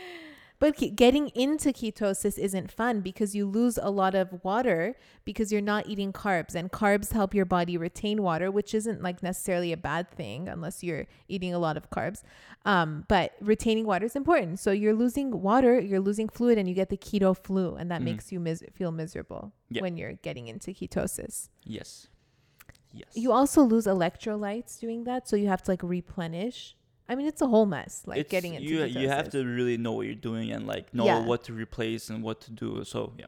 But 0.62 0.78
getting 0.95 1.30
into 1.30 1.70
ketosis 1.74 2.38
isn't 2.38 2.72
fun 2.72 3.01
because 3.01 3.34
you 3.36 3.47
lose 3.47 3.80
a 3.82 3.89
lot 3.89 4.14
of 4.14 4.28
water 4.43 4.95
because 5.26 5.51
you're 5.51 5.59
not 5.74 5.88
eating 5.88 6.14
carbs 6.14 6.53
and 6.53 6.72
carbs 6.72 7.12
help 7.14 7.34
your 7.34 7.45
body 7.45 7.78
retain 7.78 8.22
water, 8.22 8.51
which 8.51 8.76
isn't 8.76 9.01
like 9.01 9.24
necessarily 9.24 9.72
a 9.74 9.78
bad 9.78 10.12
thing 10.12 10.47
unless 10.47 10.84
you're 10.84 11.07
eating 11.28 11.51
a 11.51 11.57
lot 11.57 11.78
of 11.78 11.89
carbs. 11.89 12.22
Um, 12.64 13.05
but 13.07 13.34
retaining 13.41 13.88
water 13.88 14.05
is 14.05 14.16
important. 14.16 14.59
So 14.59 14.70
you're 14.72 14.93
losing 14.93 15.41
water, 15.41 15.80
you're 15.80 15.99
losing 15.99 16.30
fluid 16.30 16.59
and 16.59 16.70
you 16.70 16.76
get 16.76 16.89
the 16.89 16.97
keto 16.97 17.36
flu 17.36 17.74
and 17.76 17.89
that 17.89 18.01
Mhm. 18.01 18.05
makes 18.05 18.32
you 18.32 18.39
mis- 18.39 18.64
feel 18.72 18.91
miserable 18.91 19.53
Yeah. 19.72 19.82
when 19.82 19.97
you're 19.97 20.14
getting 20.14 20.47
into 20.47 20.72
ketosis. 20.74 21.49
Yes. 21.66 22.07
Yes. 22.93 23.09
You 23.16 23.32
also 23.32 23.64
lose 23.64 23.88
electrolytes 23.88 24.80
doing 24.80 25.05
that, 25.05 25.28
so 25.28 25.36
you 25.36 25.47
have 25.47 25.64
to 25.64 25.72
like 25.72 25.82
replenish. 25.82 26.76
I 27.12 27.16
mean, 27.16 27.28
it's 27.32 27.41
a 27.41 27.47
whole 27.53 27.66
mess 27.78 27.93
like 28.05 28.20
It's- 28.22 28.32
getting 28.36 28.53
into 28.55 28.68
you 28.72 28.84
you 29.01 29.07
have 29.18 29.28
to 29.36 29.39
really 29.43 29.78
know 29.78 29.91
what 29.97 30.05
you're 30.09 30.24
doing 30.32 30.47
and 30.55 30.62
like 30.74 30.86
know 30.93 31.05
Yeah. 31.05 31.26
what 31.30 31.43
to 31.47 31.53
replace 31.53 32.03
and 32.12 32.24
what 32.28 32.38
to 32.45 32.51
do. 32.64 32.70
So 32.93 32.99
yeah. 33.22 33.26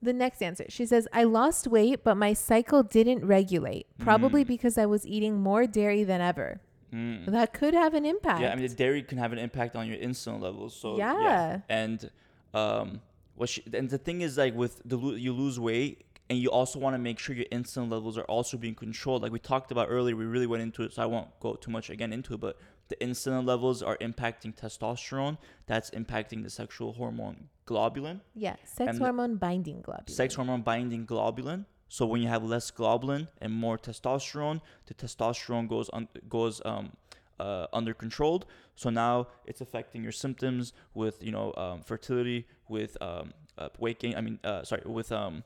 The 0.00 0.12
next 0.12 0.40
answer. 0.42 0.64
She 0.68 0.86
says, 0.86 1.08
I 1.12 1.24
lost 1.24 1.66
weight, 1.66 2.04
but 2.04 2.14
my 2.26 2.32
cycle 2.32 2.84
didn't 2.84 3.22
regulate, 3.26 3.86
probably 3.98 4.44
Mm. 4.44 4.48
because 4.54 4.78
I 4.78 4.86
was 4.86 5.04
eating 5.14 5.34
more 5.40 5.66
dairy 5.66 6.04
than 6.04 6.20
ever. 6.20 6.60
Mm. 6.94 7.26
That 7.26 7.52
could 7.52 7.74
have 7.74 7.94
an 7.94 8.04
impact. 8.06 8.40
Yeah, 8.40 8.52
I 8.52 8.54
mean 8.56 8.68
the 8.68 8.74
dairy 8.84 9.02
can 9.02 9.18
have 9.18 9.32
an 9.32 9.40
impact 9.48 9.74
on 9.74 9.84
your 9.90 9.98
insulin 9.98 10.40
levels. 10.40 10.72
So 10.82 10.96
Yeah. 10.96 11.60
and 11.68 12.10
um, 12.54 13.00
what 13.34 13.48
she, 13.48 13.62
and 13.78 13.90
the 13.90 13.98
thing 14.06 14.20
is 14.26 14.38
like 14.38 14.54
with 14.54 14.74
the 14.84 14.96
you 15.26 15.32
lose 15.32 15.58
weight 15.60 15.94
and 16.30 16.38
you 16.38 16.50
also 16.50 16.78
want 16.78 16.94
to 16.94 16.98
make 16.98 17.18
sure 17.18 17.34
your 17.34 17.46
insulin 17.46 17.90
levels 17.90 18.18
are 18.18 18.24
also 18.24 18.56
being 18.56 18.74
controlled. 18.74 19.22
Like 19.22 19.32
we 19.32 19.38
talked 19.38 19.70
about 19.70 19.88
earlier, 19.88 20.14
we 20.14 20.26
really 20.26 20.46
went 20.46 20.62
into 20.62 20.82
it, 20.82 20.92
so 20.92 21.02
I 21.02 21.06
won't 21.06 21.28
go 21.40 21.54
too 21.54 21.70
much 21.70 21.88
again 21.88 22.12
into 22.12 22.34
it. 22.34 22.40
But 22.40 22.58
the 22.88 22.96
insulin 22.96 23.46
levels 23.46 23.82
are 23.82 23.96
impacting 23.98 24.54
testosterone. 24.54 25.38
That's 25.66 25.90
impacting 25.90 26.42
the 26.42 26.50
sexual 26.50 26.92
hormone 26.92 27.48
globulin, 27.66 28.20
yeah. 28.34 28.56
Sex 28.64 28.98
hormone 28.98 29.36
binding 29.36 29.82
globulin. 29.82 30.10
sex 30.10 30.34
hormone 30.34 30.62
binding 30.62 31.06
globulin. 31.06 31.64
So 31.88 32.04
when 32.04 32.20
you 32.20 32.28
have 32.28 32.44
less 32.44 32.70
globulin 32.70 33.28
and 33.40 33.52
more 33.52 33.78
testosterone, 33.78 34.60
the 34.86 34.94
testosterone 34.94 35.68
goes 35.68 35.88
on 35.90 36.08
goes 36.28 36.60
um, 36.64 36.92
uh, 37.40 37.66
under 37.72 37.94
controlled. 37.94 38.44
So 38.74 38.90
now 38.90 39.28
it's 39.46 39.60
affecting 39.60 40.02
your 40.02 40.12
symptoms 40.12 40.72
with 40.94 41.22
you 41.22 41.32
know 41.32 41.54
um, 41.56 41.82
fertility, 41.82 42.46
with 42.68 42.96
um, 43.00 43.32
uh, 43.56 43.68
weight 43.78 43.98
gain. 43.98 44.14
I 44.16 44.20
mean, 44.20 44.38
uh, 44.44 44.64
sorry, 44.64 44.82
with 44.84 45.12
um, 45.12 45.44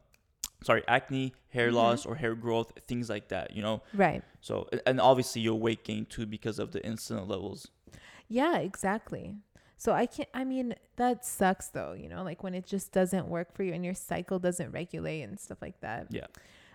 sorry, 0.62 0.82
acne, 0.88 1.34
hair 1.50 1.70
Mhm. 1.70 1.74
loss 1.74 2.06
or 2.06 2.14
hair 2.16 2.34
growth, 2.34 2.72
things 2.86 3.08
like 3.10 3.28
that. 3.28 3.54
You 3.56 3.62
know. 3.62 3.82
Right. 3.94 4.22
So 4.40 4.68
and 4.86 5.00
obviously 5.00 5.42
your 5.42 5.58
weight 5.58 5.84
gain 5.84 6.06
too 6.06 6.26
because 6.26 6.58
of 6.58 6.72
the 6.72 6.80
insulin 6.80 7.28
levels. 7.28 7.68
Yeah, 8.28 8.58
exactly. 8.58 9.36
So 9.76 9.92
I 9.92 10.06
can't, 10.06 10.28
I 10.32 10.44
mean, 10.44 10.74
that 10.96 11.24
sucks 11.24 11.68
though, 11.68 11.92
you 11.92 12.08
know, 12.08 12.22
like 12.22 12.42
when 12.44 12.54
it 12.54 12.64
just 12.66 12.92
doesn't 12.92 13.26
work 13.26 13.52
for 13.52 13.64
you 13.64 13.72
and 13.72 13.84
your 13.84 13.94
cycle 13.94 14.38
doesn't 14.38 14.70
regulate 14.70 15.22
and 15.22 15.38
stuff 15.40 15.58
like 15.60 15.80
that. 15.80 16.06
Yeah. 16.10 16.26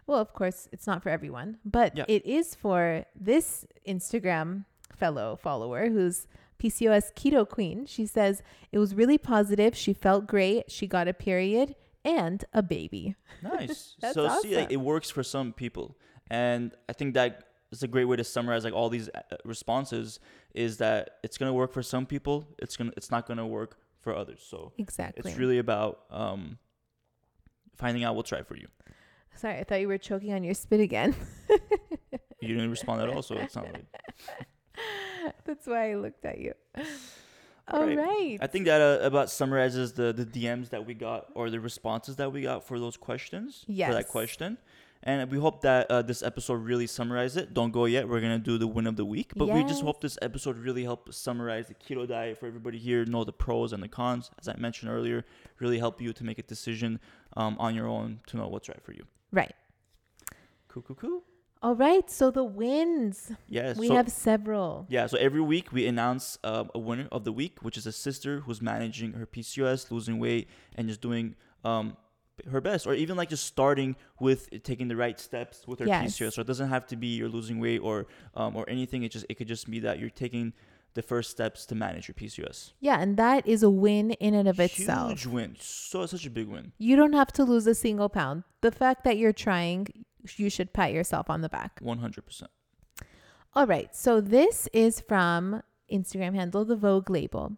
Well, 0.06 0.20
of 0.20 0.34
course, 0.34 0.68
it's 0.74 0.86
not 0.88 1.04
for 1.04 1.10
everyone, 1.10 1.58
but 1.66 1.96
Yeah. 1.98 2.06
it 2.10 2.26
is 2.26 2.54
for 2.54 3.06
this 3.16 3.66
Instagram 3.88 4.66
fellow 4.94 5.36
follower 5.38 5.90
who's 5.90 6.28
PCOS 6.60 7.12
keto 7.14 7.48
queen. 7.48 7.86
She 7.86 8.06
says 8.06 8.42
it 8.72 8.80
was 8.80 8.94
really 8.96 9.18
positive. 9.18 9.76
She 9.76 9.94
felt 9.94 10.28
great. 10.28 10.70
She 10.72 10.86
got 10.88 11.08
a 11.08 11.14
period 11.14 11.76
and 12.08 12.44
a 12.54 12.64
baby. 12.64 13.16
Nice. 13.44 13.96
So 14.14 14.28
see, 14.42 14.56
like 14.56 14.72
it 14.72 14.82
works 14.94 15.10
for 15.12 15.22
some 15.24 15.54
people, 15.54 15.96
and 16.32 16.74
I 16.90 16.94
think 16.94 17.14
that 17.14 17.44
is 17.72 17.84
a 17.84 17.88
great 17.88 18.06
way 18.06 18.16
to 18.16 18.24
summarize 18.24 18.64
like 18.64 18.74
all 18.74 18.90
these 18.90 19.10
uh, 19.10 19.22
responses. 19.46 20.20
Is 20.56 20.78
that 20.78 21.20
it's 21.24 21.38
gonna 21.38 21.54
work 21.54 21.72
for 21.74 21.84
some 21.84 22.06
people. 22.08 22.48
It's 22.58 22.76
gonna 22.78 22.94
it's 22.98 23.12
not 23.12 23.28
gonna 23.28 23.46
work 23.46 23.78
for 24.02 24.16
others. 24.16 24.42
So 24.50 24.72
Exactly. 24.80 25.30
it's 25.30 25.38
really 25.38 25.60
about 25.60 25.94
um 26.10 26.58
finding 27.76 28.04
out 28.04 28.16
what's 28.16 28.32
right 28.32 28.48
for 28.48 28.56
you. 28.58 28.68
Sorry, 29.36 29.60
I 29.60 29.64
thought 29.66 29.82
you 29.82 29.88
were 29.88 30.00
choking 30.00 30.34
on 30.34 30.44
your 30.44 30.56
spit 30.56 30.80
again. 30.80 31.14
You 32.42 32.54
didn't 32.56 32.72
respond 32.72 33.02
at 33.02 33.10
all, 33.10 33.22
so 33.22 33.36
it's 33.36 33.56
not 33.56 33.66
like. 33.74 33.86
That's 35.46 35.66
why 35.68 35.92
I 35.92 35.96
looked 35.96 36.24
at 36.26 36.38
you. 36.40 36.54
All 37.70 37.86
Right. 37.86 37.98
right. 37.98 38.38
I 38.42 38.48
think 38.48 38.66
that 38.66 38.80
uh, 38.82 39.06
about 39.06 39.30
summarizes 39.30 39.94
the 39.94 40.14
the 40.14 40.26
DMs 40.26 40.70
that 40.70 40.86
we 40.86 40.94
got 40.94 41.28
or 41.36 41.50
the 41.50 41.60
responses 41.60 42.16
that 42.16 42.32
we 42.32 42.42
got 42.44 42.66
for 42.68 42.80
those 42.80 42.96
questions. 42.98 43.66
For 43.90 43.94
that 43.96 44.08
question. 44.08 44.58
And 45.04 45.30
we 45.32 45.38
hope 45.38 45.62
that 45.62 45.92
uh, 45.92 46.02
this 46.02 46.24
episode 46.24 46.56
really 46.56 46.88
summarizes 46.88 47.38
it. 47.38 47.54
Don't 47.54 47.72
go 47.72 47.86
yet. 47.86 48.10
We're 48.10 48.20
gonna 48.20 48.40
do 48.40 48.58
the 48.58 48.66
win 48.68 48.88
of 48.88 48.96
the 48.96 49.06
week, 49.06 49.32
but 49.36 49.48
we 49.48 49.64
just 49.64 49.84
hope 49.84 50.02
this 50.02 50.18
episode 50.24 50.58
really 50.58 50.84
helped 50.84 51.14
summarize 51.14 51.68
the 51.68 51.76
keto 51.76 52.08
diet 52.08 52.40
for 52.40 52.48
everybody 52.48 52.78
here. 52.80 53.06
Know 53.06 53.24
the 53.24 53.32
pros 53.32 53.74
and 53.74 53.82
the 53.84 53.88
cons, 53.88 54.32
as 54.40 54.48
I 54.48 54.56
mentioned 54.58 54.90
earlier. 54.92 55.24
Really 55.60 55.78
help 55.78 56.02
you 56.02 56.14
to 56.14 56.24
make 56.24 56.40
a 56.40 56.44
decision 56.44 57.00
um, 57.36 57.56
on 57.60 57.76
your 57.76 57.88
own 57.88 58.22
to 58.28 58.38
know 58.38 58.48
what's 58.48 58.70
right 58.70 58.82
for 58.82 58.94
you. 58.94 59.06
right. 59.32 59.54
Cool, 60.70 60.84
cool, 60.84 60.96
cool. 60.96 61.24
All 61.62 61.76
right. 61.76 62.10
So 62.10 62.32
the 62.32 62.44
wins. 62.44 63.32
Yes. 63.48 63.78
We 63.78 63.88
so, 63.88 63.96
have 63.96 64.12
several. 64.12 64.86
Yeah, 64.90 65.08
so 65.08 65.18
every 65.18 65.42
week 65.42 65.72
we 65.72 65.88
announce 65.88 66.38
um, 66.44 66.70
a 66.76 66.80
winner 66.80 67.08
of 67.12 67.24
the 67.24 67.32
week, 67.32 67.60
which 67.62 67.78
is 67.78 67.88
a 67.88 67.92
sister 67.92 68.42
who's 68.42 68.62
managing 68.62 69.14
her 69.14 69.26
PCOS, 69.26 69.92
losing 69.92 70.20
weight, 70.20 70.50
and 70.76 70.88
just 70.88 71.02
doing 71.02 71.36
um, 71.64 71.98
her 72.52 72.62
best, 72.62 72.86
or 72.86 72.94
even 72.94 73.18
like 73.18 73.30
just 73.30 73.46
starting 73.46 73.96
with 74.20 74.50
taking 74.64 74.88
the 74.88 74.96
right 74.96 75.20
steps 75.20 75.68
with 75.68 75.80
her 75.80 75.86
Yes. 75.86 76.18
PCOS. 76.18 76.34
So 76.34 76.42
it 76.42 76.48
doesn't 76.48 76.70
have 76.70 76.86
to 76.88 76.96
be 76.96 77.08
you're 77.08 77.30
losing 77.30 77.60
weight 77.60 77.80
or 77.80 78.08
um, 78.36 78.56
or 78.56 78.70
anything. 78.70 79.04
It 79.04 79.12
just 79.12 79.26
it 79.30 79.36
could 79.36 79.48
just 79.48 79.70
be 79.70 79.80
that 79.80 80.00
you're 80.00 80.10
taking 80.10 80.54
the 80.94 81.02
first 81.04 81.30
steps 81.30 81.66
to 81.68 81.76
manage 81.76 82.08
your 82.08 82.16
PCOS. 82.16 82.74
Yeah, 82.80 83.00
and 83.00 83.18
that 83.18 83.48
is 83.48 83.62
a 83.62 83.70
win 83.70 84.12
in 84.14 84.34
and 84.34 84.48
of 84.48 84.60
itself. 84.60 85.12
Huge 85.12 85.26
win, 85.28 85.56
so 85.60 86.06
such 86.08 86.26
a 86.26 86.30
big 86.30 86.48
win. 86.48 86.72
You 86.80 86.96
don't 86.96 87.14
have 87.14 87.32
to 87.34 87.44
lose 87.44 87.68
a 87.68 87.76
single 87.76 88.10
pound. 88.10 88.44
The 88.62 88.72
fact 88.72 89.04
that 89.04 89.18
you're 89.18 89.32
trying, 89.32 90.06
you 90.36 90.50
should 90.50 90.74
pat 90.74 90.92
yourself 90.92 91.30
on 91.30 91.42
the 91.42 91.50
back. 91.50 91.80
One 91.82 92.00
hundred 92.00 92.26
percent. 92.26 92.52
All 93.56 93.66
right. 93.66 93.96
So 93.96 94.22
this 94.22 94.68
is 94.74 95.00
from 95.00 95.64
Instagram 95.92 96.36
handle 96.36 96.66
the 96.66 96.76
Vogue 96.76 97.10
label. 97.10 97.58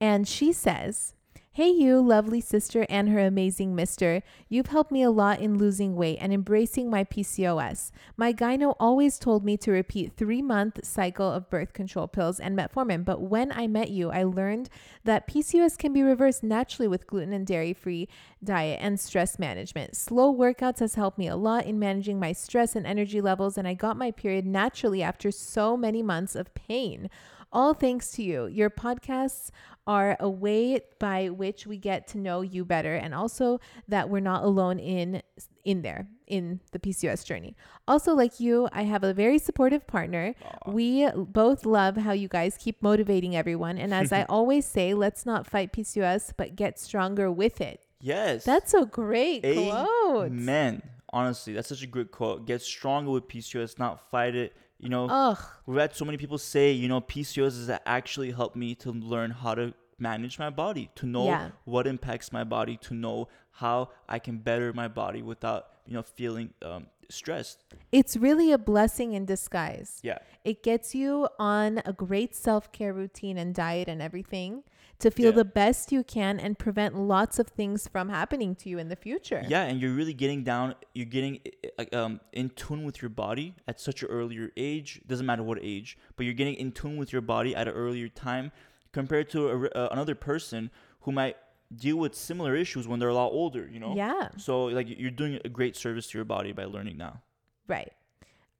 And 0.00 0.26
she 0.26 0.52
says, 0.52 1.14
Hey, 1.56 1.70
you, 1.70 2.00
lovely 2.00 2.40
sister, 2.40 2.84
and 2.90 3.08
her 3.10 3.20
amazing 3.20 3.76
mister. 3.76 4.24
You've 4.48 4.66
helped 4.66 4.90
me 4.90 5.04
a 5.04 5.10
lot 5.12 5.38
in 5.38 5.56
losing 5.56 5.94
weight 5.94 6.18
and 6.20 6.32
embracing 6.32 6.90
my 6.90 7.04
PCOS. 7.04 7.92
My 8.16 8.32
gyno 8.32 8.74
always 8.80 9.20
told 9.20 9.44
me 9.44 9.56
to 9.58 9.70
repeat 9.70 10.16
three 10.16 10.42
month 10.42 10.84
cycle 10.84 11.30
of 11.30 11.48
birth 11.50 11.72
control 11.72 12.08
pills 12.08 12.40
and 12.40 12.58
metformin, 12.58 13.04
but 13.04 13.20
when 13.20 13.52
I 13.52 13.68
met 13.68 13.90
you, 13.90 14.10
I 14.10 14.24
learned 14.24 14.68
that 15.04 15.28
PCOS 15.28 15.78
can 15.78 15.92
be 15.92 16.02
reversed 16.02 16.42
naturally 16.42 16.88
with 16.88 17.06
gluten 17.06 17.32
and 17.32 17.46
dairy 17.46 17.72
free 17.72 18.08
diet 18.42 18.80
and 18.82 18.98
stress 18.98 19.38
management. 19.38 19.94
Slow 19.94 20.34
workouts 20.34 20.80
has 20.80 20.96
helped 20.96 21.18
me 21.18 21.28
a 21.28 21.36
lot 21.36 21.66
in 21.66 21.78
managing 21.78 22.18
my 22.18 22.32
stress 22.32 22.74
and 22.74 22.84
energy 22.84 23.20
levels, 23.20 23.56
and 23.56 23.68
I 23.68 23.74
got 23.74 23.96
my 23.96 24.10
period 24.10 24.44
naturally 24.44 25.04
after 25.04 25.30
so 25.30 25.76
many 25.76 26.02
months 26.02 26.34
of 26.34 26.52
pain. 26.54 27.08
All 27.54 27.72
thanks 27.72 28.10
to 28.12 28.22
you. 28.24 28.46
Your 28.46 28.68
podcasts 28.68 29.50
are 29.86 30.16
a 30.18 30.28
way 30.28 30.80
by 30.98 31.28
which 31.28 31.66
we 31.66 31.76
get 31.76 32.08
to 32.08 32.18
know 32.18 32.40
you 32.40 32.64
better 32.64 32.94
and 32.94 33.14
also 33.14 33.60
that 33.86 34.08
we're 34.10 34.20
not 34.20 34.42
alone 34.42 34.78
in 34.78 35.22
in 35.64 35.82
there 35.82 36.08
in 36.26 36.60
the 36.72 36.78
PCOS 36.78 37.24
journey. 37.24 37.54
Also 37.86 38.12
like 38.14 38.40
you, 38.40 38.68
I 38.72 38.82
have 38.82 39.04
a 39.04 39.14
very 39.14 39.38
supportive 39.38 39.86
partner. 39.86 40.34
We 40.66 41.08
both 41.14 41.64
love 41.64 41.96
how 41.96 42.12
you 42.12 42.28
guys 42.28 42.56
keep 42.58 42.82
motivating 42.82 43.36
everyone 43.36 43.78
and 43.78 43.94
as 43.94 44.12
I 44.12 44.22
always 44.28 44.66
say, 44.66 44.92
let's 44.92 45.24
not 45.24 45.46
fight 45.46 45.72
PCOS 45.72 46.32
but 46.36 46.56
get 46.56 46.78
stronger 46.80 47.30
with 47.30 47.60
it. 47.60 47.80
Yes. 48.00 48.44
That's 48.44 48.74
a 48.74 48.84
great 48.84 49.42
quote. 49.42 50.26
Amen. 50.26 50.82
Honestly, 51.12 51.52
that's 51.52 51.68
such 51.68 51.82
a 51.82 51.86
good 51.86 52.10
quote. 52.10 52.46
Get 52.46 52.60
stronger 52.60 53.12
with 53.12 53.28
PCOS, 53.28 53.78
not 53.78 54.10
fight 54.10 54.34
it. 54.34 54.56
You 54.84 54.90
know, 54.90 55.08
Ugh. 55.08 55.38
we've 55.64 55.80
had 55.80 55.96
so 55.96 56.04
many 56.04 56.18
people 56.18 56.36
say, 56.36 56.70
you 56.70 56.88
know, 56.88 57.00
PCOS 57.00 57.66
has 57.66 57.80
actually 57.86 58.32
helped 58.32 58.54
me 58.54 58.74
to 58.76 58.92
learn 58.92 59.30
how 59.30 59.54
to 59.54 59.72
manage 59.98 60.38
my 60.38 60.50
body, 60.50 60.90
to 60.96 61.06
know 61.06 61.24
Yeah. 61.24 61.50
what 61.64 61.86
impacts 61.86 62.30
my 62.32 62.44
body, 62.44 62.76
to 62.82 62.92
know 62.92 63.28
how 63.54 63.90
I 64.08 64.18
can 64.18 64.38
better 64.38 64.72
my 64.72 64.88
body 64.88 65.22
without, 65.22 65.68
you 65.86 65.94
know, 65.94 66.02
feeling 66.02 66.50
um, 66.62 66.86
stressed. 67.08 67.62
It's 67.92 68.16
really 68.16 68.52
a 68.52 68.58
blessing 68.58 69.12
in 69.12 69.24
disguise. 69.26 70.00
Yeah. 70.02 70.18
It 70.44 70.62
gets 70.62 70.94
you 70.94 71.28
on 71.38 71.80
a 71.84 71.92
great 71.92 72.34
self 72.34 72.72
care 72.72 72.92
routine 72.92 73.38
and 73.38 73.54
diet 73.54 73.88
and 73.88 74.02
everything 74.02 74.64
to 74.98 75.10
feel 75.10 75.26
Yeah. 75.30 75.36
the 75.36 75.44
best 75.44 75.92
you 75.92 76.02
can 76.04 76.38
and 76.40 76.58
prevent 76.58 76.96
lots 76.96 77.38
of 77.38 77.48
things 77.48 77.88
from 77.88 78.08
happening 78.08 78.54
to 78.56 78.68
you 78.68 78.78
in 78.78 78.88
the 78.88 78.96
future. 78.96 79.44
Yeah, 79.48 79.62
and 79.64 79.80
you're 79.80 79.92
really 79.92 80.14
getting 80.14 80.44
down. 80.44 80.74
You're 80.94 81.06
getting 81.06 81.40
uh, 81.78 81.84
um, 81.92 82.20
in 82.32 82.50
tune 82.50 82.84
with 82.84 83.02
your 83.02 83.08
body 83.08 83.54
at 83.68 83.80
such 83.80 84.02
an 84.02 84.08
earlier 84.08 84.50
age. 84.56 85.00
Doesn't 85.06 85.26
matter 85.26 85.42
what 85.42 85.58
age, 85.62 85.98
but 86.16 86.24
you're 86.26 86.34
getting 86.34 86.54
in 86.54 86.72
tune 86.72 86.96
with 86.96 87.12
your 87.12 87.22
body 87.22 87.54
at 87.54 87.68
an 87.68 87.74
earlier 87.74 88.08
time 88.08 88.50
compared 88.92 89.28
to 89.30 89.48
a, 89.48 89.68
uh, 89.70 89.88
another 89.92 90.14
person 90.14 90.70
who 91.00 91.12
might 91.12 91.36
deal 91.76 91.96
with 91.96 92.14
similar 92.14 92.54
issues 92.54 92.86
when 92.88 92.98
they're 93.00 93.08
a 93.08 93.14
lot 93.14 93.32
older. 93.32 93.68
You 93.70 93.80
know. 93.80 93.94
Yeah. 93.96 94.28
So 94.36 94.64
like 94.64 94.86
you're 94.88 95.10
doing 95.10 95.40
a 95.44 95.48
great 95.48 95.76
service 95.76 96.06
to 96.08 96.18
your 96.18 96.24
body 96.24 96.52
by 96.52 96.64
learning 96.64 96.96
now. 96.96 97.22
Right. 97.66 97.92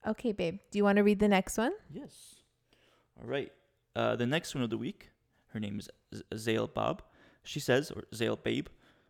Okay, 0.06 0.32
babe. 0.32 0.58
Do 0.70 0.78
you 0.78 0.84
want 0.84 0.96
to 0.96 1.02
read 1.02 1.18
the 1.18 1.28
next 1.28 1.56
one? 1.56 1.72
Yes. 1.92 2.36
All 3.20 3.26
right. 3.26 3.50
Uh, 3.96 4.16
the 4.16 4.26
next 4.26 4.54
one 4.54 4.62
of 4.64 4.70
the 4.70 4.78
week. 4.78 5.10
Her 5.52 5.60
name 5.60 5.78
is 5.78 5.88
Z- 6.14 6.22
Zale 6.36 6.66
Bob. 6.66 7.02
She 7.44 7.60
says, 7.60 7.90
or 7.90 8.04
Zale 8.14 8.36
Babe, 8.36 8.66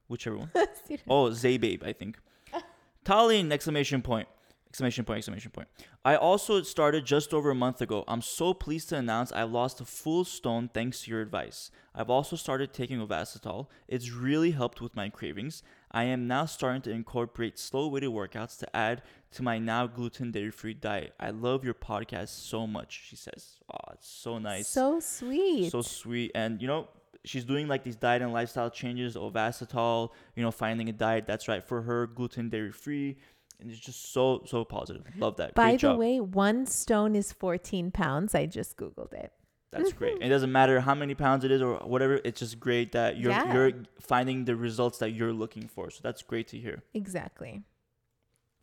whichever 0.09 0.37
one. 0.37 0.51
Oh, 1.09 1.33
Zay 1.33 1.57
Babe, 1.57 1.83
I 1.85 1.93
think. 1.93 2.19
Tallene! 3.05 3.51
Exclamation 3.51 4.03
point. 4.03 4.29
Exclamation 4.75 5.05
point, 5.05 5.19
exclamation 5.19 5.53
point. 5.53 5.69
I 6.05 6.17
also 6.17 6.61
started 6.63 7.05
just 7.05 7.33
over 7.33 7.49
a 7.49 7.55
month 7.55 7.81
ago. 7.81 8.03
I'm 8.09 8.21
so 8.21 8.53
pleased 8.53 8.89
to 8.89 8.97
announce 8.97 9.31
I've 9.31 9.53
lost 9.53 9.81
a 9.81 9.85
full 9.85 10.25
stone 10.25 10.69
thanks 10.75 11.03
to 11.03 11.13
your 11.13 11.21
advice. 11.21 11.71
I've 11.95 12.11
also 12.11 12.35
started 12.35 12.73
taking 12.75 12.99
Ovasitol. 12.99 13.69
It's 13.87 14.11
really 14.11 14.51
helped 14.51 14.81
with 14.81 14.97
my 14.97 15.11
cravings. 15.11 15.63
I 15.93 16.03
am 16.05 16.27
now 16.27 16.47
starting 16.47 16.83
to 16.83 16.91
incorporate 16.91 17.57
slow 17.57 17.87
weighted 17.87 18.11
workouts 18.11 18.59
to 18.59 18.77
add 18.77 19.03
to 19.35 19.45
my 19.45 19.61
now 19.61 19.87
gluten 19.87 20.33
dairy 20.33 20.51
free 20.51 20.75
diet. 20.75 21.15
I 21.21 21.31
love 21.31 21.63
your 21.65 21.75
podcast 21.75 22.31
so 22.31 22.67
much, 22.67 23.05
she 23.09 23.15
says. 23.15 23.61
Oh, 23.73 23.93
it's 23.93 24.09
so 24.09 24.39
nice 24.39 24.67
So 24.67 24.99
sweet. 24.99 25.71
so 25.71 25.83
sweet 25.83 26.33
and 26.35 26.61
you 26.61 26.67
know 26.67 26.89
she's 27.25 27.45
doing 27.45 27.69
like 27.69 27.85
these 27.85 27.97
diet 27.97 28.21
and 28.21 28.33
lifestyle 28.35 28.69
changes 28.69 29.17
ovasitol 29.17 30.11
you 30.37 30.43
know 30.43 30.51
finding 30.51 30.91
a 30.91 30.93
diet 30.93 31.27
that's 31.27 31.49
right 31.49 31.65
for 31.65 31.81
her 31.81 32.07
gluten 32.07 32.51
dairy 32.51 32.71
free 32.71 33.17
and 33.65 33.73
it's 33.73 33.81
just 33.81 34.13
so 34.13 34.43
so 34.47 34.65
positive. 34.65 35.03
Love 35.19 35.37
that. 35.39 35.55
By 35.55 35.65
great 35.71 35.73
the 35.73 35.79
job. 35.79 35.99
way, 35.99 36.21
one 36.21 36.67
stone 36.67 37.17
is 37.17 37.33
14 37.33 37.91
pounds. 37.91 38.35
I 38.35 38.47
just 38.47 38.77
Googled 38.77 39.13
it. 39.13 39.33
that's 39.73 39.93
great. 39.93 40.19
It 40.23 40.29
doesn't 40.29 40.53
matter 40.53 40.79
how 40.81 40.95
many 40.95 41.15
pounds 41.15 41.43
it 41.45 41.51
is 41.51 41.61
or 41.61 41.75
whatever 41.79 42.21
it's 42.25 42.39
just 42.41 42.61
great 42.61 42.93
that 42.93 43.17
you're 43.19 43.33
Yeah. 43.33 43.53
you're 43.55 43.73
finding 44.01 44.45
the 44.45 44.55
results 44.55 44.99
that 44.99 45.11
you're 45.11 45.33
looking 45.33 45.67
for. 45.67 45.91
So 45.91 46.01
that's 46.03 46.23
great 46.23 46.47
to 46.49 46.57
hear. 46.59 46.83
Exactly. 46.95 47.63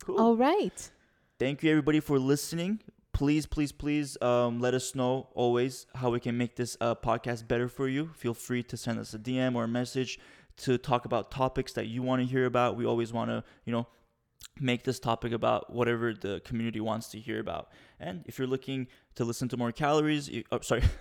cool. 0.04 0.18
All 0.18 0.36
right. 0.36 0.90
thank 1.38 1.62
you 1.62 1.70
everybody 1.70 2.00
for 2.00 2.18
listening. 2.18 2.80
Please 3.12 3.44
please 3.46 3.72
please 3.72 4.16
um, 4.22 4.58
let 4.58 4.72
us 4.74 4.94
know 4.94 5.28
always 5.34 5.86
how 5.96 6.08
we 6.10 6.18
can 6.18 6.38
make 6.38 6.56
this 6.56 6.76
uh, 6.80 6.94
podcast 6.94 7.46
better 7.46 7.68
for 7.68 7.86
you. 7.88 8.10
Feel 8.16 8.32
free 8.34 8.62
to 8.64 8.76
send 8.76 8.98
us 8.98 9.12
a 9.12 9.18
dm 9.18 9.54
or 9.54 9.64
a 9.64 9.68
message 9.68 10.18
to 10.64 10.78
talk 10.78 11.04
about 11.04 11.30
topics 11.30 11.72
that 11.74 11.86
you 11.88 12.00
want 12.02 12.20
to 12.22 12.26
hear 12.26 12.46
about. 12.46 12.76
We 12.76 12.86
always 12.86 13.12
want 13.12 13.28
to 13.30 13.44
you 13.66 13.72
know 13.72 13.86
make 14.60 14.84
this 14.84 14.98
topic 15.00 15.32
about 15.32 15.72
whatever 15.72 16.12
the 16.12 16.40
community 16.44 16.80
wants 16.80 17.08
to 17.08 17.18
hear 17.18 17.40
about 17.40 17.70
and 17.98 18.22
if 18.26 18.38
you're 18.38 18.46
looking 18.46 18.86
to 19.14 19.24
listen 19.24 19.48
to 19.48 19.56
more 19.56 19.72
calories 19.72 20.28
you, 20.28 20.44
oh, 20.52 20.60
sorry 20.60 20.82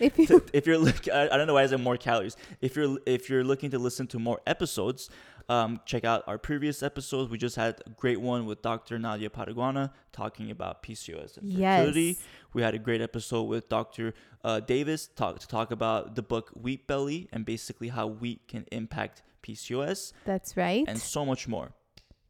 If 0.00 0.18
you 0.18 0.26
to- 0.26 0.44
if 0.52 0.66
you're 0.66 0.78
look, 0.78 1.08
I, 1.08 1.28
I 1.28 1.36
don't 1.36 1.46
know 1.46 1.54
why 1.54 1.62
I 1.62 1.66
said 1.66 1.80
more 1.80 1.96
calories. 1.96 2.36
If 2.60 2.76
you're 2.76 2.98
if 3.06 3.28
you're 3.28 3.44
looking 3.44 3.70
to 3.70 3.78
listen 3.78 4.06
to 4.08 4.18
more 4.18 4.40
episodes, 4.46 5.10
um, 5.48 5.80
check 5.84 6.04
out 6.04 6.24
our 6.26 6.38
previous 6.38 6.82
episodes. 6.82 7.30
We 7.30 7.38
just 7.38 7.56
had 7.56 7.80
a 7.86 7.90
great 7.90 8.20
one 8.20 8.46
with 8.46 8.62
Dr. 8.62 8.98
Nadia 8.98 9.28
Pataguana 9.30 9.90
talking 10.12 10.50
about 10.50 10.82
PCOS 10.82 11.36
and 11.36 11.52
fertility. 11.52 12.02
Yes. 12.02 12.18
We 12.52 12.62
had 12.62 12.74
a 12.74 12.78
great 12.78 13.00
episode 13.00 13.44
with 13.44 13.68
Dr. 13.68 14.14
Uh, 14.44 14.60
Davis 14.60 15.08
talk 15.08 15.38
to 15.40 15.48
talk 15.48 15.70
about 15.70 16.14
the 16.14 16.22
book 16.22 16.50
Wheat 16.54 16.86
Belly 16.86 17.28
and 17.32 17.44
basically 17.44 17.88
how 17.88 18.06
wheat 18.06 18.46
can 18.48 18.66
impact 18.72 19.22
PCOS 19.42 20.12
That's 20.24 20.56
right. 20.56 20.84
and 20.86 20.98
so 20.98 21.24
much 21.24 21.48
more. 21.48 21.72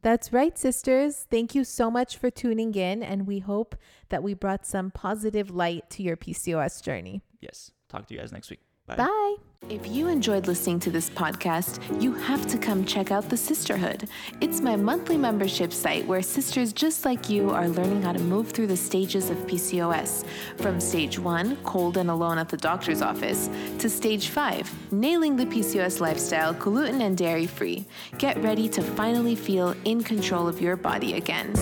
That's 0.03 0.33
right, 0.33 0.59
sisters. 0.59 1.27
Thank 1.31 1.55
you 1.55 1.63
so 1.63 1.91
much 1.91 2.17
for 2.17 2.29
tuning 2.29 2.75
in, 2.75 3.05
and 3.05 3.27
we 3.27 3.39
hope 3.39 3.77
that 4.09 4.23
we 4.23 4.35
brought 4.35 4.67
some 4.67 4.91
positive 4.91 5.51
light 5.51 5.89
to 5.91 6.03
your 6.03 6.17
PCOS 6.17 6.83
journey. 6.83 7.23
Yes. 7.41 7.71
Talk 7.89 8.07
to 8.07 8.15
you 8.15 8.21
guys 8.21 8.33
next 8.33 8.51
week. 8.51 8.61
Bye. 8.97 9.37
If 9.69 9.87
you 9.87 10.09
enjoyed 10.09 10.49
listening 10.49 10.81
to 10.81 10.91
this 10.91 11.09
podcast, 11.09 11.81
you 12.03 12.13
have 12.15 12.47
to 12.49 12.59
come 12.59 12.85
check 12.85 13.13
out 13.13 13.29
The 13.29 13.37
Cysterhood. 13.37 14.09
It's 14.41 14.61
my 14.61 14.75
monthly 14.75 15.17
membership 15.17 15.73
site 15.73 16.05
where 16.07 16.21
sisters 16.21 16.73
just 16.73 17.05
like 17.05 17.31
you 17.31 17.51
are 17.51 17.69
learning 17.69 18.03
how 18.03 18.13
to 18.13 18.19
move 18.19 18.51
through 18.51 18.67
the 18.67 18.77
stages 18.77 19.31
of 19.31 19.39
PCOS. 19.47 20.27
From 20.57 20.81
stage 20.81 21.19
one, 21.19 21.57
cold 21.65 21.97
and 21.97 22.11
alone 22.11 22.39
at 22.39 22.49
the 22.49 22.57
doctor's 22.57 23.03
office, 23.03 23.49
to 23.79 23.89
stage 23.89 24.29
five, 24.29 24.71
nailing 24.93 25.37
the 25.37 25.47
PCOS 25.47 26.01
lifestyle, 26.01 26.53
gluten 26.55 27.01
and 27.01 27.17
dairy 27.17 27.47
free. 27.47 27.87
Get 28.19 28.37
ready 28.43 28.69
to 28.69 28.83
finally 28.83 29.37
feel 29.37 29.77
in 29.85 30.03
control 30.03 30.49
of 30.49 30.61
your 30.61 30.77
body 30.77 31.15
again. 31.15 31.55